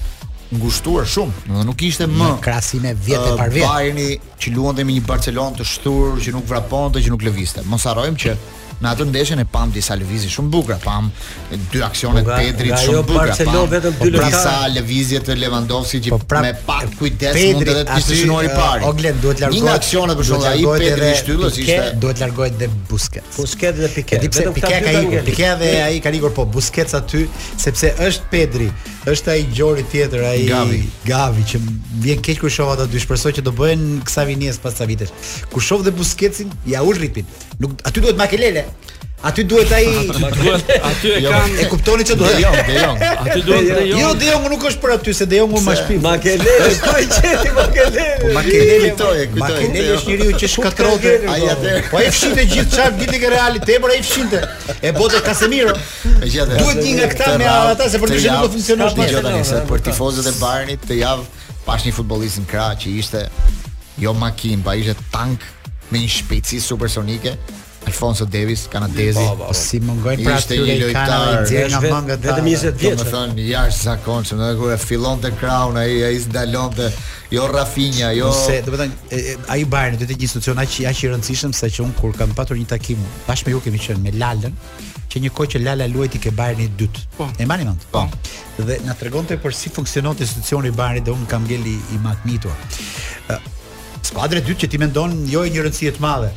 ngushtuar 0.50 1.04
shumë, 1.06 1.44
do 1.46 1.62
nuk 1.66 1.82
ishte 1.86 2.08
më 2.10 2.32
krahasim 2.42 2.82
me 2.82 2.94
vjet 2.98 3.22
e 3.22 3.34
uh, 3.34 3.36
parë 3.38 3.58
Bayerni 3.62 4.06
që 4.42 4.50
luante 4.54 4.82
me 4.86 4.96
një 4.98 5.04
Barcelonë 5.06 5.60
të 5.60 5.66
shtur 5.74 6.18
që 6.22 6.32
nuk 6.38 6.48
vraponte, 6.50 6.98
që 7.02 7.12
nuk 7.14 7.22
lëviste. 7.26 7.62
Mos 7.70 7.86
harrojmë 7.90 8.18
që 8.24 8.32
në 8.84 8.90
atë 8.94 9.06
ndeshjen 9.10 9.42
e 9.42 9.44
pam 9.52 9.70
disa 9.74 9.96
lëvizje 10.00 10.30
shumë 10.32 10.48
bukura, 10.52 10.76
pam 10.82 11.10
dy 11.72 11.82
aksione 11.84 12.22
të 12.24 12.36
Pedrit 12.40 12.80
shumë 12.80 13.02
bukura. 13.04 13.14
Jo 13.14 13.30
Barcelona 13.30 13.72
vetëm 13.74 13.98
dy 13.98 14.08
lëvizje. 14.08 14.30
Disa 14.34 14.54
lëvizje 14.74 15.20
të 15.26 15.36
Lewandowski 15.42 16.00
që 16.06 16.16
po 16.16 16.42
me 16.44 16.52
pak 16.66 16.94
kujdes 16.98 17.36
mund 17.36 17.68
të 17.68 17.74
të 17.80 17.98
ishte 18.00 18.18
i 18.24 18.30
uh, 18.30 18.38
parë. 18.54 18.88
Oglen 18.90 19.20
duhet 19.22 19.36
të 19.36 19.46
largohet. 19.46 19.66
Një 19.66 19.74
aksione 19.76 20.16
për 20.16 20.28
shkak 20.30 20.46
të 20.46 20.52
ai 20.52 20.62
Pedri 20.84 21.10
i 21.10 21.18
shtyllës 21.18 21.58
ishte 21.60 21.80
duhet 22.00 22.20
të 22.20 22.24
largohet 22.24 22.56
dhe 22.62 22.70
Busquets. 22.88 23.34
Busquets 23.36 23.82
dhe 23.84 23.90
Piqué. 23.98 24.16
Vetëm 24.16 24.32
pse 24.32 24.54
Piqué 24.56 24.80
ka 24.86 24.96
ikur. 24.96 25.28
Piqué 25.28 25.52
dhe 25.60 25.74
ai 25.84 26.00
ka 26.04 26.14
ikur 26.16 26.34
po 26.40 26.48
Busquets 26.54 26.96
aty 27.00 27.26
sepse 27.60 27.92
është 28.08 28.30
Pedri, 28.32 28.70
është 29.10 29.34
ai 29.34 29.44
gjori 29.56 29.84
tjetër, 29.92 30.24
ai 30.30 30.46
Gavi, 30.50 30.80
Gavi 31.08 31.44
që 31.52 31.60
vjen 32.04 32.20
keq 32.24 32.38
kur 32.42 32.52
shoh 32.52 32.70
ata 32.74 32.84
dy, 32.88 33.00
shpresoj 33.02 33.32
që 33.38 33.42
do 33.46 33.52
bëjnë 33.56 34.02
kësaj 34.06 34.26
vinies 34.28 34.60
pas 34.62 34.76
sa 34.78 34.84
vitesh. 34.88 35.12
Kur 35.52 35.62
shoh 35.64 35.82
dhe 35.86 35.92
Busquetsin, 35.96 36.52
ja 36.68 36.82
u 36.86 36.92
ripin. 36.96 37.26
Nuk 37.64 37.80
aty 37.88 38.00
duhet 38.04 38.16
Makelele. 38.20 38.68
Aty 39.22 39.42
duhet 39.44 39.72
ai 39.72 39.84
aty 40.80 41.12
e 41.16 41.20
jo. 41.20 41.28
kanë 41.28 41.56
e 41.60 41.64
kuptoni 41.68 42.04
çfarë 42.08 42.20
duhet. 42.22 42.38
Jo, 42.40 42.52
jo. 42.56 42.94
Aty 43.20 43.42
duhet 43.44 43.66
të 43.68 43.82
jo. 43.90 43.98
Jo, 44.00 44.12
De 44.16 44.30
Jong 44.30 44.46
nuk 44.48 44.62
është 44.70 44.80
për 44.80 44.94
aty 44.94 45.12
se 45.18 45.26
De 45.28 45.36
Jong 45.42 45.52
u 45.58 45.60
ma 45.66 45.74
shpi. 45.76 45.98
Makele, 46.06 46.54
ai 46.94 47.04
çeti 47.12 47.50
Makele. 47.56 48.06
Po 48.22 48.30
Makele 48.38 48.64
i 48.64 48.88
po, 48.96 49.10
e 49.12 49.28
kujtoj. 49.28 49.44
Makele 49.44 49.84
është 49.98 50.12
njeriu 50.12 50.38
që 50.40 50.50
shkatërrot 50.54 51.04
po, 51.04 51.14
po. 51.26 51.30
ai 51.34 51.50
atë. 51.52 51.74
Po 51.90 52.00
ai 52.00 52.08
fshinte 52.16 52.46
gjithë 52.54 52.74
çfarë 52.78 52.96
vitin 53.02 53.26
e 53.28 53.32
Realit, 53.36 53.68
e 53.68 53.78
bëra 53.84 53.96
ai 53.98 54.06
fshinte. 54.08 54.40
E 54.88 54.94
bota 54.96 55.20
Casemiro. 55.28 55.76
Me 56.16 56.24
gjithë. 56.24 56.56
Duhet 56.62 56.80
një 56.86 56.96
nga 57.02 57.10
këta 57.12 57.32
me 57.36 57.52
ata 57.60 57.90
se 57.92 58.00
për 58.00 58.16
të 58.16 58.22
shënuar 58.24 58.48
nuk 58.48 58.56
funksionon 58.56 58.88
ashtu. 58.88 59.08
Jo 59.12 59.24
tani 59.28 59.44
se 59.52 59.60
për 59.68 59.84
tifozët 59.90 60.32
e 60.32 60.36
Barnit 60.40 60.88
të 60.88 61.00
javë 61.04 61.28
pash 61.68 61.90
një 61.90 61.96
futbollist 62.00 62.40
në 62.40 62.48
krah 62.56 62.72
që 62.80 62.96
ishte 63.02 63.26
jo 64.00 64.16
makinë, 64.16 64.64
pa 64.64 64.78
ishte 64.80 64.96
tank 65.12 65.44
me 65.92 66.00
një 66.06 66.14
shpejtësi 66.16 66.60
supersonike, 66.64 67.36
Alfonso 67.84 68.24
Davis, 68.26 68.68
kanadezi, 68.68 69.18
po 69.38 69.52
si 69.52 69.78
mungoi 69.80 70.18
pra 70.22 70.36
ishte 70.36 70.52
një 70.58 70.74
lojtar 70.84 71.46
i 71.48 71.60
nga 71.70 71.80
manga 71.88 72.16
vetëm 72.16 72.44
20 72.44 72.74
vjeç. 72.76 72.98
Do 72.98 73.04
të 73.06 73.12
thonë 73.12 73.44
jashtë 73.48 73.84
zakonshëm, 73.86 74.42
edhe 74.44 74.58
kur 74.60 74.74
e 74.74 74.76
fillonte 74.78 75.30
Crown 75.40 75.78
ai 75.80 76.02
ai 76.08 76.18
ndalonte 76.28 76.90
jo 77.32 77.46
Rafinha, 77.48 78.10
jo 78.12 78.28
se, 78.36 78.58
do 78.66 78.74
të 78.74 78.82
thonë 78.82 79.44
ai 79.54 79.64
Bayern 79.64 79.96
do 79.96 80.04
të 80.04 80.12
jetë 80.12 80.26
institucion 80.28 80.60
aq 80.60 80.76
aq 80.90 81.00
i 81.06 81.10
rëndësishëm 81.14 81.54
sa 81.56 81.70
që 81.72 81.86
un 81.86 81.94
kur 81.96 82.12
kam 82.20 82.34
patur 82.36 82.60
një 82.60 82.68
takim 82.74 83.00
bashkë 83.26 83.48
me 83.48 83.56
ju 83.56 83.62
kemi 83.64 83.80
qenë 83.86 84.04
me 84.04 84.12
Lalën 84.22 84.54
që 85.10 85.24
një 85.24 85.32
kohë 85.38 85.50
që 85.56 85.62
Lala 85.64 85.88
luajti 85.90 86.20
ke 86.22 86.30
Bayern 86.36 86.60
i 86.60 86.68
dyt. 86.78 87.00
Po. 87.16 87.30
E 87.40 87.48
mbani 87.48 87.64
mend? 87.66 87.88
Po. 87.94 88.04
Dhe 88.60 88.76
na 88.84 88.92
tregonte 88.94 89.40
për 89.40 89.56
si 89.56 89.72
funksionon 89.72 90.20
institucioni 90.20 90.68
i 90.68 90.76
Bayern 90.76 91.08
dhe 91.08 91.16
un 91.16 91.24
kam 91.32 91.48
ngeli 91.48 91.78
i 91.80 91.98
matmitur. 92.04 92.52
Skuadra 94.04 94.38
e 94.44 94.44
dytë 94.44 94.64
që 94.66 94.70
ti 94.74 94.78
mendon 94.84 95.16
jo 95.32 95.42
e 95.48 95.50
një 95.52 95.60
rëndësie 95.64 95.92
të 95.96 96.00
madhe, 96.04 96.30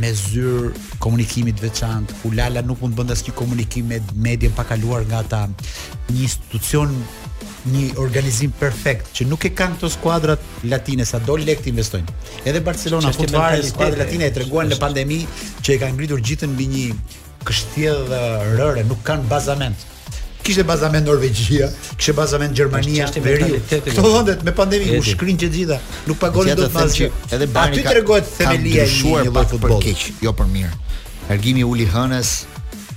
me 0.00 0.10
zyrë 0.16 0.72
komunikimi 1.02 1.52
të 1.54 1.66
veçantë. 1.68 2.16
Ulala 2.28 2.62
nuk 2.66 2.80
mund 2.82 2.96
bënda 2.98 3.16
s'ki 3.18 3.34
komunikim 3.38 3.90
me 3.92 3.98
medien 4.16 4.52
pa 4.56 4.64
kaluar 4.68 5.04
nga 5.10 5.22
ta 5.28 5.42
një 6.10 6.20
institucion 6.24 6.94
një 7.64 7.84
organizim 8.00 8.52
perfekt 8.60 9.08
që 9.16 9.26
nuk 9.30 9.46
e 9.48 9.50
kanë 9.56 9.78
këto 9.78 9.88
skuadrat 9.94 10.42
latine 10.68 11.06
sa 11.08 11.18
do 11.26 11.36
lekë 11.40 11.70
investojnë. 11.72 12.16
Edhe 12.44 12.60
Barcelona 12.64 13.12
po 13.16 13.24
e 13.24 13.62
skuadrat 13.70 14.00
latine 14.02 14.28
e 14.28 14.34
treguan 14.36 14.68
në 14.72 14.80
pandemi 14.82 15.22
që 15.62 15.76
e 15.76 15.80
kanë 15.80 15.96
ngritur 15.96 16.20
gjithën 16.20 16.52
mbi 16.56 16.68
një 16.74 16.86
kështjellë 17.44 18.22
rëre, 18.58 18.84
nuk 18.88 19.00
kanë 19.06 19.28
bazament 19.30 19.90
kishte 20.44 20.62
bazamen 20.64 21.04
Norvegjia, 21.04 21.70
kishte 21.96 22.12
bazamen 22.12 22.52
Gjermania, 22.52 23.08
Veriu. 23.26 23.60
Kto 23.88 24.12
vendet 24.16 24.42
me 24.44 24.52
pandemi 24.60 24.98
u 24.98 25.02
shkrin 25.02 25.38
që 25.40 25.48
gjitha, 25.56 25.78
nuk 26.08 26.20
pagonin 26.20 26.58
dot 26.60 26.74
më 26.76 26.84
asgjë. 26.88 27.10
Edhe 27.32 27.48
Bani 27.58 27.78
Aty 27.80 27.86
tregohet 27.88 28.28
themelia 28.36 28.84
e 28.84 28.96
një 28.96 29.28
lloji 29.28 29.54
futbolli 29.54 29.80
keq, 29.86 30.06
jo 30.26 30.34
për 30.40 30.50
mirë. 30.56 30.72
Largimi 31.30 31.64
i 31.64 31.68
Uli 31.68 31.86
Hënës 31.88 32.32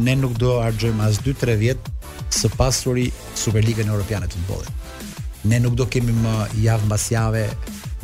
ne 0.08 0.16
nuk 0.24 0.34
do 0.42 0.56
harxojmë 0.64 1.06
as 1.12 1.20
2-3 1.28 1.54
vjet 1.62 1.92
së 2.30 2.48
pasuri 2.56 3.10
Superligën 3.36 3.88
Europiane 3.88 4.26
të 4.28 4.38
futbollit. 4.40 5.04
Ne 5.48 5.60
nuk 5.62 5.74
do 5.78 5.86
kemi 5.86 6.12
më 6.12 6.34
javë 6.62 6.88
mbas 6.88 7.06
jave 7.12 7.44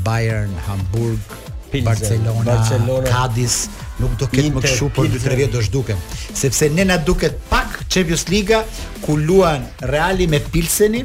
Bayern, 0.06 0.54
Hamburg, 0.66 1.40
Barcelona, 1.84 2.44
Barcelona, 2.46 3.06
Cadiz, 3.10 3.66
nuk 3.98 4.12
do 4.20 4.28
kemi 4.30 4.52
më 4.54 4.62
këshu 4.64 4.90
për 4.94 5.08
2-3 5.16 5.38
vjetë 5.40 5.52
do 5.56 5.62
shduke. 5.66 5.96
Sepse 6.38 6.68
ne 6.70 6.84
na 6.88 6.96
duket 6.98 7.36
pak 7.50 7.80
Champions 7.90 8.28
Liga 8.30 8.60
ku 9.02 9.16
luan 9.18 9.66
Reali 9.82 10.28
me 10.30 10.38
Pilseni 10.40 11.02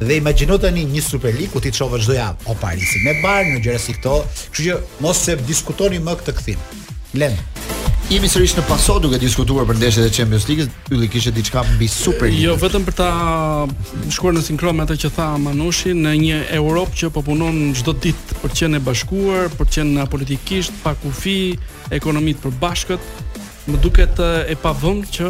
dhe 0.00 0.18
imagjino 0.18 0.58
tani 0.58 0.84
një 0.86 1.02
Super 1.02 1.34
ku 1.52 1.60
ti 1.60 1.70
çova 1.72 1.98
çdo 1.98 2.14
javë 2.14 2.46
o 2.50 2.54
Parisi 2.54 2.98
me 3.04 3.14
Bayern, 3.22 3.54
në 3.56 3.62
gjëra 3.64 3.78
si 3.78 3.94
këto. 3.94 4.20
Kështu 4.52 4.62
që 4.62 4.78
mos 5.00 5.16
se 5.24 5.36
diskutoni 5.36 5.98
më 6.02 6.18
këtë 6.22 6.36
këthim. 6.38 6.58
Lem. 7.14 7.34
Jemi 8.08 8.24
sërish 8.24 8.54
në 8.56 8.62
paso 8.64 8.94
duke 9.04 9.18
diskutuar 9.20 9.66
për 9.68 9.76
ndeshjet 9.82 10.06
e 10.08 10.12
Champions 10.16 10.46
League, 10.48 10.64
Ylli 10.88 11.10
kishte 11.12 11.28
diçka 11.36 11.60
mbi 11.74 11.84
Super 11.92 12.24
League. 12.30 12.40
Jo, 12.40 12.54
vetëm 12.56 12.86
për 12.86 12.94
ta 12.96 13.08
shkuar 14.16 14.32
në 14.32 14.46
sinkron 14.46 14.78
me 14.78 14.86
atë 14.86 14.96
që 15.02 15.10
tha 15.18 15.26
Manushi, 15.42 15.92
në 15.92 16.14
një 16.22 16.38
Europë 16.56 16.96
që 17.02 17.10
po 17.12 17.20
punon 17.26 17.58
çdo 17.76 17.92
ditë 18.06 18.38
për 18.40 18.54
të 18.54 18.58
qenë 18.62 18.80
e 18.80 18.84
bashkuar, 18.88 19.52
për 19.58 19.68
të 19.68 19.76
qenë 19.82 20.06
politikisht 20.14 20.80
pa 20.80 20.94
kufi, 21.02 21.36
ekonomi 21.92 22.32
të 22.32 22.46
përbashkët, 22.46 23.12
më 23.68 23.84
duket 23.84 24.24
e 24.24 24.56
pavëmend 24.64 25.12
që 25.12 25.28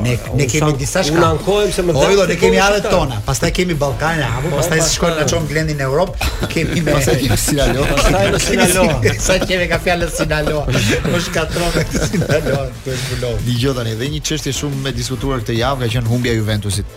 ne 0.01 0.11
ne 0.35 0.43
jo, 0.43 0.47
kemi 0.49 0.73
disa 0.77 1.03
shka 1.03 1.17
Ne 1.19 1.25
ankohem 1.25 1.71
se 1.73 1.81
më 1.81 1.93
jo, 1.93 1.99
dhe. 1.99 2.05
Ojlla, 2.11 2.25
ne 2.29 2.35
kemi 2.41 2.57
javën 2.59 2.83
tona. 2.89 3.17
Pastaj 3.25 3.51
kemi 3.57 3.73
Ballkanin, 3.79 4.21
apo 4.25 4.51
pastaj 4.55 4.81
si 4.85 4.95
shkojmë 4.99 5.17
na 5.19 5.25
çon 5.31 5.47
Glendin 5.49 5.79
në 5.81 5.85
Europë, 5.87 6.29
kemi 6.53 6.83
me 6.85 6.99
Sinaloa. 7.45 7.87
Pastaj 7.95 8.19
kemi 8.19 8.43
Sinaloa. 8.45 9.15
Sa 9.27 9.39
kemi 9.41 9.67
ka 9.71 9.79
në 10.03 10.11
Sinaloa. 10.13 10.77
Po 11.07 11.23
shkatron 11.25 11.73
me 11.73 12.07
Sinaloa, 12.11 12.69
kjo 12.85 12.93
është 12.97 13.19
vlog. 13.25 13.75
tani 13.81 13.95
dhe 14.03 14.11
një 14.13 14.21
çështje 14.29 14.53
shumë 14.61 14.83
me 14.85 14.93
diskutuar 14.99 15.41
këtë 15.41 15.57
javë 15.59 15.85
ka 15.87 15.91
qenë 15.97 16.13
humbja 16.13 16.31
e 16.31 16.37
Juventusit. 16.37 16.95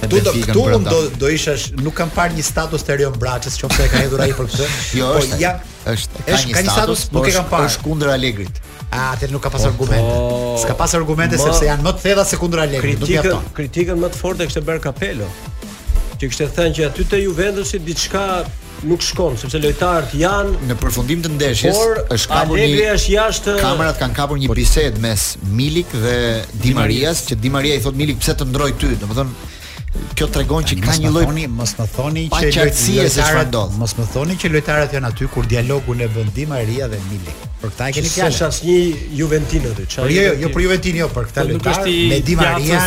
Tu 0.00 0.16
do 0.24 0.32
të 0.32 0.82
do 0.88 1.00
do 1.20 1.28
ishash, 1.28 1.72
nuk 1.84 1.94
kam 1.98 2.08
parë 2.10 2.38
një 2.38 2.44
status 2.46 2.82
të 2.82 2.94
Rion 3.02 3.18
Braçës, 3.20 3.58
çon 3.60 3.68
se 3.74 3.88
ka 3.92 4.00
hedhur 4.06 4.22
ai 4.24 4.30
për 4.32 4.46
këtë. 4.54 4.68
Jo, 5.02 5.10
po 5.12 5.24
është 5.94 6.26
është 6.34 6.54
ka 6.54 6.62
një 6.64 6.72
status, 6.78 7.08
nuk 7.12 7.26
e 7.28 7.32
po 7.32 7.36
kam 7.36 7.50
parë. 7.52 7.66
Është 7.68 7.84
kundër 7.88 8.14
Alegrit. 8.16 8.62
A, 8.90 9.12
atë 9.14 9.28
nuk 9.30 9.42
ka 9.44 9.50
pas 9.54 9.62
argumente. 9.68 10.14
S'ka 10.64 10.74
pas 10.78 10.92
argumente 10.98 11.38
ma, 11.38 11.44
sepse 11.46 11.68
janë 11.68 11.84
më 11.86 11.92
të 11.94 12.02
thella 12.02 12.24
se 12.26 12.38
kundra 12.40 12.64
Alegrit. 12.66 12.98
Kritika, 12.98 13.36
kritikën 13.54 14.00
më 14.02 14.08
të 14.10 14.18
fortë 14.18 14.48
kishte 14.48 14.62
bër 14.66 14.80
Kapelo. 14.82 15.28
Që 16.18 16.26
kishte 16.26 16.48
thënë 16.56 16.74
që 16.80 16.88
aty 16.88 17.06
te 17.12 17.20
Juventusi 17.22 17.78
diçka 17.86 18.24
nuk 18.90 19.04
shkon 19.04 19.36
sepse 19.38 19.60
lojtarët 19.60 20.14
janë 20.18 20.66
në 20.72 20.76
përfundim 20.82 21.22
të 21.22 21.30
ndeshjes. 21.36 21.78
Por 21.78 22.00
është 22.16 22.32
kapur 22.34 22.58
një 22.58 22.66
Alegri 22.72 22.90
është 22.96 23.14
jashtë. 23.14 23.54
Kamerat 23.62 24.02
kanë 24.02 24.18
kapur 24.18 24.42
një 24.42 24.50
bisedë 24.58 25.04
mes 25.06 25.28
Milik 25.54 25.94
dhe 25.94 26.18
Dimarias, 26.66 27.22
Di 27.28 27.36
që 27.36 27.40
Dimaria 27.46 27.78
i 27.78 27.86
thot 27.86 27.98
Milik 28.02 28.18
pse 28.24 28.34
të 28.42 28.50
ndroj 28.50 28.72
ty, 28.82 28.90
domethënë 29.04 30.09
kjo 30.16 30.26
tregon 30.32 30.64
që 30.66 30.78
ka 30.84 30.96
një 31.00 31.12
lloj 31.14 31.46
mos 31.52 31.72
më 31.78 31.86
thoni 31.94 32.24
që 32.32 32.42
lojtarët 32.44 32.78
se 32.78 33.06
çfarë 33.14 33.48
do. 33.54 33.62
Mos 33.80 33.94
më 33.98 34.06
thoni 34.14 34.36
që 34.40 34.50
lojtarët 34.56 34.94
janë 34.96 35.10
aty 35.12 35.28
kur 35.34 35.46
dialogu 35.50 35.94
në 35.98 36.10
vend 36.16 36.34
Di 36.36 36.46
Maria 36.50 36.88
dhe 36.90 36.98
Milik. 37.10 37.46
Për 37.60 37.72
këtë 37.74 37.88
keni 37.96 38.10
fjalë. 38.10 38.32
Është 38.32 38.46
asnjë 38.48 38.76
Juventin 39.18 39.66
aty. 39.70 39.84
Jo, 39.96 40.06
jo, 40.10 40.32
jo 40.42 40.50
për 40.54 40.64
Juventin, 40.64 41.00
jo, 41.02 41.08
për 41.12 41.28
këtë 41.30 41.42
po 41.42 41.52
lojtar 41.52 41.90
me 42.12 42.20
Di 42.26 42.36
Maria, 42.40 42.80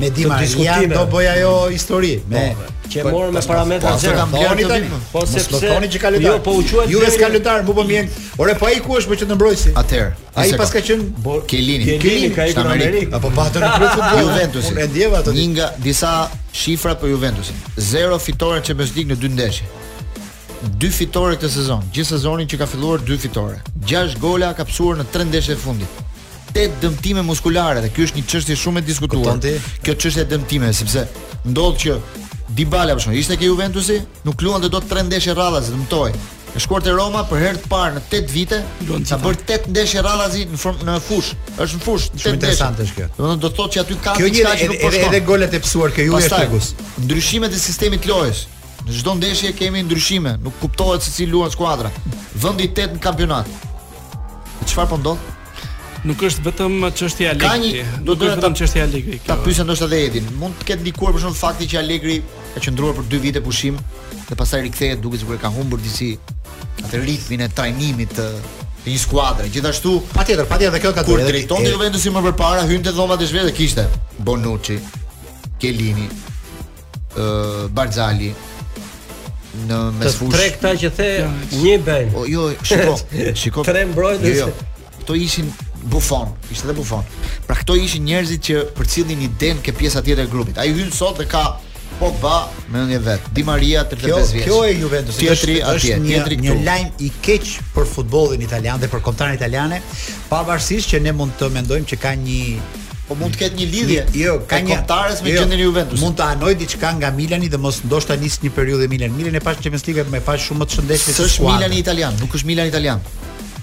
me 0.00 0.08
uh, 0.10 0.18
Di 0.18 0.26
Maria 0.32 0.78
do 0.92 1.04
bëj 1.12 1.28
ajo 1.36 1.52
histori 1.74 2.16
me 2.32 2.42
po, 2.58 2.72
që 2.90 3.04
morën 3.08 3.34
me 3.38 3.42
parametra 3.52 3.94
zero. 4.02 4.26
Po 4.32 4.42
thoni 4.48 4.66
tani, 4.72 5.02
po 5.12 5.24
sepse 5.30 5.54
mos 5.54 5.66
thoni 5.70 5.92
që 5.94 6.02
ka 6.04 6.12
lojtar. 6.14 6.30
Jo, 6.30 6.42
po 6.48 6.56
u 6.58 6.64
quhet 6.66 6.92
Juve 6.92 7.12
ka 7.22 7.30
lojtar, 7.36 7.62
po 7.68 7.76
po 7.78 7.86
mjen. 7.92 8.10
Ore 8.42 8.56
po 8.58 8.68
ai 8.72 8.80
ku 8.84 8.98
është 9.00 9.12
për 9.14 9.22
që 9.22 9.30
të 9.30 9.38
mbrojsi? 9.38 9.74
Atëherë. 9.78 10.10
Ai 10.38 10.50
paska 10.58 10.82
qen 10.88 11.06
Kelini. 11.50 11.96
Kelini 12.02 12.34
ka 12.34 12.46
ikur 12.50 12.66
në 12.66 12.74
Amerikë. 12.74 13.14
Apo 13.18 13.30
patën 13.38 13.64
në 13.64 13.70
klub 13.76 13.94
futboll 13.94 14.24
Juventus. 14.26 14.72
Unë 14.74 14.88
ndjeva 14.90 15.22
atë. 15.22 15.36
Një 15.38 15.48
nga 15.54 15.70
disa 15.84 16.12
shifra 16.58 16.94
për 16.98 17.12
Juventusin. 17.14 17.56
Zero 17.78 18.16
fitore 18.18 18.58
që 18.66 18.74
bësdik 18.80 19.08
në 19.12 19.18
dy 19.22 19.28
ndeshje. 19.36 19.68
Dy 20.82 20.88
fitore 20.90 21.36
këtë 21.38 21.50
sezon. 21.54 21.84
Gjithë 21.94 22.16
sezonin 22.16 22.48
që 22.50 22.58
ka 22.62 22.66
filluar 22.70 23.04
dy 23.06 23.14
fitore. 23.22 23.60
6 23.86 24.16
gola 24.22 24.48
ka 24.58 24.66
psuar 24.66 24.98
në 24.98 25.06
tre 25.14 25.26
ndeshje 25.30 25.58
të 25.58 25.64
fundit 25.68 26.04
tet 26.48 26.72
dëmtime 26.80 27.20
muskulare 27.28 27.82
dhe 27.84 27.90
kjo 27.92 28.06
është 28.08 28.16
një 28.16 28.22
çështje 28.32 28.54
shumë 28.56 28.80
e 28.80 28.84
diskutuar. 28.88 29.36
Kjo 29.84 29.94
çështje 30.02 30.22
e 30.24 30.28
dëmtimeve 30.30 30.70
sepse 30.78 31.02
ndodh 31.52 31.76
që 31.82 31.96
Dybala 32.56 32.94
për 32.96 33.02
shkak 33.04 33.14
ishte 33.20 33.36
ke 33.38 33.48
Juventusi, 33.48 33.98
nuk 34.24 34.40
luan 34.42 34.62
dhe 34.64 34.70
do 34.72 34.80
të 34.80 34.88
3 34.88 35.06
ndeshje 35.10 35.34
rradhës 35.36 35.68
të 35.68 35.80
mtoi. 35.82 36.12
E 36.56 36.60
shkuar 36.64 36.80
te 36.80 36.94
Roma 36.96 37.20
për 37.28 37.42
herë 37.44 37.60
të 37.60 37.68
parë 37.68 37.98
në 37.98 38.02
8 38.08 38.30
vite, 38.32 38.60
ka 39.10 39.18
bër 39.20 39.36
8 39.68 39.68
ndeshje 39.74 40.02
rradhës 40.02 40.38
në 40.48 40.56
fush, 40.56 40.80
në 40.88 40.94
fush, 41.04 41.28
është 41.60 41.80
në 41.80 41.84
fush, 41.84 42.06
shumë 42.22 42.38
interesante 42.40 42.86
është 42.86 42.96
kjo. 43.02 43.08
Domethënë 43.18 43.42
do 43.44 43.50
të 43.52 43.58
thotë 43.60 43.76
se 43.76 43.82
aty 43.84 43.98
ka 44.06 44.14
diçka 44.22 44.54
që 44.64 44.70
nuk 44.72 44.74
po 44.74 44.92
shkon. 44.94 44.96
Kjo 44.96 45.10
edhe 45.12 45.22
golet 45.28 45.58
e 45.58 45.62
psuar 45.66 45.92
këju 45.98 46.16
e 46.22 46.30
Tegus. 46.32 46.70
Ndryshimet 47.04 47.52
e 47.52 47.60
sistemit 47.66 48.08
lojës. 48.08 48.44
Në 48.88 48.96
çdo 49.02 49.18
ndeshje 49.20 49.52
kemi 49.58 49.84
ndryshime, 49.84 50.38
nuk 50.40 50.56
kuptohet 50.64 51.04
se 51.04 51.12
si 51.12 51.28
luan 51.28 51.52
skuadra. 51.52 51.92
Vendi 52.40 52.70
8 52.72 52.96
në 52.96 53.02
kampionat. 53.04 53.58
Çfarë 54.64 54.94
po 54.94 55.02
ndodh? 55.04 55.34
nuk 56.06 56.22
është 56.22 56.44
vetëm 56.46 56.76
çështja 56.94 57.26
e 57.26 57.30
Allegri. 57.32 57.82
Ka 57.86 58.00
do 58.06 58.14
të 58.18 58.28
thotë 58.38 58.60
çështja 58.60 58.82
e 58.82 58.86
Allegri. 58.86 59.18
Ta 59.26 59.36
pyesë 59.42 59.64
ndoshta 59.66 59.88
dhe 59.90 60.00
Edin. 60.08 60.28
Mund 60.38 60.58
të 60.60 60.68
ketë 60.72 60.84
ndikuar 60.84 61.14
për 61.16 61.24
shkak 61.24 61.34
të 61.36 61.40
faktit 61.42 61.72
që 61.72 61.80
Alegri 61.80 62.18
ka 62.54 62.62
qëndruar 62.66 62.96
për 62.98 63.08
2 63.14 63.20
vite 63.24 63.42
pushim 63.44 63.78
dhe 64.28 64.38
pastaj 64.38 64.62
rikthehet 64.68 65.02
duke 65.04 65.18
sikur 65.20 65.38
e 65.38 65.42
ka 65.42 65.50
humbur 65.56 65.82
diçka 65.82 66.36
atë 66.86 67.02
ritmin 67.02 67.42
e 67.46 67.50
trajnimit 67.50 68.14
të 68.18 68.28
të 68.84 68.92
një 68.92 68.98
skuadre. 69.02 69.48
Gjithashtu, 69.50 69.96
patjetër, 70.14 70.46
patjetër 70.48 70.76
edhe 70.76 70.82
kjo 70.84 70.92
ka 70.94 71.02
dhënë. 71.02 71.10
Kur 71.10 71.22
drejton 71.26 71.64
e... 71.66 71.72
Juventus 71.74 72.04
më 72.14 72.22
përpara, 72.28 72.62
hynte 72.70 72.92
dhoma 72.94 73.16
të 73.18 73.26
shvetë 73.28 73.54
kishte 73.56 73.88
Bonucci, 74.24 74.76
Kelini, 75.60 76.04
uh, 76.06 77.66
Barzali 77.74 78.30
në 79.68 79.80
mesfush. 79.98 80.30
Tre 80.30 80.46
këta 80.54 80.74
që 80.78 80.92
the, 80.94 81.10
një 81.66 81.74
bën. 81.88 82.14
jo, 82.30 82.46
shiko, 82.62 82.94
shiko. 83.42 83.66
tre 83.66 83.82
mbrojtës. 83.90 84.36
Jo, 84.38 84.46
jo. 84.46 85.00
Këto 85.00 85.18
ishin 85.26 85.50
Buffon, 85.86 86.28
ishte 86.50 86.66
edhe 86.68 86.74
Buffon. 86.78 87.04
Pra 87.46 87.56
këto 87.60 87.76
ishin 87.78 88.04
njerëzit 88.08 88.42
që 88.48 88.62
përcillin 88.78 89.22
den 89.40 89.60
ke 89.62 89.72
pjesa 89.76 90.02
tjetër 90.02 90.26
e 90.26 90.30
grupit. 90.30 90.58
Ai 90.58 90.72
hyn 90.74 90.90
sot 90.94 91.20
dhe 91.22 91.28
ka 91.30 91.44
Pogba 91.98 92.46
me 92.70 92.82
një 92.86 92.98
vet. 93.02 93.24
Di 93.34 93.42
Maria 93.42 93.80
35 93.90 94.04
kjo, 94.04 94.18
vjeç. 94.28 94.44
Kjo 94.46 94.58
e 94.70 94.74
Juventus. 94.78 95.16
Tjetri 95.18 95.56
atje, 95.66 95.96
tjetri, 96.04 96.36
këtu. 96.38 96.44
Një 96.52 96.66
lajm 96.68 96.92
i 97.02 97.08
keq 97.24 97.48
për 97.74 97.88
futbollin 97.90 98.44
italian 98.44 98.78
dhe 98.78 98.86
për 98.92 99.02
kontratën 99.02 99.34
italiane, 99.38 99.80
pavarësisht 100.28 100.92
që 100.92 101.00
ne 101.08 101.14
mund 101.18 101.34
të 101.40 101.48
mendojmë 101.56 101.90
që 101.92 101.98
ka 102.02 102.12
një 102.24 102.42
Po 103.08 103.16
mund 103.16 103.32
të 103.32 103.38
ketë 103.40 103.56
një 103.56 103.66
lidhje. 103.72 104.00
Jo, 104.20 104.34
ka 104.46 104.58
një 104.60 104.68
kontarës 104.76 105.22
me 105.24 105.30
jo, 105.32 105.38
gjendjen 105.40 105.58
e 105.58 105.64
Juventus. 105.64 106.02
Mund 106.04 106.18
të 106.18 106.26
hanoj 106.28 106.52
diçka 106.60 106.90
nga 106.98 107.08
Milani 107.18 107.48
dhe 107.48 107.56
mos 107.62 107.78
ndoshta 107.88 108.18
nis 108.20 108.36
një 108.44 108.50
periudhë 108.52 108.88
Milan. 108.92 109.14
Milan 109.16 109.38
e 109.40 109.42
pa 109.42 109.54
Champions 109.56 109.86
League 109.88 110.04
me 110.12 110.20
pa 110.22 110.36
shumë 110.36 110.66
të 110.68 110.76
shëndetshme. 110.78 111.14
S'është 111.16 111.46
Milani 111.48 111.80
italian, 111.80 112.20
nuk 112.20 112.36
është 112.36 112.50
Milan 112.52 112.68
italian. 112.68 113.00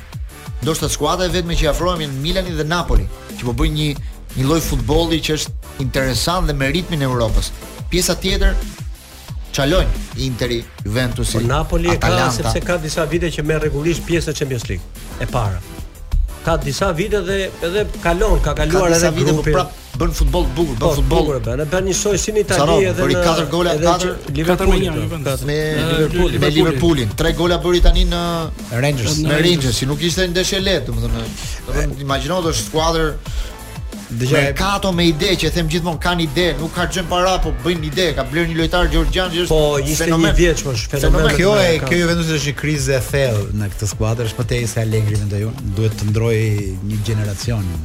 Do 0.64 0.74
shtë 0.78 0.90
skuadra 0.94 1.26
e 1.28 1.32
vetme 1.34 1.56
që 1.58 1.66
i 1.68 1.70
afrohemi 1.72 2.08
në 2.08 2.22
Milani 2.22 2.54
dhe 2.58 2.66
Napoli, 2.68 3.08
që 3.38 3.46
po 3.48 3.54
bëjnë 3.54 3.76
një 3.76 3.96
një 4.38 4.46
lloj 4.48 4.62
futbolli 4.64 5.18
që 5.20 5.36
është 5.36 5.82
interesant 5.82 6.48
dhe 6.48 6.54
me 6.56 6.70
ritmin 6.72 7.02
e 7.02 7.06
Europës. 7.08 7.52
Pjesa 7.92 8.16
tjetër 8.16 8.54
çalojn 9.52 9.88
Interi, 10.24 10.62
Juventusi, 10.86 11.40
po 11.40 11.44
Napoli 11.44 11.90
Atalanta. 11.92 12.26
ka 12.26 12.32
sepse 12.54 12.66
ka 12.68 12.78
disa 12.78 13.06
vite 13.06 13.28
që 13.32 13.44
merr 13.44 13.66
rregullisht 13.68 14.06
pjesë 14.08 14.32
në 14.32 14.38
Champions 14.38 14.70
League 14.70 14.86
e 15.20 15.26
para 15.26 15.60
ka 16.46 16.58
disa 16.58 16.92
vite 16.94 17.20
dhe 17.30 17.38
edhe 17.68 17.86
kalon, 18.06 18.40
ka 18.46 18.54
kaluar 18.58 18.90
ka 18.92 18.98
edhe 18.98 19.14
vite, 19.18 19.34
po 19.40 19.44
prap 19.46 19.78
bën 20.02 20.14
futboll 20.18 20.46
të 20.50 20.54
bukur, 20.58 20.76
bën 20.78 20.82
po, 20.82 20.92
futboll 20.98 21.26
të 21.26 21.36
bukur, 21.36 21.66
bën 21.74 21.86
një 21.90 21.96
soj 22.00 22.18
si 22.24 22.34
në 22.34 22.44
Itali 22.46 22.78
edhe 22.90 23.08
në 23.12 23.24
4 23.28 23.48
gola 23.52 23.76
4 23.84 24.10
me 24.34 24.36
Liverpool 24.40 24.82
me 26.46 26.50
Liverpoolin, 26.58 27.12
3 27.24 27.36
gola 27.42 27.60
bëri 27.66 27.84
tani 27.88 28.06
në 28.14 28.24
Rangers, 28.82 29.20
në 29.28 29.42
Rangers, 29.48 29.82
si 29.82 29.90
nuk 29.92 30.02
ishte 30.10 30.28
ndeshje 30.32 30.64
lehtë, 30.66 30.88
domethënë, 30.90 31.32
domethënë 31.70 32.06
imagjino 32.08 32.40
të 32.48 32.56
është 32.56 32.66
skuadër 32.72 33.12
Dhe 34.12 34.54
ka 34.54 34.74
ato 34.76 34.92
me 34.92 35.06
ide 35.08 35.32
që 35.40 35.48
them 35.56 35.70
gjithmonë 35.72 36.00
kanë 36.04 36.24
ide, 36.26 36.48
nuk 36.60 36.74
ka 36.76 36.84
gjën 36.92 37.06
para, 37.08 37.38
po 37.40 37.54
bëjnë 37.64 37.86
ide, 37.88 38.08
ka 38.18 38.26
bler 38.28 38.50
një 38.50 38.58
lojtar 38.60 38.90
Georgian 38.92 39.32
që 39.32 39.46
është 39.46 39.54
po, 39.54 39.94
fenomen 40.02 40.34
i 40.34 40.38
vjetshëm, 40.42 40.74
fenomen. 40.92 41.30
Kjo 41.38 41.54
e 41.64 41.78
kjo 41.86 42.02
e 42.02 42.10
vendosë 42.10 42.36
është 42.36 42.52
një 42.52 42.56
krizë 42.60 42.98
e 42.98 43.00
thellë 43.08 43.46
në 43.62 43.70
këtë 43.72 43.90
skuadër, 43.94 44.28
është 44.28 44.40
pothuajse 44.42 44.72
se 44.74 44.84
Allegri 44.84 45.16
mendoi, 45.16 45.46
duhet 45.80 45.96
të 46.02 46.10
ndrojë 46.12 46.50
një 46.92 47.00
gjeneracion. 47.08 47.76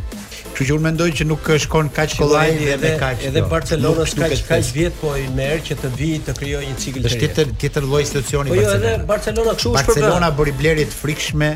Kështu 0.50 0.74
që 0.74 0.76
unë 0.76 0.86
mendoj 0.90 1.10
që 1.20 1.26
nuk 1.30 1.46
shkon 1.66 1.90
kaq 2.00 2.18
kollaj 2.20 2.58
edhe, 2.76 2.90
kaq 3.02 3.22
edhe 3.30 3.44
jo. 3.44 3.50
Barcelona 3.52 4.06
shkaq 4.12 4.34
kaq 4.48 4.72
vjet 4.76 4.96
po 5.02 5.14
i 5.20 5.26
merr 5.36 5.60
që 5.68 5.78
të 5.84 5.92
vi 6.00 6.10
të 6.30 6.36
krijojë 6.40 6.72
një 6.72 6.78
cikël 6.84 7.04
të 7.06 7.06
ri. 7.06 7.12
Është 7.12 7.22
tjetër 7.26 7.54
tjetër 7.66 7.88
lloj 7.92 8.02
institucioni. 8.06 8.52
Po 8.54 8.58
jo, 8.60 8.74
edhe 8.94 9.10
Barcelona 9.10 9.54
kështu 9.58 9.74
është 9.74 9.78
Barcelona 9.78 10.30
bëri 10.38 10.54
blerje 10.58 10.88
të 10.90 10.98
frikshme 11.02 11.50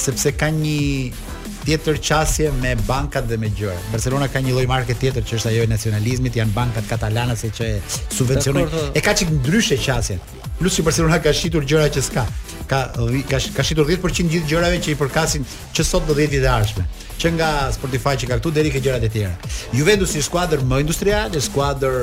sepse 0.00 0.32
ka 0.40 0.48
një 0.54 1.30
tjetër 1.60 1.98
qasje 2.08 2.50
me 2.56 2.72
bankat 2.88 3.26
dhe 3.28 3.36
me 3.38 3.50
gjëra. 3.52 3.76
Barcelona 3.92 4.28
ka 4.32 4.40
një 4.42 4.54
lloj 4.56 4.66
marke 4.70 4.94
tjetër 4.96 5.26
që 5.28 5.36
është 5.38 5.50
ajo 5.50 5.64
e 5.66 5.70
nacionalizmit, 5.70 6.38
janë 6.40 6.54
bankat 6.56 6.86
katalane 6.88 7.36
se 7.36 7.50
që 7.52 7.68
subvencionojnë. 8.16 8.72
Po. 8.72 8.86
E 8.96 9.02
ka 9.04 9.12
çik 9.18 9.28
ndryshe 9.36 9.76
qasjen. 9.84 10.22
Plus 10.60 10.78
që 10.78 10.86
Barcelona 10.86 11.18
ka 11.24 11.32
shitur 11.36 11.66
gjëra 11.68 11.90
që 11.92 12.02
s'ka. 12.06 12.24
Ka 12.70 12.80
ka, 13.28 13.38
ka 13.58 13.64
shitur 13.66 13.86
10% 13.88 14.32
gjithë 14.32 14.50
gjërave 14.54 14.80
që 14.86 14.94
i 14.94 14.96
përkasin 15.02 15.44
që 15.76 15.84
sot 15.84 16.08
do 16.08 16.16
10 16.16 16.32
vite 16.36 16.48
ardhshme 16.52 16.84
që 17.20 17.32
nga 17.36 17.48
Spotify 17.76 18.12
që 18.20 18.28
ka 18.30 18.36
këtu 18.40 18.50
deri 18.56 18.70
ke 18.72 18.80
gjërat 18.84 19.04
e 19.08 19.10
tjera. 19.10 19.32
Juventus 19.76 20.14
është 20.16 20.26
skuadër 20.30 20.62
më 20.70 20.78
industriale, 20.86 21.42
skuadër 21.42 21.98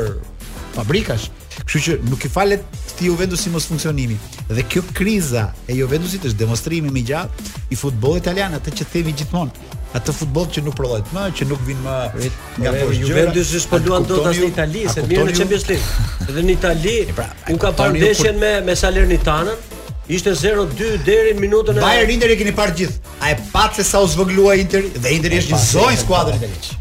fabrikash, 0.78 1.30
Kështu 1.62 1.80
që 1.84 1.96
nuk 2.08 2.26
i 2.26 2.30
falet 2.32 2.62
ti 2.98 3.08
Juventus 3.08 3.42
si 3.46 3.50
mos 3.54 3.66
funksionimi. 3.70 4.18
Dhe 4.52 4.64
kjo 4.70 4.84
kriza 4.96 5.48
e 5.68 5.76
Juventusit 5.80 6.26
është 6.30 6.40
demonstrimi 6.44 6.92
më 6.94 7.02
i 7.02 7.04
gjatë 7.10 7.50
i 7.74 7.78
futbollit 7.80 8.26
italian, 8.26 8.54
atë 8.58 8.74
që 8.80 8.88
themi 8.94 9.14
gjithmonë, 9.18 9.68
atë 9.98 10.16
futboll 10.20 10.48
që 10.54 10.64
nuk 10.68 10.78
prodhohet 10.78 11.10
më, 11.16 11.26
që 11.40 11.48
nuk 11.50 11.64
vjen 11.68 11.82
më 11.86 11.96
nga 12.60 12.76
Juventus 12.94 13.56
është 13.62 13.72
po 13.74 13.80
luan 13.88 14.06
dot 14.10 14.30
as 14.32 14.40
në 14.42 14.52
Itali, 14.54 14.86
se 14.94 15.06
mirë 15.10 15.26
në 15.32 15.36
Champions 15.40 15.68
League. 15.72 16.06
Dhe 16.38 16.46
në 16.50 16.56
Itali 16.60 16.96
pra, 17.18 17.28
un 17.52 17.60
ka 17.66 17.74
parë 17.82 17.98
ndeshjen 17.98 18.40
me 18.44 18.54
me 18.70 18.76
Salernitanën. 18.78 19.74
Ishte 20.08 20.32
0-2 20.40 21.02
deri 21.04 21.34
në 21.36 21.42
minutën 21.44 21.76
e 21.76 21.82
Bayern 21.84 22.14
Inter 22.14 22.32
e 22.32 22.38
keni 22.40 22.54
parë 22.56 22.78
gjithë. 22.80 23.16
A 23.28 23.34
e 23.34 23.42
patë 23.52 23.82
se 23.82 23.90
sa 23.90 24.00
u 24.00 24.08
zvoglua 24.08 24.54
Inter 24.56 24.86
dhe 25.04 25.12
Inter 25.18 25.36
është 25.42 25.52
një 25.52 25.60
zonjë 25.66 26.00
skuadrë 26.06 26.38
tani. 26.44 26.78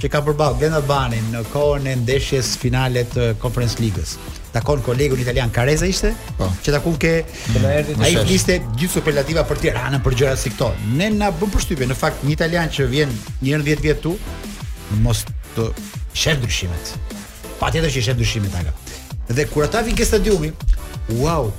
që 0.00 0.08
ka 0.12 0.24
përballë 0.26 0.58
Glend 0.58 0.80
Albanin 0.80 1.28
në 1.36 1.44
kohën 1.52 1.84
e 1.92 1.94
ndeshjes 2.04 2.56
finale 2.64 3.04
të 3.12 3.34
Conference 3.44 3.76
League-s 3.82 4.16
takon 4.58 4.80
kolegun 4.82 5.20
italian 5.20 5.52
Careza 5.56 5.84
ishte, 5.88 6.12
po, 6.40 6.48
që 6.64 6.72
takon 6.78 6.96
ke 7.02 7.10
mm. 7.26 7.66
erdhi 7.80 7.96
ai 8.06 8.12
liste 8.28 8.56
gjithë 8.80 8.94
superlativa 8.98 9.42
për 9.48 9.60
Tiranën 9.64 10.02
për 10.04 10.14
gjëra 10.20 10.36
si 10.40 10.52
këto. 10.54 10.70
Ne 10.96 11.10
na 11.18 11.28
bën 11.40 11.50
përshtypje, 11.52 11.88
në 11.90 11.96
fakt 11.98 12.24
një 12.24 12.34
italian 12.38 12.72
që 12.76 12.86
vjen 12.92 13.12
një 13.44 13.52
herë 13.52 13.66
10 13.74 13.84
vjet 13.84 14.00
tu, 14.06 14.14
mos 15.04 15.24
të 15.56 15.68
shef 16.16 16.40
ndryshimet. 16.40 16.94
Patjetër 17.60 17.92
që 17.98 18.06
shef 18.08 18.16
ndryshimet 18.18 18.56
ajo. 18.62 18.72
Dhe 19.36 19.44
kur 19.52 19.66
ata 19.68 19.84
vinë 19.86 19.98
ke 20.00 20.08
stadiumi, 20.08 20.52
wow. 21.20 21.52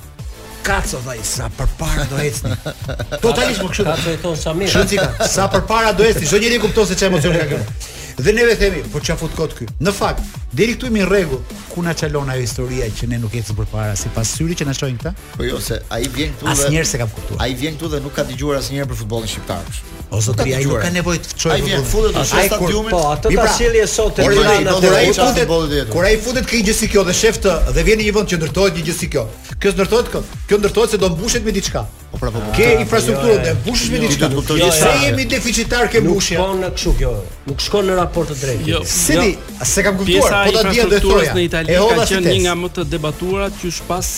Kaco 0.66 0.98
dhe 1.06 1.14
sa 1.24 1.46
përpara 1.56 2.02
do 2.10 2.16
ecni 2.20 2.50
Totalisht 3.22 3.62
më 3.62 3.68
këshu 3.70 3.84
Kaco 3.86 4.12
i 4.12 4.18
tonë 4.20 4.40
sa 4.40 4.52
mirë 4.58 4.72
Shënë 4.74 5.04
sa 5.34 5.46
përpara 5.52 5.94
do 5.96 6.04
ecni 6.04 6.26
Shënë 6.28 6.42
njëri 6.44 6.58
kupton 6.64 6.88
se 6.90 6.96
që 6.98 7.06
emocion 7.08 7.36
ka 7.38 7.46
këmë 7.54 7.94
Dhe 8.22 8.32
neve 8.34 8.56
themi, 8.58 8.80
po 8.90 8.98
çfarë 8.98 9.18
fut 9.20 9.34
kot 9.38 9.52
këtu? 9.54 9.68
Në 9.78 9.92
fakt, 9.94 10.24
deri 10.58 10.72
këtu 10.74 10.88
mi 10.90 11.04
rregull, 11.06 11.38
ku 11.70 11.84
na 11.86 11.92
çalon 11.94 12.26
ajo 12.32 12.42
historia 12.42 12.88
që 12.90 13.06
ne 13.12 13.20
nuk 13.22 13.36
ecëm 13.38 13.54
përpara 13.60 13.92
sipas 14.00 14.32
syrit 14.34 14.58
që 14.58 14.66
na 14.66 14.74
shohin 14.74 14.96
këta? 14.98 15.12
Po 15.36 15.46
jo, 15.46 15.60
se 15.62 15.78
ai 15.94 16.08
vjen 16.16 16.32
këtu 16.34 16.48
dhe 16.48 16.54
asnjëherë 16.56 16.88
s'e 16.90 16.98
kam 17.04 17.12
kuptuar. 17.14 17.38
Ai 17.46 17.54
vjen 17.60 17.78
këtu 17.78 17.92
dhe 17.92 18.00
nuk 18.02 18.16
ka 18.18 18.24
dëgjuar 18.26 18.58
asnjëherë 18.58 18.90
për 18.90 19.00
futbollin 19.04 19.30
shqiptar. 19.30 19.70
O 20.10 20.18
zot, 20.24 20.40
ai 20.40 20.58
nuk 20.64 20.82
ka 20.82 20.90
nevojë 20.96 21.22
të 21.28 21.38
çojë 21.44 21.60
futbollin. 21.62 21.78
Ai 21.78 21.90
futet 21.92 22.18
në 22.18 22.24
stadiumin. 22.32 22.90
Po, 22.96 23.04
atë 23.12 23.32
ka 23.36 23.44
pra, 23.44 23.54
sjellje 23.58 23.86
sot 23.92 24.18
e 24.18 24.26
tyre 24.26 24.58
ndër 24.64 24.80
futbollin 24.80 25.20
tjetër. 25.20 25.92
Kur 25.94 26.08
ai 26.10 26.18
futet 26.24 26.48
këtë 26.50 26.64
gjë 26.70 26.74
si 26.80 26.90
kjo 26.90 27.06
dhe 27.10 27.14
sheft 27.22 27.46
dhe 27.76 27.86
vjen 27.86 28.02
në 28.02 28.08
një 28.08 28.16
vend 28.18 28.32
që 28.34 28.40
ndërtohet 28.42 28.80
një 28.80 28.84
gjë 28.88 28.98
si 29.02 29.10
kjo. 29.12 29.26
Kjo 29.58 29.72
ndërtohet 29.76 30.10
kë? 30.14 30.22
Kjo 30.48 30.58
ndërtohet 30.64 30.96
se 30.96 31.00
do 31.02 31.12
mbushet 31.12 31.44
me 31.44 31.52
diçka. 31.52 31.84
Po 32.08 32.16
pra 32.16 32.30
po. 32.32 32.40
po. 32.40 32.54
Ke 32.56 32.70
infrastrukturë 32.80 33.42
dhe 33.44 33.52
mbushesh 33.58 33.90
me 33.92 33.98
jo, 34.00 34.06
diçka. 34.08 34.30
Ne 34.32 34.40
jo, 34.40 34.58
jo, 34.62 34.92
jemi 35.04 35.26
deficitar 35.28 35.90
ke 35.92 36.00
mbushje. 36.00 36.38
Nuk 36.40 36.56
shkon 36.56 36.78
kështu 36.78 36.94
kjo. 37.02 37.12
Nuk 37.52 37.60
shkon 37.60 37.90
në 37.92 37.98
por 38.12 38.28
të 38.28 38.36
drejtë. 38.40 38.66
Jo, 38.68 38.80
si 38.86 39.16
jo. 39.16 39.24
se 39.68 39.82
kam 39.84 39.96
kuptuar, 39.98 40.46
po 40.48 40.52
ta 40.56 40.70
di 40.72 40.80
atë 40.82 41.00
thuras 41.02 41.30
në 41.36 41.42
Itali 41.46 41.76
ka 41.78 42.06
qenë 42.12 42.32
një 42.34 42.40
nga 42.46 42.54
më 42.58 42.70
të 42.78 42.84
debatuara 42.92 43.48
qysh 43.60 43.80
pas 43.88 44.08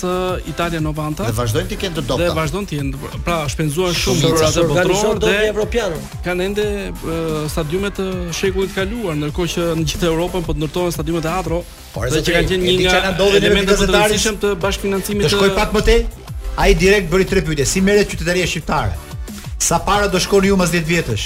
Italia 0.50 0.80
Novanta. 0.82 1.24
ta 1.26 1.30
Dhe 1.30 1.36
vazhdojnë 1.42 1.68
të 1.72 1.78
kenë 1.82 1.94
të 1.98 2.04
dopta. 2.06 2.22
Dhe 2.24 2.36
vazhdon 2.36 2.64
të 2.70 2.78
jenë. 2.78 3.10
Pra, 3.26 3.40
shpenzuar 3.50 3.94
shumë 3.96 4.26
për 4.26 4.46
atë 4.48 4.66
botror 4.70 5.20
dhe 5.24 5.34
evropianë. 5.48 6.00
Kanë 6.26 6.46
ende 6.48 6.66
stadiume 7.52 7.90
të 7.96 8.06
shekullit 8.40 8.74
kaluar, 8.76 9.14
ndërkohë 9.18 9.54
që 9.56 9.68
në 9.78 9.88
gjithë 9.90 10.08
Evropën 10.12 10.42
po 10.46 10.52
ndërtohen 10.58 10.92
stadiume 10.96 11.20
të 11.24 11.32
atro. 11.38 11.62
Por 11.94 12.06
edhe 12.06 12.22
që 12.24 12.30
kanë 12.36 12.48
qenë 12.54 12.66
një 12.66 12.80
nga 12.86 13.14
elementet 13.36 13.78
më 13.80 13.86
të 13.86 13.94
rëndësishëm 13.96 14.36
të 14.42 14.48
bashkëfinancimit 14.62 15.24
të. 15.26 15.34
Shkoi 15.34 15.54
pak 15.56 15.74
më 15.74 15.82
tej. 15.88 16.00
Ai 16.58 16.72
direkt 16.74 17.06
bëri 17.10 17.24
tre 17.30 17.40
pyetje, 17.46 17.64
si 17.70 17.80
merret 17.80 18.10
qytetaria 18.10 18.46
shqiptare? 18.46 18.90
Sa 19.60 19.78
para 19.86 20.08
do 20.10 20.18
shkoni 20.18 20.48
ju 20.50 20.56
mbas 20.58 20.70
10 20.74 20.84
vjetësh? 20.88 21.24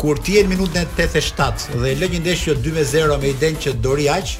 kur 0.00 0.16
ti 0.24 0.36
je 0.38 0.44
në 0.46 0.54
minutën 0.54 0.88
87 0.96 1.74
dhe 1.82 1.90
lë 2.00 2.06
një 2.14 2.20
ndeshje 2.24 2.54
2-0 2.64 3.06
jo 3.12 3.16
me 3.20 3.32
idenë 3.34 3.60
që 3.64 3.72
Dori 3.84 4.06
aq 4.08 4.32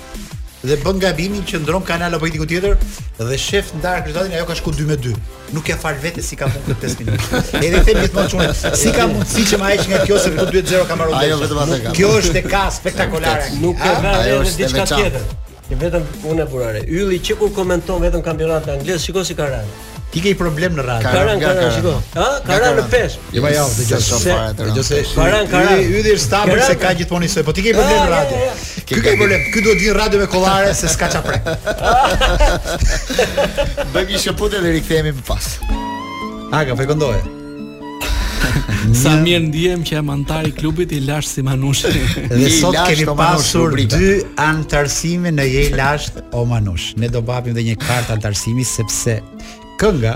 dhe 0.62 0.76
bën 0.80 0.98
gabimin 1.00 1.44
që 1.50 1.60
ndron 1.64 1.84
kanal 1.88 2.16
apo 2.16 2.28
diku 2.32 2.46
tjetër 2.48 2.78
dhe 3.20 3.36
shef 3.40 3.74
ndar 3.76 4.00
rezultatin 4.06 4.38
ajo 4.38 4.46
ka 4.48 4.56
shku 4.56 4.72
2-2. 4.78 5.12
Nuk 5.56 5.68
e 5.72 5.76
fal 5.82 5.98
vetë 6.00 6.24
si 6.24 6.38
ka 6.40 6.48
mund 6.52 6.64
këtë 6.70 6.90
5 6.94 7.04
minutë. 7.04 7.42
Edhe 7.64 7.82
them 7.84 8.00
gjithmonë 8.04 8.32
çunë, 8.34 8.48
si 8.84 8.92
ka 8.96 9.06
mundësi 9.12 9.44
që 9.52 9.60
më 9.62 9.74
nga 9.92 10.00
kjo 10.08 10.20
se 10.24 10.32
këtu 10.36 10.56
2-0 10.56 10.80
ka 10.92 10.98
marrë. 11.00 11.20
Ajo 11.20 11.38
vetëm 11.44 11.62
atë 11.66 11.78
ka. 11.84 11.94
Kjo 12.00 12.10
është 12.22 12.40
e 12.40 12.44
ka 12.48 12.64
spektakolare. 12.78 13.52
Nuk 13.60 13.84
e 13.90 13.94
vë 14.04 14.14
ajo 14.16 14.40
është 14.46 14.64
diçka 14.64 14.88
tjetër. 14.94 15.30
Vetëm 15.70 16.08
unë 16.32 16.44
e 16.44 16.50
burare. 16.54 16.84
Ylli 16.88 17.20
që 17.28 17.36
kur 17.40 17.52
komenton 17.56 18.00
vetëm 18.02 18.24
kampionatin 18.26 18.78
anglez, 18.78 19.04
shikoj 19.06 19.28
si 19.28 19.36
ka 19.38 19.46
rënë. 19.52 19.88
Ti 20.10 20.18
ke 20.24 20.32
problem 20.34 20.74
në 20.74 20.82
radhë. 20.88 21.06
Karan, 21.14 21.38
karan, 21.38 21.68
shiko. 21.70 21.92
Ha? 22.18 22.26
Karan 22.42 22.74
në 22.80 22.84
pesh. 22.90 23.14
Jo, 23.36 23.44
ja, 23.46 23.62
të 23.70 23.84
gjithë 23.86 24.00
sa 24.02 24.18
fare. 24.24 24.66
Gjithë 24.66 24.84
se 24.88 25.02
Karan, 25.14 25.46
karan. 25.52 25.68
Ky 25.70 26.00
hyrë 26.02 26.16
stabil 26.18 26.62
se 26.66 26.74
ka 26.82 26.90
gjithmonë 26.98 27.28
se, 27.30 27.44
po 27.46 27.54
ti 27.54 27.62
ke 27.68 27.74
problem 27.76 27.98
ah, 28.00 28.08
në 28.08 28.14
radhë. 28.16 28.54
Ky 28.90 29.02
ke 29.06 29.12
problem. 29.20 29.44
Ky 29.54 29.62
duhet 29.68 29.82
vinë 29.84 29.96
radhë 30.00 30.22
me 30.24 30.26
kollare 30.32 30.72
se 30.74 30.90
s'ka 30.90 31.12
çapre. 31.14 31.38
Bëgjë 33.94 34.16
një 34.16 34.24
shpote 34.24 34.56
dhe 34.64 34.72
rikthehemi 34.80 35.14
më 35.14 35.22
pas. 35.28 35.46
Aga, 36.58 36.74
po 36.74 36.88
këndoje. 36.94 37.22
Sa 38.96 39.12
mirë 39.20 39.44
ndihem 39.46 39.82
që 39.86 39.98
jam 40.00 40.08
antar 40.10 40.46
i 40.48 40.50
klubit 40.56 40.90
i 40.96 40.98
Lash 41.06 41.28
si 41.36 41.42
Manush. 41.46 41.84
Dhe 42.32 42.48
sot 42.56 42.74
kemi 42.88 43.04
pasur 43.18 43.76
dy 43.78 44.10
antarësime 44.42 45.30
në 45.36 45.46
Jelash 45.54 46.10
o 46.34 46.42
Manush. 46.50 46.96
Ne 46.98 47.12
do 47.14 47.22
bapim 47.22 47.54
dhe 47.54 47.62
një 47.68 47.76
kartë 47.84 48.16
antarësimi 48.16 48.64
sepse 48.66 49.20
kënga 49.80 50.12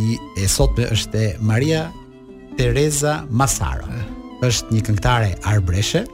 i 0.00 0.08
e 0.40 0.46
sotme 0.48 0.86
është 0.94 1.20
e 1.20 1.30
Maria 1.44 1.82
Teresa 2.56 3.20
Masara. 3.28 3.88
Është 4.44 4.72
një 4.72 4.80
këngëtare 4.86 5.34
arbreshe, 5.50 6.06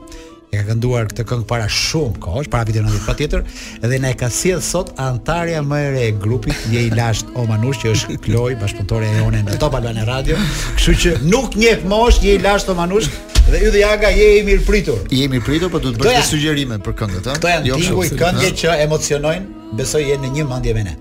e 0.50 0.58
ka 0.58 0.64
kënduar 0.72 1.06
këtë 1.12 1.26
këngë 1.30 1.46
para 1.50 1.68
shumë 1.70 2.18
kohësh, 2.24 2.48
para 2.50 2.66
vitit 2.66 2.82
90 2.82 3.04
patjetër, 3.06 3.44
dhe 3.84 4.00
na 4.02 4.10
e 4.10 4.18
ka 4.18 4.26
sjell 4.34 4.58
sot 4.66 4.90
antarja 5.02 5.62
më 5.62 5.78
e 5.78 5.92
re 5.94 6.02
e 6.08 6.14
grupit, 6.24 6.58
je 6.72 6.82
i 6.88 6.90
lasht 6.98 7.30
O 7.38 7.46
Manush, 7.46 7.84
që 7.84 7.92
është 7.94 8.18
Kloj, 8.26 8.56
bashkëpunëtore 8.64 9.12
e 9.12 9.22
jone 9.22 9.44
në 9.46 9.60
Top 9.62 9.78
Albana 9.78 10.02
Radio. 10.08 10.38
Kështu 10.74 10.96
që 11.04 11.14
nuk 11.28 11.54
njeh 11.62 11.86
mosh, 11.90 12.18
je 12.26 12.34
i 12.34 12.42
lasht 12.42 12.70
O 12.70 12.74
Manush, 12.82 13.12
Dhe 13.46 13.60
ju 13.62 13.68
dhe 13.70 13.78
Jaga 13.78 14.08
je 14.10 14.24
i 14.40 14.40
mirë 14.42 14.64
pritur. 14.66 15.04
Je 15.06 15.20
i 15.22 15.28
mirë 15.30 15.44
pritur, 15.46 15.68
po 15.70 15.78
duhet 15.78 16.00
të 16.02 16.08
bësh 16.16 16.32
sugjerime 16.32 16.80
për 16.82 16.96
këngët, 16.98 17.28
a? 17.30 17.36
Jo, 17.36 17.36
këto 17.36 17.52
janë 17.52 17.68
jo, 17.68 18.06
këngë 18.18 18.48
që 18.58 18.72
emocionojnë, 18.82 19.68
besoj 19.78 20.00
jeni 20.02 20.26
në 20.32 20.38
një 20.40 20.46
mendje 20.50 20.74
me 20.74 20.82
ne 20.88 20.96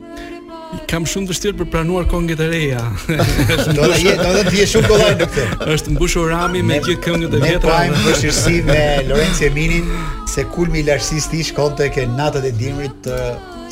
kam 0.90 1.06
shumë 1.08 1.30
vështirë 1.32 1.58
për 1.60 1.68
planuar 1.74 2.08
kongjet 2.12 2.42
e 2.46 2.50
reja. 2.52 2.84
Do 3.08 3.58
të 3.80 3.98
jetë, 4.04 4.30
do 4.38 4.44
të 4.50 4.66
shumë 4.74 4.92
kollaj 4.92 5.10
në 5.14 5.18
këtë. 5.24 5.46
Është 5.76 5.96
mbushur 5.96 6.30
rami 6.32 6.62
me 6.66 6.80
gjithë 6.84 7.02
këngët 7.08 7.36
e 7.36 7.42
vjetra. 7.46 7.80
Ne 7.80 7.90
kemi 7.90 8.08
vështirësi 8.10 8.62
me 8.68 8.80
Lorenzo 9.10 9.48
Eminin 9.50 9.92
se 10.36 10.46
kulmi 10.56 10.82
i 10.84 10.88
lartësisë 10.90 11.38
i 11.40 11.48
shkonte 11.52 11.86
tek 11.86 12.02
natët 12.16 12.48
e 12.50 12.54
dimrit 12.60 12.98
të 13.06 13.20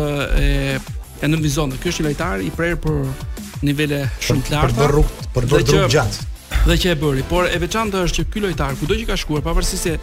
e 0.45 0.79
e 1.25 1.33
nënvizon. 1.33 1.69
Ky 1.81 1.87
është 1.89 2.01
një 2.03 2.09
lojtar 2.11 2.37
i 2.47 2.51
prerë 2.57 2.77
për 2.77 2.97
nivele 3.65 4.05
shumë 4.21 4.43
të 4.49 4.53
larta. 4.57 4.81
Për 4.83 4.91
rrugë, 4.97 5.29
për 5.33 5.49
rrugë 5.49 5.89
gjatë 5.97 6.23
dhe 6.67 6.75
që 6.81 6.87
e 6.93 6.95
bëri. 6.99 7.23
Por 7.31 7.45
e 7.51 7.57
veçantë 7.59 8.03
është 8.07 8.17
që 8.19 8.25
ky 8.31 8.43
lojtar 8.43 8.77
kudo 8.79 8.97
që 8.99 9.07
ka 9.11 9.15
shkuar, 9.19 9.43
pavarësisht 9.43 9.83
se 9.83 9.95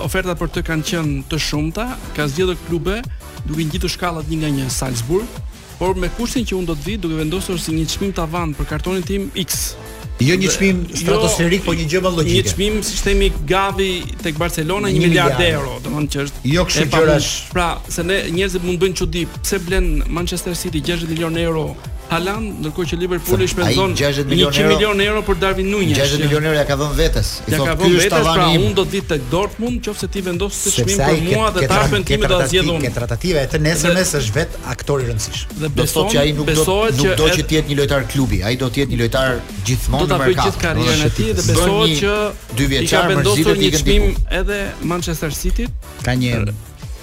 ofertat 0.00 0.38
për 0.40 0.52
të 0.54 0.62
kanë 0.66 0.86
qenë 0.90 1.22
të 1.30 1.40
shumta, 1.42 1.88
ka 2.16 2.28
zgjedhur 2.30 2.58
klube 2.68 2.98
duke 3.46 3.66
ngjitur 3.66 3.92
shkallat 3.92 4.30
një 4.30 4.40
nga 4.42 4.52
një 4.58 4.68
Salzburg, 4.72 5.38
por 5.78 5.94
me 5.96 6.10
kushtin 6.16 6.46
që 6.46 6.56
unë 6.58 6.70
do 6.72 6.76
të 6.78 6.88
vi 6.90 6.96
duke 7.04 7.20
vendosur 7.20 7.58
si 7.62 7.74
një 7.76 7.86
çmim 7.96 8.12
tavan 8.14 8.54
për 8.58 8.70
kartonin 8.72 9.04
tim 9.06 9.28
X. 9.38 9.70
Jo 10.18 10.34
një 10.34 10.48
çmim 10.50 10.78
jo, 10.90 10.96
stratosferik, 10.98 11.62
jo, 11.62 11.68
po 11.68 11.74
një 11.78 11.84
gjë 11.92 12.00
më 12.02 12.10
logjike. 12.16 12.40
Një 12.40 12.52
çmim 12.52 12.78
si 12.82 12.96
themi 13.06 13.28
Gavi 13.46 13.90
tek 14.22 14.38
Barcelona 14.40 14.90
1 14.90 14.98
miliard 15.04 15.38
euro, 15.44 15.76
domthon 15.84 16.08
që 16.10 16.24
është. 16.24 16.40
Jo 16.56 16.64
kështu 16.66 16.88
gjëra. 16.90 17.14
Pra, 17.54 17.68
se 17.94 18.02
ne 18.06 18.16
njerëzit 18.34 18.66
mund 18.66 18.80
të 18.80 18.84
bëjnë 18.84 18.98
çudi, 18.98 19.22
pse 19.36 19.60
blen 19.68 19.86
Manchester 20.10 20.58
City 20.58 20.82
60 20.82 21.14
milionë 21.14 21.46
euro 21.46 21.68
Haland, 22.08 22.60
ndërkohë 22.64 22.88
që 22.90 22.96
Liverpooli 23.02 23.46
shpenzon 23.50 23.92
60 23.98 24.28
milionë 24.32 24.64
milion 24.68 25.00
euro, 25.02 25.20
euro 25.20 25.22
për 25.26 25.38
Darwin 25.42 25.66
Nunez. 25.68 25.96
60 25.98 26.22
milionë 26.24 26.48
euro 26.48 26.56
ja 26.58 26.64
ka 26.68 26.76
dhënë 26.80 26.96
vetes. 26.96 27.32
Ja 27.52 27.58
ka 27.66 27.74
dhënë 27.80 27.98
vetes, 27.98 28.06
pra, 28.08 28.20
tavani... 28.24 28.38
pra 28.40 28.68
unë 28.68 28.76
do 28.78 28.84
të 28.88 28.94
vit 28.94 29.10
tek 29.12 29.26
Dortmund, 29.32 29.88
nëse 29.90 30.08
ti 30.14 30.22
vendos 30.28 30.60
të 30.64 30.72
çmim 30.78 31.02
për 31.02 31.18
mua 31.26 31.50
dhe 31.58 31.66
ta 31.68 31.80
hapën 31.82 32.06
timi 32.08 32.24
do 32.32 32.38
ta 32.40 32.46
zgjedhë 32.48 32.76
unë. 32.78 32.92
tratativa 32.96 33.42
e 33.44 33.50
të 33.52 33.60
nesërmes 33.66 34.12
është 34.22 34.36
vet 34.38 34.56
aktor 34.72 35.02
i 35.04 35.08
rëndësishëm. 35.10 35.52
Dhe 35.64 35.70
beson 35.80 36.08
që 36.14 36.20
ai 36.22 36.30
nuk 36.38 36.48
do 36.48 36.62
të 36.62 36.78
nuk 37.00 37.10
do 37.18 37.28
që 37.34 37.42
të 37.42 37.56
jetë 37.58 37.72
një 37.74 37.76
lojtar 37.82 38.06
klubi, 38.14 38.38
ai 38.48 38.54
do 38.62 38.70
të 38.72 38.82
jetë 38.82 38.94
një 38.94 39.02
lojtar 39.02 39.42
gjithmonë 39.68 40.08
në 40.14 40.22
mercat. 40.22 40.62
Do 40.62 40.62
ta 40.62 40.70
bëj 40.70 40.88
gjithë 40.94 40.94
karrierën 40.94 41.04
e 41.04 41.12
tij 41.18 41.34
dhe 41.34 41.44
beson 41.50 41.92
që 42.00 42.16
dy 42.54 42.70
vjeçar 42.72 43.12
më 43.12 43.20
një 43.20 43.82
çmim 43.82 44.18
edhe 44.40 44.62
Manchester 44.94 45.36
City. 45.42 45.68
Ka 46.06 46.16
një 46.16 46.40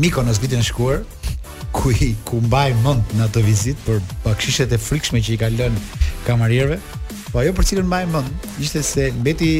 Mikonos 0.00 0.36
vitin 0.42 0.60
e 0.60 0.66
shkuar 0.66 0.98
ku 1.74 1.90
i 1.96 2.10
ku 2.28 2.42
mbaj 2.44 2.74
mend 2.84 3.14
në 3.16 3.24
atë 3.28 3.42
vizitë 3.44 3.84
për 3.86 4.02
bakshishet 4.26 4.74
e 4.76 4.78
frikshme 4.78 5.22
që 5.24 5.34
i 5.34 5.38
ka 5.40 5.48
lënë 5.54 6.02
kamarierëve. 6.28 6.76
Po 7.32 7.40
ajo 7.40 7.54
për 7.56 7.68
cilën 7.70 7.88
mbaj 7.88 8.04
mend 8.12 8.48
ishte 8.62 8.84
se 8.86 9.08
mbeti 9.20 9.54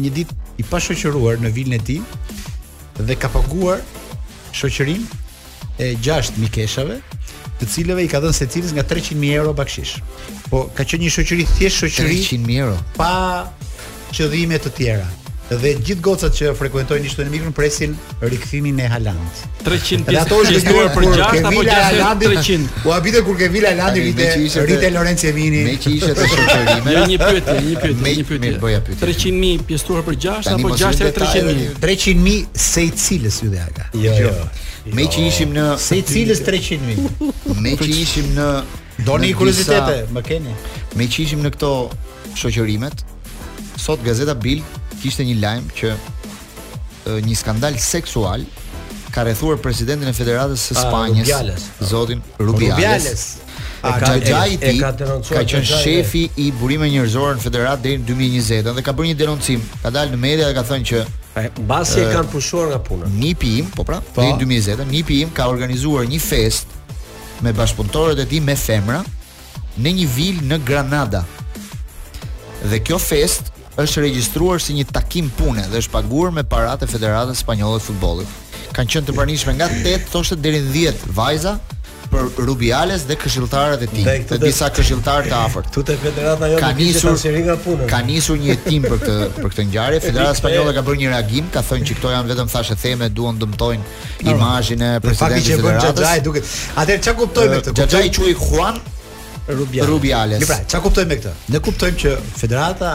një 0.00 0.14
ditë 0.20 0.38
i 0.62 0.68
pa 0.70 0.78
shoqëruar 0.80 1.42
në 1.42 1.50
vilën 1.56 1.80
e 1.80 1.84
tij 1.88 3.00
dhe 3.00 3.16
ka 3.18 3.28
paguar 3.34 3.82
shoqërinë 4.54 5.18
e 5.80 5.90
6 6.06 6.38
mikeshave 6.44 7.02
të 7.60 7.68
cilëve 7.76 8.04
i 8.04 8.10
ka 8.10 8.20
dhënë 8.24 8.36
secilës 8.40 8.74
nga 8.76 8.84
300.000 8.94 9.36
euro 9.36 9.52
bakshish. 9.56 9.94
Po 10.50 10.66
ka 10.76 10.88
qenë 10.88 11.04
një 11.06 11.14
shoqëri 11.18 11.46
thjesht 11.58 11.84
shoqëri 11.84 12.18
300.000 12.20 12.60
euro 12.64 12.76
pa 12.96 13.50
qëllime 14.14 14.58
të 14.64 14.72
tjera 14.78 15.08
dhe 15.58 15.72
gjithë 15.82 16.02
gocat 16.04 16.34
që 16.36 16.50
frekuentojnë 16.54 17.08
ishtu 17.08 17.24
në 17.26 17.32
mikron 17.32 17.54
presin 17.56 17.94
rikthimin 18.22 18.76
e 18.84 18.84
Haland. 18.92 19.40
300 19.66 20.04
pjesë 20.06 20.20
ato 20.20 20.38
është 20.44 20.74
për 20.94 21.06
6 21.08 21.48
apo 21.50 21.64
6 21.66 21.80
Haland 21.84 22.22
300.000? 22.22 22.82
U 22.86 22.92
habite 22.94 23.22
kur 23.26 23.38
ke 23.40 23.48
vila 23.50 23.72
Haland 23.74 23.98
rite 23.98 24.62
rite 24.68 24.90
Lorenzo 24.94 25.26
Evini. 25.32 25.64
Me 25.66 25.74
që 25.82 25.94
ishte 25.96 26.14
të 26.20 26.28
shoqërimi. 26.36 26.94
Jo 26.94 27.02
një 27.10 27.18
pyetje, 27.24 27.56
një 27.66 27.76
pyetje, 27.82 28.40
një 28.46 28.54
pyetje. 28.62 28.98
300.000 29.02 29.64
pjesëtuar 29.70 30.06
për 30.06 30.20
6 30.28 30.54
apo 30.54 30.72
6 30.76 31.02
edhe 31.02 31.14
300.000. 31.18 31.78
300.000 31.88 32.66
se 32.70 32.86
i 32.90 32.94
cilës 33.04 33.42
ju 33.44 33.50
dhaka. 33.56 33.90
Jo, 34.06 34.14
jo. 34.22 34.34
Me 34.96 35.10
që 35.12 35.26
ishim 35.32 35.54
në 35.58 35.66
se 35.82 35.98
i 35.98 36.06
cilës 36.14 36.44
300.000. 36.46 37.32
Me 37.66 37.74
që 37.80 37.90
ishim 38.04 38.34
në 38.38 38.50
Doni 39.02 39.30
kuriozitete, 39.34 40.02
më 40.14 40.20
keni. 40.26 40.52
Me 41.00 41.06
që 41.10 41.22
ishim 41.24 41.40
në 41.42 41.54
këto 41.56 41.68
shoqërimet, 42.38 43.00
sot 43.80 43.98
Gazeta 44.04 44.36
Bild 44.36 44.64
kishte 45.00 45.24
një 45.24 45.36
lajm 45.40 45.68
që 45.80 45.94
një 47.24 47.36
skandal 47.40 47.78
seksual 47.82 48.42
ka 49.10 49.22
rrethuar 49.24 49.56
presidentin 49.62 50.10
e 50.10 50.14
Federatës 50.14 50.66
së 50.68 50.76
ah, 50.76 50.84
Spanjës, 50.84 51.62
zotin 51.90 52.20
Rubiales. 52.38 52.76
Rubiales. 52.76 53.30
A, 53.80 53.94
ka 53.96 54.10
gjaj 54.20 54.46
i 54.52 54.58
ti, 54.60 54.74
ka, 54.82 54.90
ka 55.24 55.40
qënë 55.50 55.66
shefi 55.66 56.26
i 56.44 56.50
burime 56.54 56.86
njërzorën 56.92 57.38
në 57.40 57.42
federat 57.46 57.80
dhe 57.80 57.94
në 58.02 58.06
2020 58.10 58.68
dhe 58.76 58.84
ka 58.84 58.92
bërë 58.98 59.08
një 59.10 59.16
denoncim, 59.22 59.62
ka 59.80 59.90
dalë 59.96 60.12
në 60.12 60.20
media 60.20 60.50
dhe 60.50 60.56
ka 60.58 60.66
thënë 60.68 60.88
që 60.90 61.00
e, 61.40 61.44
Basi 61.72 62.02
e 62.04 62.10
kanë 62.12 62.28
pushuar 62.34 62.68
nga 62.74 62.78
puna 62.84 63.08
Nipi 63.14 63.54
im, 63.62 63.70
po 63.72 63.86
pra, 63.88 64.02
pa. 64.04 64.12
Po. 64.20 64.26
dhe 64.28 64.36
në 64.44 64.50
2020, 64.60 64.86
Nipi 64.92 65.22
im 65.24 65.32
ka 65.32 65.48
organizuar 65.48 66.04
një 66.12 66.20
fest 66.20 66.76
me 67.40 67.54
bashkëpuntorët 67.56 68.20
e 68.26 68.28
ti 68.28 68.42
me 68.44 68.52
femra 68.60 69.00
në 69.80 69.94
një 69.96 70.06
vilë 70.12 70.44
në 70.52 70.60
Granada 70.68 71.24
dhe 72.68 72.82
kjo 72.84 73.00
fest 73.00 73.48
është 73.84 74.02
regjistruar 74.06 74.60
si 74.60 74.74
një 74.76 74.86
takim 74.92 75.28
pune 75.38 75.64
dhe 75.70 75.80
është 75.82 75.94
paguar 75.94 76.32
me 76.36 76.44
paratë 76.44 76.88
Federatës 76.90 77.42
Spanjolle 77.44 77.80
të 77.80 77.88
Futbollit. 77.88 78.38
Kanë 78.76 78.92
qenë 78.96 79.08
të 79.08 79.16
pranishme 79.16 79.56
nga 79.56 79.68
8 79.82 80.08
thoshte 80.12 80.38
deri 80.40 80.60
në 80.64 80.72
10 80.72 81.04
vajza 81.16 81.54
për 82.10 82.26
Rubiales 82.42 83.04
dhe 83.06 83.14
këshilltarët 83.22 83.84
e 83.84 83.88
tij, 83.90 84.06
dhe, 84.26 84.38
disa 84.42 84.66
këshilltarë 84.74 85.28
të 85.30 85.36
afërt. 85.36 85.68
Tu 85.76 85.84
te 85.86 85.94
federata 86.02 86.48
jo 86.50 86.56
ka 86.58 86.72
nisur 86.80 87.14
seri 87.20 87.44
nga 87.46 87.54
puna. 87.64 87.86
Ka 87.92 88.00
nisur 88.06 88.38
një 88.40 88.48
hetim 88.56 88.86
për 88.88 88.96
këtë 89.04 89.14
për 89.36 89.46
këtë 89.52 89.66
ngjarje. 89.68 90.00
Federata 90.08 90.34
spanjolle 90.40 90.72
ka 90.74 90.82
bërë 90.88 91.02
një 91.04 91.12
reagim, 91.12 91.50
ka 91.54 91.62
thënë 91.68 91.86
që 91.90 91.98
këto 92.00 92.12
janë 92.16 92.32
vetëm 92.32 92.50
thashë 92.56 92.78
theme, 92.82 93.08
duan 93.14 93.38
dëmtojnë 93.42 94.26
imazhin 94.34 94.84
e 94.88 94.90
presidentit 95.06 95.54
të 95.54 95.62
federatës. 95.62 96.02
Fakti 96.02 96.18
që 96.18 96.26
duket. 96.26 97.06
çka 97.06 97.14
kuptoj 97.22 97.46
me 97.54 97.62
këtë? 97.62 97.76
Xhaxhaj 97.78 98.12
quhet 98.18 98.44
Juan 98.48 98.82
Rubiales. 99.60 99.88
Rubiales. 99.94 100.44
Pra, 100.50 100.58
çka 100.66 100.80
kuptoj 100.84 101.06
me 101.10 101.16
këtë? 101.22 101.36
Ne 101.54 101.60
kuptojmë 101.62 101.98
që 102.06 102.10
federata 102.42 102.90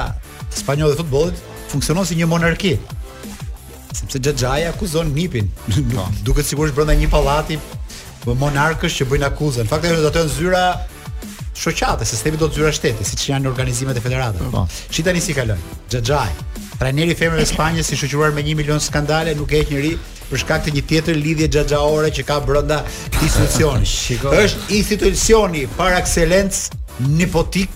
Spanjolli 0.55 0.93
i 0.95 0.97
futbollit 0.97 1.43
funksionon 1.69 2.05
si 2.07 2.15
një 2.15 2.27
monarki. 2.31 2.75
Sepse 3.95 4.19
Xhaxhaja 4.19 4.71
akuzon 4.71 5.11
Nipin, 5.15 5.47
no. 5.75 6.03
Po. 6.03 6.09
duket 6.29 6.45
sigurisht 6.49 6.75
brenda 6.75 6.95
një 6.95 7.09
pallati 7.11 7.59
me 8.25 8.33
monarkës 8.39 8.95
që 8.97 9.05
bëjnë 9.09 9.27
akuzën. 9.31 9.65
Në 9.67 9.69
fakt 9.71 9.83
ajo 9.85 9.99
ato 10.09 10.23
janë 10.23 10.31
zyra 10.33 10.61
shoqate, 11.55 12.05
se 12.09 12.15
sistemi 12.15 12.39
do 12.41 12.47
të 12.49 12.57
zyra 12.59 12.71
shteti, 12.73 13.05
siç 13.05 13.27
janë 13.29 13.51
organizimet 13.51 13.97
e 13.97 14.03
federatës. 14.03 14.47
No. 14.47 14.63
Po. 14.63 14.81
Shi 14.89 15.03
tani 15.05 15.21
si 15.23 15.35
kaloj. 15.37 15.59
Xhaxhaj, 15.93 16.31
trajneri 16.79 17.13
i 17.13 17.17
femrave 17.19 17.43
të 17.45 17.51
Spanjës 17.53 17.91
i 17.93 17.99
shoqëruar 18.01 18.33
me 18.35 18.41
1 18.43 18.57
milion 18.59 18.81
skandale, 18.83 19.35
nuk 19.37 19.53
e 19.55 19.61
ka 19.65 19.75
njëri 19.75 19.93
për 20.31 20.41
shkak 20.41 20.65
të 20.65 20.73
një 20.75 20.85
tjetër 20.91 21.21
lidhje 21.23 21.51
xhaxhaore 21.55 22.09
që 22.17 22.25
ka 22.27 22.39
brenda 22.49 22.81
institucionit. 23.19 24.29
Është 24.43 24.73
institucioni 24.81 25.67
par 25.77 25.93
excellence 26.01 26.73
nepotik 27.11 27.69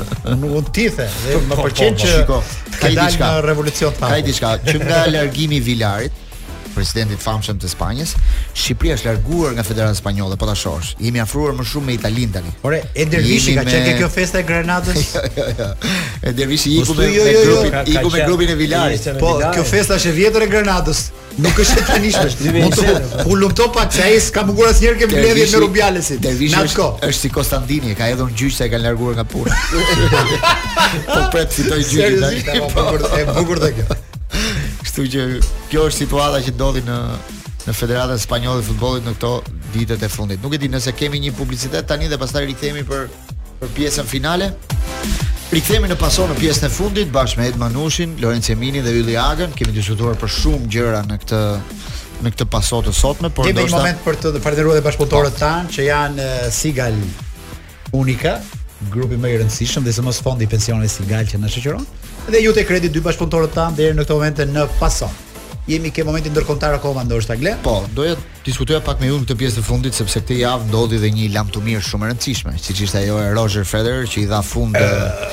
Nuk 0.41 0.57
unë 0.59 0.73
ti 0.75 0.85
the, 0.97 1.07
dhe 1.25 1.39
po, 1.39 1.41
më 1.49 1.57
po, 1.57 1.67
pëlqen 1.67 2.01
po, 2.29 2.41
që 2.73 2.81
ka 2.83 2.91
diçka 3.03 3.31
revolucion 3.47 3.97
Ka 4.03 4.17
diçka 4.27 4.53
që 4.67 4.81
nga 4.83 4.99
largimi 5.15 5.57
i 5.61 5.63
Vilarit, 5.65 6.25
presidentit 6.79 7.19
famshëm 7.23 7.57
të 7.59 7.67
Spanjës, 7.73 8.13
Shqipëria 8.55 8.95
është 8.97 9.09
larguar 9.11 9.51
nga 9.57 9.65
Federata 9.67 9.97
Spanjolle, 9.97 10.37
po 10.39 10.47
ta 10.49 10.53
shohësh. 10.57 10.93
Jemi 11.03 11.19
afruar 11.23 11.51
më 11.57 11.65
shumë 11.73 11.89
me 11.89 11.95
Italinë 11.97 12.31
tani. 12.37 12.53
Ore, 12.67 12.79
e 12.95 13.03
dervishi 13.09 13.55
ka 13.57 13.65
qenë 13.67 13.95
kjo 13.99 14.07
festa 14.13 14.39
e 14.39 14.47
Granadës. 14.47 15.05
Jo, 15.19 15.25
jo, 15.35 15.45
jo. 15.57 15.95
E 16.27 16.31
dervishi 16.35 16.71
i 16.77 16.81
kupë 16.85 17.01
me 17.01 17.33
grupin, 17.43 17.75
i 17.87 17.95
kupë 17.95 18.11
me 18.15 18.23
grupin 18.27 18.51
e 18.53 18.55
Vilarit. 18.59 19.07
Po, 19.19 19.33
kjo 19.55 19.63
festa 19.67 19.95
është 19.99 20.11
e 20.11 20.15
vjetër 20.19 20.45
e 20.45 20.49
Granadës. 20.53 21.03
Nuk 21.39 21.59
është 21.63 21.83
e 21.83 21.85
tanishme. 21.87 22.55
Mund 22.59 22.75
të 22.75 23.25
u 23.33 23.37
lumto 23.39 23.67
pa 23.75 23.85
çaj, 23.93 24.15
s'ka 24.29 24.43
bukur 24.47 24.67
asnjëherë 24.71 24.99
kemi 25.03 25.17
bledhje 25.19 25.47
me 25.53 25.61
Rubialesi. 25.65 26.17
Dervishi 26.19 26.63
është 26.63 27.13
si 27.21 27.31
Konstantini, 27.33 27.95
ka 27.97 28.07
hedhur 28.13 28.31
gjyq 28.35 28.55
sa 28.57 28.67
e 28.69 28.75
kanë 28.75 28.87
larguar 28.89 29.17
nga 29.19 29.25
puna. 29.31 29.55
Po 31.13 31.23
pret 31.35 31.55
fitoj 31.59 31.81
gjyqin 31.87 32.21
tani. 32.25 32.69
Po, 32.75 32.85
e 33.19 33.25
bukur 33.35 33.63
të 33.65 33.73
kjo. 33.79 33.89
Kështu 34.89 35.03
që 35.13 35.23
kjo 35.69 35.81
është 35.85 35.99
situata 36.01 36.39
që 36.41 36.51
ndodhi 36.55 36.81
në 36.81 36.93
në 37.67 37.73
Federatën 37.77 38.17
Spanjolle 38.23 38.63
të 38.63 38.67
Futbollit 38.71 39.05
në 39.05 39.11
këto 39.19 39.29
ditët 39.75 40.01
e 40.01 40.07
fundit. 40.09 40.39
Nuk 40.41 40.55
e 40.57 40.59
di 40.63 40.65
nëse 40.73 40.93
kemi 40.97 41.19
një 41.27 41.33
publicitet 41.37 41.85
tani 41.85 42.07
dhe 42.09 42.17
pastaj 42.17 42.41
rikthehemi 42.47 42.81
për 42.89 43.03
për 43.59 43.71
pjesën 43.77 44.07
finale. 44.09 44.47
Rikthehemi 45.53 45.91
në 45.91 45.97
paso 46.01 46.25
në 46.31 46.39
pjesën 46.39 46.65
e 46.65 46.71
fundit 46.73 47.11
bashkë 47.13 47.43
me 47.43 47.47
Ed 47.51 47.59
Manushin, 47.61 48.15
Lorenzo 48.23 48.55
Emini 48.55 48.81
dhe 48.81 48.95
Ylli 49.03 49.19
Agën. 49.21 49.53
Kemi 49.59 49.75
diskutuar 49.77 50.17
për 50.21 50.33
shumë 50.39 50.71
gjëra 50.73 51.03
në 51.11 51.19
këtë 51.25 51.43
në 52.25 52.33
këtë 52.33 52.49
pason 52.57 52.81
të 52.89 52.95
sotme, 52.97 53.29
por 53.29 53.45
ndoshta 53.45 53.67
kemi 53.69 53.69
një 53.69 53.77
moment 53.77 54.05
për 54.07 54.19
të 54.23 54.33
falendëruar 54.47 54.79
dhe 54.79 54.85
bashkëpunëtorët 54.89 55.37
po. 55.37 55.43
tanë 55.45 55.73
që 55.75 55.87
janë 55.91 56.25
eh, 56.25 56.49
Sigal 56.49 56.97
Unika, 57.99 58.39
grupi 58.89 59.19
më 59.21 59.35
i 59.35 59.37
rëndësishëm 59.43 59.85
dhe 59.85 59.93
së 59.99 60.09
mos 60.09 60.23
fondi 60.25 60.49
pensione 60.49 60.89
Sigal 60.89 61.29
që 61.29 61.43
na 61.45 61.53
shoqëron 61.57 61.85
dhe 62.29 62.39
ju 62.43 62.53
te 62.53 62.63
kredit 62.65 62.93
dy 62.93 63.01
bashkëpunëtorët 63.05 63.55
ta 63.57 63.67
deri 63.73 63.95
në 63.97 64.03
këtë 64.05 64.15
moment 64.15 64.39
në 64.53 64.65
Pason. 64.79 65.11
Jemi 65.69 65.89
ke 65.93 66.03
momentin 66.05 66.33
ndërkombëtar 66.33 66.75
akoma 66.79 67.01
ndoshta 67.05 67.35
Glen. 67.37 67.57
Po, 67.65 67.75
doja 67.93 68.15
të 68.17 68.43
diskutoja 68.45 68.79
pak 68.85 69.01
me 69.01 69.09
ju 69.09 69.17
në 69.21 69.25
këtë 69.29 69.37
pjesë 69.37 69.57
të 69.59 69.63
fundit 69.65 69.97
sepse 69.97 70.21
këtë 70.21 70.37
javë 70.43 70.67
ndodhi 70.69 70.99
dhe 71.01 71.09
një 71.13 71.27
lamtumir 71.35 71.81
shumë 71.85 72.07
e 72.07 72.11
rëndësishme, 72.11 72.53
siç 72.61 72.83
ishte 72.87 73.01
ajo 73.03 73.17
e 73.23 73.31
Roger 73.37 73.65
Federer 73.69 74.07
që 74.09 74.21
i 74.23 74.25
dha 74.31 74.39
fund 74.45 74.77
uh... 74.77 75.31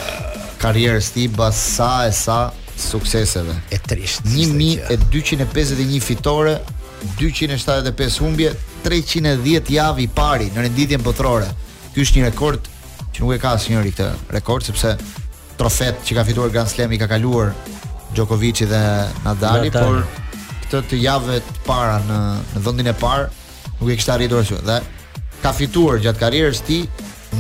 karrierës 0.63 1.11
tij 1.17 1.29
pas 1.37 1.57
sa 1.77 1.91
e 2.09 2.13
sa 2.17 2.39
sukseseve. 2.81 3.55
E 3.73 3.79
trisht. 3.85 4.21
1251 4.33 6.01
fitore, 6.05 6.57
275 7.21 8.21
humbje, 8.25 8.53
310 8.89 9.73
javë 9.77 10.05
i 10.05 10.09
pari 10.17 10.49
në 10.55 10.69
renditjen 10.69 11.05
botërore. 11.05 11.49
Ky 11.95 12.03
është 12.05 12.21
një 12.21 12.29
rekord 12.33 12.69
që 13.17 13.25
nuk 13.25 13.37
e 13.37 13.41
ka 13.41 13.57
asnjëri 13.57 13.95
këtë 13.97 14.13
rekord 14.37 14.65
sepse 14.69 14.97
trofet 15.59 16.01
që 16.07 16.13
ka 16.19 16.25
fituar 16.29 16.53
Grand 16.55 16.69
Slam 16.71 16.93
i 16.93 16.99
ka 17.01 17.09
kaluar 17.11 17.53
Djokovic 18.15 18.65
dhe 18.71 18.81
Nadal, 19.25 19.65
por 19.73 20.03
këtë 20.65 20.81
të 20.91 20.99
javët 21.03 21.49
të 21.51 21.65
para 21.67 21.99
në 22.07 22.21
në 22.55 22.63
vendin 22.65 22.93
e 22.93 22.97
parë 22.99 23.27
nuk 23.81 23.91
e 23.93 23.97
kishte 23.99 24.15
arritur 24.15 24.41
asgjë. 24.43 24.61
Dhe 24.67 24.79
ka 25.43 25.53
fituar 25.57 26.01
gjatë 26.05 26.23
karrierës 26.23 26.63
ti 26.67 26.81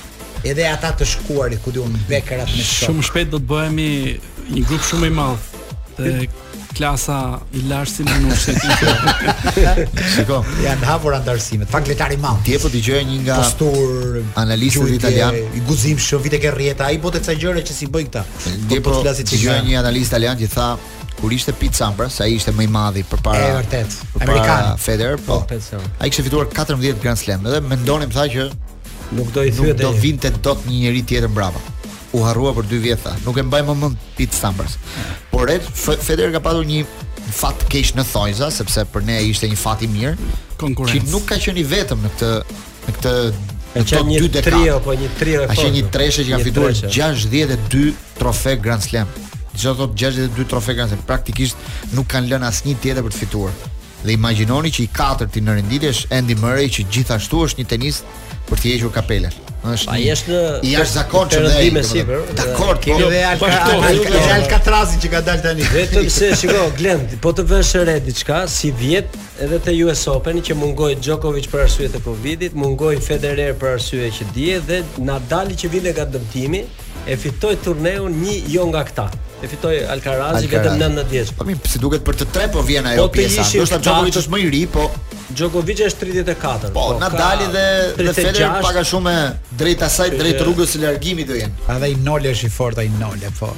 Edhe 0.45 0.66
ata 0.68 0.92
të 1.01 1.09
shkuarit 1.12 1.62
ku 1.64 1.72
diun 1.74 1.95
Bekrat 2.09 2.51
me 2.53 2.62
shok. 2.62 2.88
Shumë 2.88 3.07
shpejt 3.09 3.32
do 3.34 3.40
të 3.42 3.49
bëhemi 3.53 3.90
një 4.55 4.66
grup 4.68 4.84
shumë 4.92 5.09
i 5.09 5.14
madh 5.20 6.42
klasa 6.75 7.18
i 7.55 7.62
lartë 7.68 7.93
si 7.95 8.05
më 8.07 8.20
nuk 8.25 8.43
Shiko. 10.14 10.41
Janë 10.66 10.89
hapur 10.91 11.14
antarësimet. 11.16 11.70
Fakt 11.70 11.89
letar 11.91 12.12
i 12.14 12.18
madh. 12.20 12.43
Ti 12.47 12.57
e 12.57 12.61
po 12.62 12.70
dëgjoj 12.72 13.01
një 13.11 13.18
nga 13.25 13.39
postur 13.43 14.18
analistët 14.43 14.93
italian 14.99 15.39
i 15.57 15.62
guximshëm 15.68 16.25
vite 16.27 16.43
ke 16.43 16.53
A 16.55 16.91
ai 16.91 16.99
bote 16.99 17.20
ca 17.22 17.33
gjëra 17.33 17.62
që 17.64 17.72
si 17.72 17.87
bëj 17.87 18.05
këta. 18.11 18.22
Ti 18.68 18.81
po, 18.81 18.91
po, 18.91 19.03
po 19.07 19.12
ti 19.25 19.39
gjë 19.45 19.57
një 19.70 19.79
analist 19.81 20.11
italian 20.12 20.37
që 20.43 20.49
tha 20.53 20.68
kur 21.18 21.31
ishte 21.33 21.53
Pete 21.55 21.75
Sampras, 21.79 22.18
ai 22.20 22.35
ishte 22.35 22.51
më 22.53 22.64
i 22.64 22.66
madhi 22.75 23.03
përpara. 23.03 23.49
E 23.49 23.55
vërtet. 23.62 23.95
Amerikan. 24.20 24.75
Federer, 24.79 25.18
po. 25.22 25.41
po 25.41 25.81
ai 26.03 26.11
kishte 26.11 26.27
fituar 26.27 26.49
14 26.53 27.01
Grand 27.01 27.18
Slam 27.18 27.43
dhe 27.47 27.61
mendonim 27.62 28.11
tha 28.11 28.27
që 28.35 28.51
nuk 29.14 29.31
do 29.33 29.45
i 29.47 29.51
thyet. 29.53 29.70
Nuk 29.70 29.81
do 29.81 29.95
vinte 30.03 30.33
dot 30.43 30.66
një 30.68 30.83
njerëz 30.85 31.07
tjetër 31.09 31.29
mbrapa 31.33 31.62
u 32.14 32.22
harrua 32.22 32.52
për 32.54 32.68
2 32.70 32.80
vjet 32.84 33.06
Nuk 33.26 33.38
e 33.38 33.42
mbaj 33.44 33.64
më 33.66 33.74
mend 33.80 34.04
Pit 34.16 34.34
Sampras. 34.36 34.76
Por 35.32 35.50
e, 35.50 35.58
Federer 36.04 36.32
ka 36.36 36.40
padur 36.44 36.66
një 36.68 36.84
fat 37.34 37.64
keq 37.72 37.90
në 37.98 38.04
Thojza 38.12 38.50
sepse 38.54 38.84
për 38.94 39.04
ne 39.08 39.18
ishte 39.32 39.48
një 39.50 39.58
fat 39.58 39.82
i 39.82 39.88
mirë. 39.90 40.14
Që 40.62 41.00
nuk 41.10 41.26
ka 41.32 41.40
qenë 41.42 41.64
vetëm 41.72 42.04
në 42.06 42.12
këtë 42.14 42.30
në 42.86 42.96
këtë 42.98 43.14
a 43.74 43.80
ka 43.80 43.84
qenë 43.90 44.10
një 44.12 44.42
trio 44.44 44.76
apo 44.78 44.94
një 45.00 45.10
trio 45.18 45.42
e 45.42 45.48
fortë. 45.50 45.72
një 45.74 45.82
treshe 45.94 46.22
që 46.22 46.36
ka 46.36 46.42
fituar 46.46 46.76
62 46.86 47.84
trofe 48.20 48.56
Grand 48.62 48.84
Slam. 48.86 49.10
Gjithë 49.54 49.72
ato 49.74 49.88
62 49.98 50.48
trofe 50.50 50.76
Grand 50.78 50.94
Slam 50.94 51.02
praktikisht 51.08 51.90
nuk 51.98 52.06
kanë 52.14 52.34
lënë 52.36 52.50
asnjë 52.52 52.78
tjetër 52.84 53.02
për 53.08 53.16
të 53.16 53.24
fituar. 53.24 53.56
Dhe 54.04 54.14
imagjinoni 54.18 54.68
që 54.76 54.82
i 54.84 54.88
katërti 54.94 55.40
në 55.40 55.58
renditje 55.62 55.90
është 55.94 56.10
Andy 56.20 56.34
Murray 56.38 56.68
që 56.70 56.84
gjithashtu 56.92 57.40
është 57.48 57.62
një 57.62 57.70
tenist 57.70 58.34
për 58.49 58.61
të 58.64 58.72
hequr 58.74 58.92
kapelen. 58.99 59.40
Është 59.64 59.88
ai 59.95 60.03
është 60.12 60.32
në 60.38 60.40
i 60.68 60.72
është 60.76 60.92
zakonshëm 60.92 61.45
dhe 61.49 61.59
ai. 61.59 61.84
Dakor, 62.36 62.80
po. 62.84 62.99
Edhe 63.07 63.22
po, 63.40 64.18
Alcatrazi 64.34 64.99
që 65.05 65.09
ka 65.14 65.22
dal 65.24 65.40
tani. 65.45 65.64
Vetëm 65.72 66.09
se 66.12 66.28
shiko 66.36 66.66
Glend, 66.76 67.14
po 67.24 67.32
të 67.32 67.47
vesh 67.49 67.72
re 67.88 67.95
diçka 68.05 68.42
si 68.59 68.72
vjet 68.76 69.16
edhe 69.42 69.61
te 69.64 69.72
US 69.86 70.05
Open 70.12 70.42
që 70.45 70.57
mungoi 70.61 70.92
Djokovic 71.01 71.49
për 71.53 71.64
arsye 71.64 71.88
të 71.95 72.05
Covidit, 72.05 72.57
mungoi 72.61 72.99
Federer 73.07 73.57
për 73.61 73.78
arsye 73.78 74.12
që 74.18 74.28
dihet 74.36 74.68
dhe 74.68 74.82
Nadal 75.09 75.55
që 75.57 75.72
vjen 75.72 75.88
nga 75.95 76.05
dëmtimi, 76.12 76.61
e 77.05 77.16
fitoi 77.20 77.59
turneun 77.62 78.16
një 78.22 78.36
jo 78.48 78.66
nga 78.70 78.82
këta. 78.88 79.07
E 79.44 79.48
fitoi 79.50 79.74
Alcaraz 79.92 80.44
i 80.44 80.48
vetëm 80.48 80.78
19 80.80 81.11
vjeç. 81.11 81.32
Po 81.36 81.44
mirë, 81.48 81.66
si 81.68 81.80
duket 81.82 82.05
për 82.07 82.18
të 82.22 82.28
tre 82.32 82.46
po 82.55 82.62
vjen 82.64 82.88
ajo 82.92 83.05
po 83.07 83.12
pjesa. 83.18 83.42
Do 83.42 83.42
të 83.42 83.66
ishte 83.68 83.80
Djokovic 83.84 84.18
është 84.22 84.32
më 84.34 84.40
i 84.44 84.46
ri, 84.55 84.62
po 84.76 84.86
Djokovic 85.28 85.84
është 85.90 86.07
34. 86.09 86.72
Po, 86.72 86.86
po, 86.94 86.98
Nadali 87.02 87.50
dhe 87.52 87.66
dhe 88.00 88.16
Federer 88.16 88.72
a 88.78 88.84
shumë 88.92 89.14
drejt 89.61 89.86
asaj, 89.90 90.11
drejt 90.20 90.42
rrugës 90.46 90.76
së 90.76 90.84
largimit 90.86 91.28
do 91.28 91.38
jenë. 91.40 91.68
Edhe 91.76 91.92
i 91.96 92.00
Nole 92.07 92.32
është 92.32 92.50
i 92.50 92.55
fortë, 92.61 92.84
ai 92.86 92.92
Nole, 93.00 93.30
po. 93.40 93.52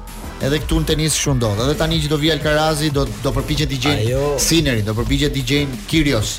Edhe 0.42 0.62
këtu 0.64 0.82
në 0.82 0.90
tenis 0.96 1.20
shumë 1.22 1.42
ndodh. 1.44 1.62
Edhe 1.68 1.78
tani 1.84 2.02
që 2.08 2.14
do 2.16 2.22
vi 2.26 2.34
Alcarazi, 2.34 2.90
do 2.96 3.06
do 3.22 3.36
përpiqet 3.38 3.70
të 3.76 3.82
gjejnë 3.86 4.46
Sinerin, 4.48 4.86
do 4.90 4.98
përpiqet 4.98 5.36
të 5.38 5.46
gjejnë 5.52 5.84
Kyrgios 5.92 6.38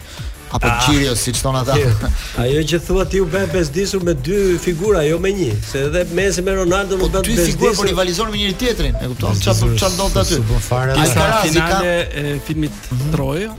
apo 0.54 0.68
Qirio 0.86 1.12
ah. 1.12 1.16
siç 1.16 1.40
thon 1.42 1.54
ata. 1.58 1.74
Ajo 2.42 2.60
që 2.70 2.78
thua 2.86 3.04
ti 3.10 3.20
u 3.20 3.26
bë 3.30 3.42
bezdisur 3.52 4.02
me 4.06 4.14
dy 4.14 4.56
figura, 4.62 5.02
jo 5.04 5.18
me 5.22 5.32
një, 5.34 5.52
se 5.66 5.82
edhe 5.88 6.04
Messi 6.14 6.42
me 6.46 6.54
Ronaldo 6.60 6.96
nuk 6.98 7.08
po 7.10 7.18
bën 7.18 7.28
bezdisur. 7.28 7.44
Po 7.44 7.46
dy 7.46 7.52
figura 7.52 7.76
po 7.80 7.86
rivalizojnë 7.90 8.34
me 8.34 8.40
njëri 8.42 8.56
tjetrin, 8.62 8.94
e 9.02 9.08
kupton? 9.12 9.34
Ça 9.42 9.54
po 9.58 9.70
ça 9.82 9.90
ndodh 9.94 10.20
aty? 10.22 10.38
Po 10.50 10.60
fare 10.68 10.94
ai 10.98 11.08
ka 11.14 11.80
e 11.86 12.36
filmit 12.46 12.90
mhm. 12.90 13.08
Troja, 13.14 13.54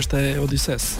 është 0.00 0.20
e 0.24 0.34
Odysseus 0.44 0.90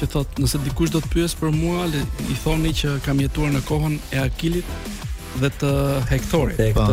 që 0.00 0.08
thot 0.10 0.40
nëse 0.42 0.58
dikush 0.66 0.90
do 0.90 0.98
të 1.04 1.12
pyes 1.12 1.36
për 1.38 1.52
mua 1.54 1.84
le, 1.86 2.00
i 2.26 2.34
thoni 2.42 2.72
që 2.74 2.96
kam 3.04 3.22
jetuar 3.22 3.52
në 3.54 3.62
kohën 3.68 3.94
e 4.16 4.18
Akilit 4.24 4.90
dhe 5.38 5.50
të 5.60 5.70
Hektorit. 6.10 6.58
Po. 6.74 6.90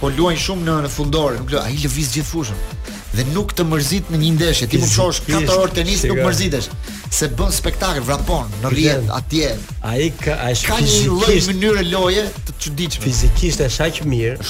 po 0.00 0.08
luajn 0.16 0.38
shumë 0.40 0.64
në, 0.64 0.76
në 0.86 0.90
fundore 0.94 1.36
nuk 1.36 1.50
do, 1.52 1.60
ai 1.60 1.74
lëviz 1.76 2.14
gjithë 2.14 2.28
fushën 2.30 2.94
dhe 3.18 3.26
nuk 3.34 3.52
të 3.58 3.66
mërzit 3.68 4.08
në 4.14 4.22
një 4.22 4.30
ndeshje 4.38 4.70
ti 4.72 4.80
mund 4.80 4.88
të 4.88 4.94
shohësh 4.96 5.20
katër 5.26 5.60
orë 5.66 5.76
tenis 5.82 6.06
nuk 6.08 6.22
mërzitesh 6.24 6.70
se 7.10 7.28
bën 7.32 7.50
spektakël 7.52 8.02
vrapon 8.04 8.48
në 8.62 8.70
rrjet 8.72 9.08
atje. 9.14 9.52
Ai 9.86 10.08
ka 10.20 10.36
ai 10.44 10.54
një 10.54 10.98
lloj 11.08 11.36
mënyrë 11.48 11.84
loje 11.90 12.24
të 12.46 12.56
çuditshme. 12.64 13.04
Fizikisht 13.06 13.62
është 13.64 13.86
aq 13.86 14.00
mirë. 14.10 14.48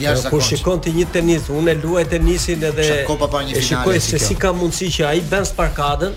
Ja, 0.00 0.14
shikon 0.40 0.80
ti 0.84 0.92
një 0.96 1.06
tenis, 1.14 1.48
unë 1.52 1.74
e 1.74 1.76
luaj 1.82 2.06
tenisin 2.14 2.62
edhe 2.70 2.86
Shakopa 2.88 3.26
pa 3.30 3.42
një 3.44 3.52
finale. 3.52 3.66
Shikoj 3.66 3.98
se 4.06 4.20
si 4.24 4.36
ka 4.42 4.52
mundësi 4.56 4.88
që 4.96 5.04
ai 5.10 5.18
bën 5.30 5.44
sparkadën, 5.50 6.14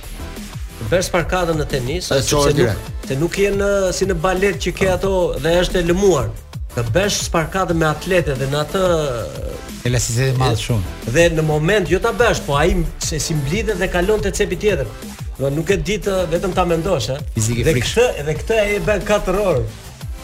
bën 0.87 1.03
sparkadën 1.09 1.59
në 1.61 1.65
tenis, 1.73 2.07
sepse 2.09 2.55
nuk 2.57 2.93
se 3.09 3.17
nuk 3.19 3.37
je 3.43 3.49
në 3.57 3.69
uh, 3.89 3.89
si 3.97 4.07
në 4.07 4.15
balet 4.23 4.61
që 4.63 4.73
ke 4.77 4.87
ato 4.93 5.13
dhe 5.43 5.57
është 5.65 5.81
e 5.81 5.87
lëmuar. 5.91 6.31
Të 6.73 6.87
bësh 6.95 7.17
sparkadën 7.27 7.77
me 7.77 7.85
atletë 7.91 8.33
dhe 8.39 8.47
në 8.49 8.61
atë 8.63 8.79
uh, 8.81 9.41
elasticitet 9.85 10.31
të 10.33 10.39
madh 10.41 10.63
shumë. 10.63 10.95
Dhe 11.13 11.27
në 11.35 11.45
moment 11.45 11.91
jo 11.91 11.99
ta 12.01 12.15
bësh, 12.17 12.39
po 12.47 12.55
ai 12.57 12.77
se 13.03 13.19
si 13.21 13.35
mblidhet 13.43 13.83
dhe 13.83 13.91
kalon 13.93 14.23
te 14.23 14.31
cepi 14.33 14.57
tjetër. 14.63 15.11
Do 15.39 15.49
nuk 15.49 15.69
e 15.73 15.77
di 15.81 15.95
të 15.97 16.13
vetëm 16.29 16.53
ta 16.53 16.65
mendosh, 16.69 17.07
ë. 17.09 17.17
Eh? 17.17 17.61
Dhe 17.65 17.73
këtë 17.73 18.09
edhe 18.21 18.35
këtë 18.37 18.57
ai 18.61 18.71
e 18.77 18.81
bën 18.85 19.05
4 19.07 19.41
orë. 19.41 19.63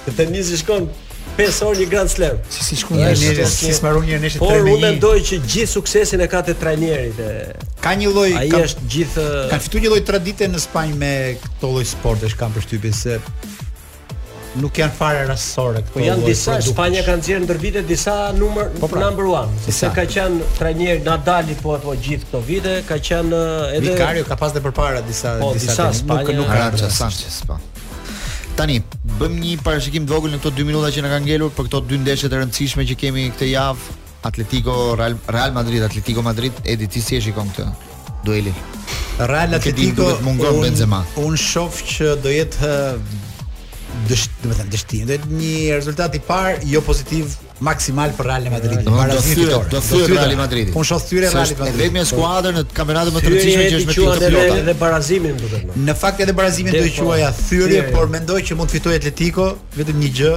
Këtë 0.05 0.27
nisi 0.29 0.59
shkon 0.61 0.85
5 1.39 1.61
orë 1.65 1.81
një 1.81 1.87
Grand 1.89 2.11
Slam. 2.13 2.37
Si 2.53 2.65
si 2.67 2.77
shkon 2.77 2.99
po, 2.99 3.01
një 3.01 3.15
herë, 3.31 3.47
si 3.49 3.71
smaron 3.73 4.05
një 4.05 4.19
nesër 4.25 4.43
Por 4.43 4.61
unë 4.69 4.77
mendoj 4.83 5.15
që 5.31 5.39
gjithë 5.49 5.71
suksesin 5.73 6.21
e 6.21 6.29
ka 6.29 6.43
te 6.49 6.53
trajnerit 6.61 7.21
e 7.25 7.31
ka 7.81 7.95
një 7.97 8.11
lloj 8.11 8.29
ai 8.43 8.47
është 8.59 8.89
gjithë 8.95 9.25
ka 9.49 9.59
fituar 9.63 9.85
një 9.87 9.91
lloj 9.93 10.01
tradite 10.09 10.49
në 10.51 10.61
Spanjë 10.67 10.99
me 11.01 11.13
këtë 11.41 11.71
lloj 11.73 11.85
sportesh 11.95 12.35
kam 12.39 12.51
përshtypjen 12.57 12.97
se 12.99 13.17
nuk 14.57 14.73
janë 14.81 14.95
fare 14.95 15.25
rastësore 15.29 15.83
këto. 15.83 15.93
Po 15.93 16.01
janë 16.01 16.25
disa, 16.25 16.55
produkt. 16.57 16.73
Spanja 16.73 17.03
kanë 17.05 17.25
qenë 17.25 17.45
ndër 17.45 17.59
vite 17.61 17.81
disa 17.89 18.13
numër 18.37 18.71
po 18.79 18.89
pra, 18.89 19.01
number 19.05 19.27
1, 19.29 19.59
sepse 19.65 19.91
ka 19.95 20.05
qenë 20.09 20.49
trajner 20.57 21.01
Nadali 21.05 21.57
po 21.59 21.75
ato 21.77 21.93
gjithë 21.93 22.29
këto 22.29 22.41
vite, 22.47 22.75
ka 22.87 22.97
qenë 23.09 23.41
edhe 23.77 23.93
Vicario 23.93 24.25
ka 24.27 24.37
pasur 24.39 24.63
përpara 24.65 25.03
disa 25.05 25.35
po, 25.41 25.51
disa, 25.57 25.69
disa 25.69 25.89
Spanja, 25.99 26.33
nuk, 26.33 26.41
nuk 26.47 26.53
Arantxa, 26.55 26.89
Sanchez, 26.89 27.41
po. 27.47 27.59
Tani 28.59 28.79
bëm 29.19 29.37
një 29.43 29.59
parashikim 29.63 30.07
të 30.09 30.15
vogël 30.15 30.33
në 30.35 30.41
këto 30.41 30.51
2 30.57 30.65
minuta 30.71 30.89
që 30.95 31.05
na 31.05 31.13
kanë 31.13 31.27
ngelur 31.29 31.53
për 31.57 31.69
këto 31.69 31.83
dy 31.87 32.01
ndeshje 32.03 32.31
të 32.31 32.41
rëndësishme 32.41 32.83
që 32.89 32.97
kemi 33.05 33.27
këtë 33.35 33.51
javë, 33.53 33.97
Atletico 34.27 34.73
Real, 34.99 35.13
Real 35.31 35.53
Madrid, 35.55 35.85
Atletico 35.85 36.23
Madrid, 36.25 36.51
Edi 36.67 36.89
ti 36.91 36.99
si 37.03 37.15
e 37.15 37.21
shikon 37.23 37.53
këtë 37.53 37.67
dueli? 38.27 38.51
Real 39.29 39.53
Atletico 39.55 40.09
un, 40.27 40.41
Benzema. 40.63 41.05
Un 41.23 41.37
shoh 41.39 41.77
që 41.93 42.15
do 42.23 42.31
jetë 42.33 42.73
dështim, 44.07 44.41
do 44.43 44.49
të 44.49 44.57
thënë 44.59 44.73
dështim, 44.73 45.05
do 45.09 45.19
një 45.35 45.77
rezultat 45.77 46.15
i 46.15 46.21
parë 46.23 46.63
jo 46.69 46.81
pozitiv 46.85 47.33
maksimal 47.65 48.13
për 48.17 48.27
Real 48.29 48.47
Madrid. 48.53 48.81
Do 48.83 48.95
të 48.95 49.19
thyer, 49.27 49.53
do 49.55 49.63
të 49.73 49.81
thyer 49.87 50.11
Real 50.13 50.35
Madrid. 50.39 50.71
Po 50.75 50.83
shoh 50.87 51.03
thyer 51.09 51.25
Real 51.25 51.35
Madrid. 51.41 51.79
Vetëm 51.79 52.07
skuadër 52.11 52.57
në 52.59 52.65
kampionatin 52.77 53.15
më 53.17 53.23
të 53.23 53.33
rëndësishëm 53.33 53.65
që 53.65 53.79
është 53.79 53.91
me 53.91 53.97
titull 53.97 54.13
pilota. 54.13 54.43
Edhe, 54.47 54.59
edhe 54.65 54.77
barazimin 54.83 55.39
do 55.41 55.47
të 55.47 55.63
thënë. 55.65 55.79
Në 55.89 55.97
fakt 56.03 56.23
edhe 56.27 56.37
barazimin 56.41 56.77
do 56.79 56.83
të 56.87 56.93
quaja 56.99 57.31
po, 57.35 57.47
thyrje, 57.49 57.81
por 57.95 58.13
mendoj 58.17 58.41
që 58.51 58.59
mund 58.59 58.71
të 58.73 58.77
fitojë 58.79 59.01
Atletico 59.03 59.49
vetëm 59.79 60.03
një 60.05 60.13
gjë, 60.19 60.35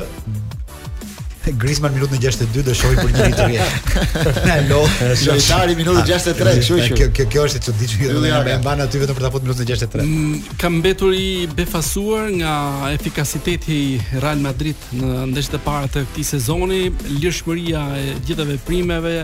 Griezmann 1.62 1.94
minutën 1.94 2.20
62 2.22 2.62
do 2.66 2.72
shohim 2.76 2.98
për 2.98 3.12
një 3.12 3.28
ditë 3.32 3.46
tjetër. 3.52 4.40
Na 4.46 4.56
lo. 4.70 4.80
Shoqëtari 5.18 5.74
minutën 5.78 6.06
63, 6.08 6.54
kështu 6.62 6.78
që 6.86 6.98
kjo 7.00 7.08
kjo 7.16 7.26
kjo 7.34 7.46
është 7.48 7.60
e 7.62 7.66
çuditshme. 7.68 8.10
Ju 8.10 8.16
do 8.16 8.40
të 8.46 8.56
mban 8.62 8.84
aty 8.86 9.02
vetëm 9.02 9.18
për 9.18 9.26
ta 9.26 9.30
futur 9.34 9.48
minutën 9.50 9.70
63. 9.72 10.06
Mm, 10.06 10.56
kam 10.62 10.78
mbetur 10.82 11.14
i 11.16 11.30
befasuar 11.58 12.30
nga 12.38 12.54
efikasiteti 12.94 13.78
i 13.78 14.00
Real 14.22 14.38
Madrid 14.44 14.88
në 14.98 15.28
ndeshjet 15.32 15.58
e 15.58 15.62
para 15.66 15.90
të 15.92 16.06
këtij 16.12 16.28
sezoni, 16.34 16.82
lirshmëria 17.18 17.86
e 18.04 18.20
gjithëve 18.26 18.58
primeve, 18.68 19.18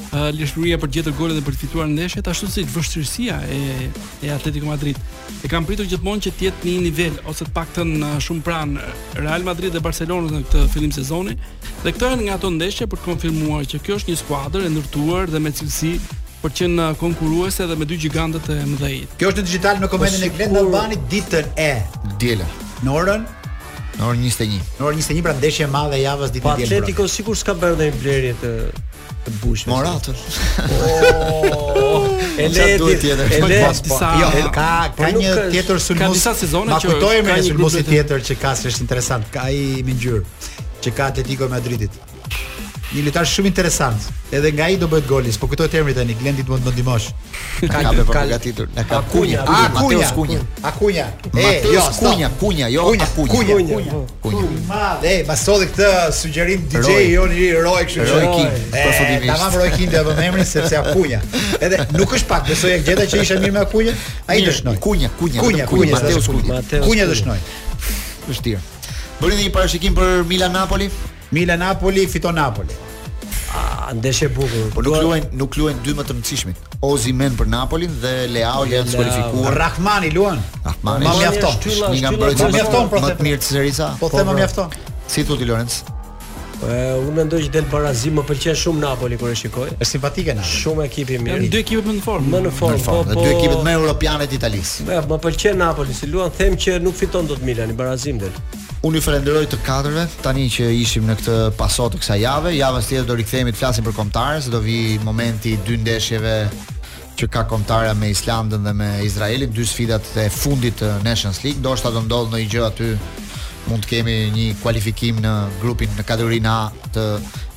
uh, 0.00 0.28
lëshuria 0.36 0.78
për 0.80 0.90
të 0.92 0.96
gjetur 0.98 1.16
golet 1.18 1.38
dhe 1.38 1.44
për 1.46 1.56
të 1.56 1.62
fituar 1.64 1.90
ndeshjet, 1.90 2.28
ashtu 2.32 2.48
si 2.50 2.64
vështirësia 2.72 3.38
e 3.52 3.58
e 4.26 4.30
Atletico 4.34 4.68
Madrid. 4.70 4.98
E 5.44 5.50
kanë 5.50 5.68
pritur 5.68 5.88
gjithmonë 5.90 6.24
që 6.28 6.32
të 6.38 6.46
jetë 6.48 6.64
në 6.64 6.72
një 6.76 6.84
nivel 6.86 7.18
ose 7.32 7.44
të 7.48 7.54
paktën 7.58 7.92
uh, 8.06 8.12
shumë 8.22 8.44
pranë 8.46 8.88
Real 9.22 9.46
Madrid 9.48 9.74
dhe 9.76 9.82
Barcelonës 9.84 10.32
në 10.36 10.42
këtë 10.46 10.64
fillim 10.74 10.94
sezoni. 10.96 11.36
Dhe 11.84 11.92
këto 11.96 12.12
janë 12.12 12.28
nga 12.28 12.38
ato 12.40 12.50
ndeshje 12.54 12.88
për 12.92 13.02
të 13.02 13.08
konfirmuar 13.10 13.68
që 13.72 13.82
kjo 13.86 14.00
është 14.00 14.12
një 14.14 14.20
skuadër 14.24 14.66
e 14.66 14.72
ndërtuar 14.76 15.30
dhe 15.34 15.42
me 15.42 15.54
cilësi 15.58 15.94
për 16.42 16.50
të 16.50 16.58
qenë 16.64 16.88
konkuruese 17.02 17.62
edhe 17.66 17.76
me 17.78 17.86
dy 17.88 18.00
gigantët 18.06 18.48
e 18.52 18.58
mëdhej. 18.72 18.96
Kjo 19.20 19.30
është 19.32 19.44
në 19.44 19.50
digital 19.50 19.82
në 19.84 19.92
komendin 19.92 20.26
e 20.26 20.32
Glenda 20.36 20.64
bani 20.74 20.98
ditën 21.12 21.52
e 21.68 21.72
diela. 22.22 22.48
Në 22.82 22.96
orën 23.02 23.28
Në 23.98 24.04
orë 24.08 24.16
21. 24.24 24.62
Në 24.78 24.84
orë 24.88 24.96
21 25.00 25.22
pra 25.26 25.32
ndeshje 25.36 25.64
e 25.66 25.70
madhe 25.72 25.96
e 25.98 26.02
javës 26.06 26.30
ditë 26.32 26.44
dielën. 26.60 26.72
Atletico 26.72 27.02
sigurisht 27.12 27.42
s'ka 27.44 27.52
bërë 27.60 27.74
ndonjë 27.76 27.98
blerje 28.00 28.34
të 28.40 28.50
të 29.22 29.28
bush. 29.42 29.62
Morat. 29.70 30.04
Oh, 30.08 30.12
el 32.38 32.44
el 32.48 32.52
el 32.52 32.52
el 32.62 32.66
el 32.88 32.92
el 32.92 32.92
el 33.38 33.44
el 33.54 33.60
el 34.40 34.48
ka 34.56 34.66
ka 34.98 35.08
një 35.14 35.30
tjetër 35.52 35.76
sulmos. 35.78 36.00
Ka 36.00 36.06
disa 36.16 36.32
sezone 36.34 36.70
që 36.82 36.86
ka 36.98 37.08
një 37.30 37.42
sulmos 37.52 37.72
tjetër 37.86 38.18
që 38.30 38.34
ka 38.42 38.52
është 38.72 38.80
interesant. 38.82 39.24
Ka 39.36 39.42
i 39.52 39.54
me 39.86 39.92
ngjyrë 39.94 40.22
që 40.82 40.88
ka 40.96 41.02
Atletico 41.12 41.44
Madridit 41.52 41.92
një 42.94 43.02
lojtar 43.06 43.26
shumë 43.28 43.48
interesant. 43.48 44.02
Edhe 44.32 44.50
nga 44.56 44.66
ai 44.68 44.76
do 44.80 44.86
bëhet 44.88 45.06
golis, 45.08 45.36
s'po 45.38 45.48
kujtoj 45.48 45.68
emri 45.80 45.94
tani, 45.96 46.12
Glendi 46.18 46.44
mund 46.48 46.62
të 46.64 46.68
më 46.68 46.72
ndihmosh. 46.74 47.06
Ka 47.72 47.82
ka 47.86 47.92
për 47.96 48.08
përgatitur. 48.08 48.66
Ka 48.90 49.00
Kunja, 49.12 49.44
Mateus 49.48 50.10
Kunja. 50.16 50.40
A 50.62 50.72
E, 51.40 51.52
jo, 51.72 51.84
Kunja, 52.00 52.28
Kunja, 52.40 52.68
jo, 52.72 52.82
Kunja. 52.88 53.06
Kunja, 53.16 53.56
Kunja. 53.70 54.00
Kunja. 54.22 54.48
Ma, 54.68 54.90
dhe 55.04 55.14
pasodhi 55.28 55.68
këtë 55.72 55.90
sugjerim 56.18 56.64
DJ 56.72 56.96
Joni 57.14 57.38
i 57.48 57.50
Roy 57.64 57.84
kështu 57.88 58.08
që. 58.08 58.18
Përfundimisht. 58.74 59.28
Ta 59.28 59.38
vëmë 59.44 59.62
Roy 59.62 59.70
Kinda 59.76 60.02
do 60.06 60.12
të 60.18 60.26
emrin 60.28 60.48
sepse 60.52 60.76
ka 60.76 60.96
Kunja. 60.96 61.22
Edhe 61.60 61.84
nuk 61.96 62.12
është 62.18 62.28
pak, 62.32 62.44
besoj 62.50 62.74
gjeta 62.88 63.08
që 63.12 63.22
ishte 63.24 63.40
mirë 63.44 63.52
me 63.58 63.62
Akunja, 63.66 63.94
ai 64.28 64.40
do 64.46 64.52
shnoi. 64.52 64.76
Kunja, 64.78 65.08
Kunja, 65.20 65.40
Kunja, 65.40 65.70
Kunja, 65.70 65.98
Mateus 65.98 66.28
Kunja. 66.28 66.60
Kunja 66.88 67.08
do 67.12 67.16
shnoi. 67.20 67.40
Vështirë. 68.28 68.60
Bëri 69.22 69.40
një 69.42 69.52
parashikim 69.56 69.94
për 69.96 70.22
Milan 70.30 70.52
Napoli. 70.56 70.88
Milan 71.32 71.58
Napoli 71.64 72.06
fiton 72.06 72.34
Napoli. 72.34 72.68
Ah, 73.50 73.92
ndeshje 73.98 74.26
bukur. 74.36 74.64
Po 74.74 74.82
nuk 74.88 74.96
luajn, 75.04 75.24
nuk 75.42 75.54
luajn 75.60 75.78
dy 75.86 75.94
më 75.96 76.04
të 76.08 76.16
rëndësishmit. 76.16 76.60
Ozimen 76.88 77.36
për 77.38 77.48
Napolin 77.54 77.92
dhe 78.02 78.12
Leao 78.34 78.64
janë 78.72 78.92
skualifikuar. 78.94 79.56
Rahmani 79.64 80.10
luan. 80.16 80.40
Rahmani 80.68 81.08
mjafton. 81.20 81.72
Mjafton 82.56 82.92
për 82.94 83.08
të 83.18 83.28
mirë 83.28 83.40
Cesarisa. 83.46 83.90
Po 84.02 84.12
them 84.12 84.32
mjafton. 84.36 84.72
Si 85.12 85.24
thotë 85.28 85.44
Lorenz? 85.48 85.80
Po 86.62 86.68
unë 86.70 87.14
mendoj 87.16 87.40
që 87.42 87.48
del 87.56 87.64
Barazi 87.72 88.10
më 88.14 88.22
pëlqen 88.28 88.54
shumë 88.54 88.78
Napoli 88.84 89.16
kur 89.18 89.32
e 89.32 89.34
shikoj. 89.34 89.70
Është 89.82 89.88
simpatike 89.96 90.34
na. 90.38 90.44
Shumë 90.46 90.84
ekip 90.86 91.08
i 91.10 91.16
mirë. 91.18 91.38
Janë 91.40 91.48
dy 91.50 91.58
ekipe 91.58 91.82
më 91.88 91.94
në 91.96 92.02
formë. 92.04 92.28
Më 92.36 92.42
në 92.44 92.52
formë, 92.54 92.82
po. 92.86 92.92
Janë 93.00 93.10
dy 93.10 93.16
po- 93.18 93.24
ekipet 93.32 93.64
më 93.66 93.72
europiane 93.80 94.28
të 94.30 94.36
Italisë. 94.38 94.86
Po 94.86 95.00
më 95.12 95.18
pëlqen 95.24 95.58
Napoli, 95.58 95.96
si 95.98 96.06
luan, 96.06 96.30
them 96.38 96.54
që 96.64 96.76
nuk 96.84 96.94
fiton 97.00 97.26
dot 97.26 97.42
të 97.42 97.48
Milani, 97.48 97.74
Barazim 97.74 98.20
del. 98.22 98.30
Unë 98.86 99.00
i 99.00 99.02
falenderoj 99.08 99.44
të 99.50 99.58
katërve 99.66 100.06
tani 100.22 100.46
që 100.54 100.68
ishim 100.84 101.10
në 101.10 101.18
këtë 101.18 101.38
pasot 101.58 101.94
të 101.96 102.00
kësaj 102.04 102.20
jave. 102.22 102.54
Java 102.54 102.82
tjetër 102.86 103.10
do 103.10 103.18
rikthehemi 103.18 103.54
të 103.54 103.58
flasim 103.64 103.84
për 103.88 103.98
kombëtarë, 103.98 104.46
do 104.54 104.62
vi 104.62 104.78
momenti 105.02 105.56
i 105.56 105.58
dy 105.66 105.80
ndeshjeve 105.82 106.36
që 107.18 107.26
ka 107.30 107.42
kontara 107.50 107.90
me 107.94 108.10
Islandën 108.14 108.62
dhe 108.66 108.76
me 108.82 108.90
Izraelin, 109.02 109.50
dy 109.50 109.66
sfidat 109.66 110.14
e 110.16 110.30
fundit 110.30 110.78
të 110.78 110.94
Nations 111.02 111.42
League, 111.42 111.58
ndoshta 111.62 111.90
do 111.94 112.06
ndodh 112.06 112.30
ndonjë 112.30 112.48
gjë 112.54 112.64
aty 112.70 112.94
mund 113.70 113.84
të 113.84 113.96
kemi 113.96 114.14
një 114.34 114.48
kualifikim 114.62 115.20
në 115.22 115.32
grupin 115.62 115.90
në 115.98 116.04
kategorinë 116.08 116.52
A 116.52 116.90
të 116.94 117.06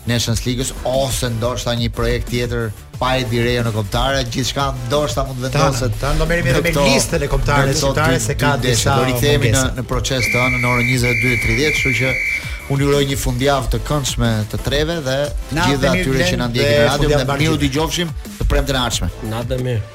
Nations 0.05 0.43
League-s 0.45 0.73
ose 0.85 1.31
ndoshta 1.39 1.73
një 1.79 1.89
projekt 1.95 2.27
tjetër 2.29 2.67
pa 2.99 3.15
e 3.19 3.23
direjo 3.27 3.63
në 3.65 3.71
kontare, 3.75 4.19
gjithçka 4.31 4.67
ndoshta 4.85 5.23
mund 5.27 5.41
të 5.41 5.49
vendoset. 5.49 5.95
Tan 5.99 6.19
do 6.21 6.27
merremi 6.29 6.53
me 6.53 6.73
listën 6.77 7.25
e 7.25 7.27
kontare, 7.31 7.73
kontare 7.81 8.19
se 8.23 8.37
ka 8.39 8.53
disa 8.61 8.99
do 8.99 9.07
rikthehemi 9.09 9.49
në 9.55 9.63
në 9.81 9.83
proces 9.89 10.29
të 10.29 10.43
anë 10.45 10.61
në 10.61 10.75
orën 10.75 10.91
22:30, 10.91 11.73
kështu 11.79 11.95
që 12.01 12.13
unë 12.71 12.85
ju 12.85 12.91
uroj 12.93 13.01
një 13.09 13.19
fundjavë 13.25 13.73
të 13.73 13.81
këndshme 13.89 14.31
të 14.53 14.61
treve 14.69 14.99
dhe 15.09 15.17
gjithë 15.57 15.91
atyre 15.95 16.29
që 16.31 16.39
na 16.43 16.49
ndjekin 16.53 16.79
në 16.79 16.87
radio, 16.91 17.17
ne 17.41 17.49
ju 17.49 17.59
dëgjojmë 17.65 18.15
të 18.39 18.49
premtën 18.53 18.79
e 18.79 18.81
ardhshme. 18.85 19.11
Natë 19.33 19.61
mirë. 19.65 19.85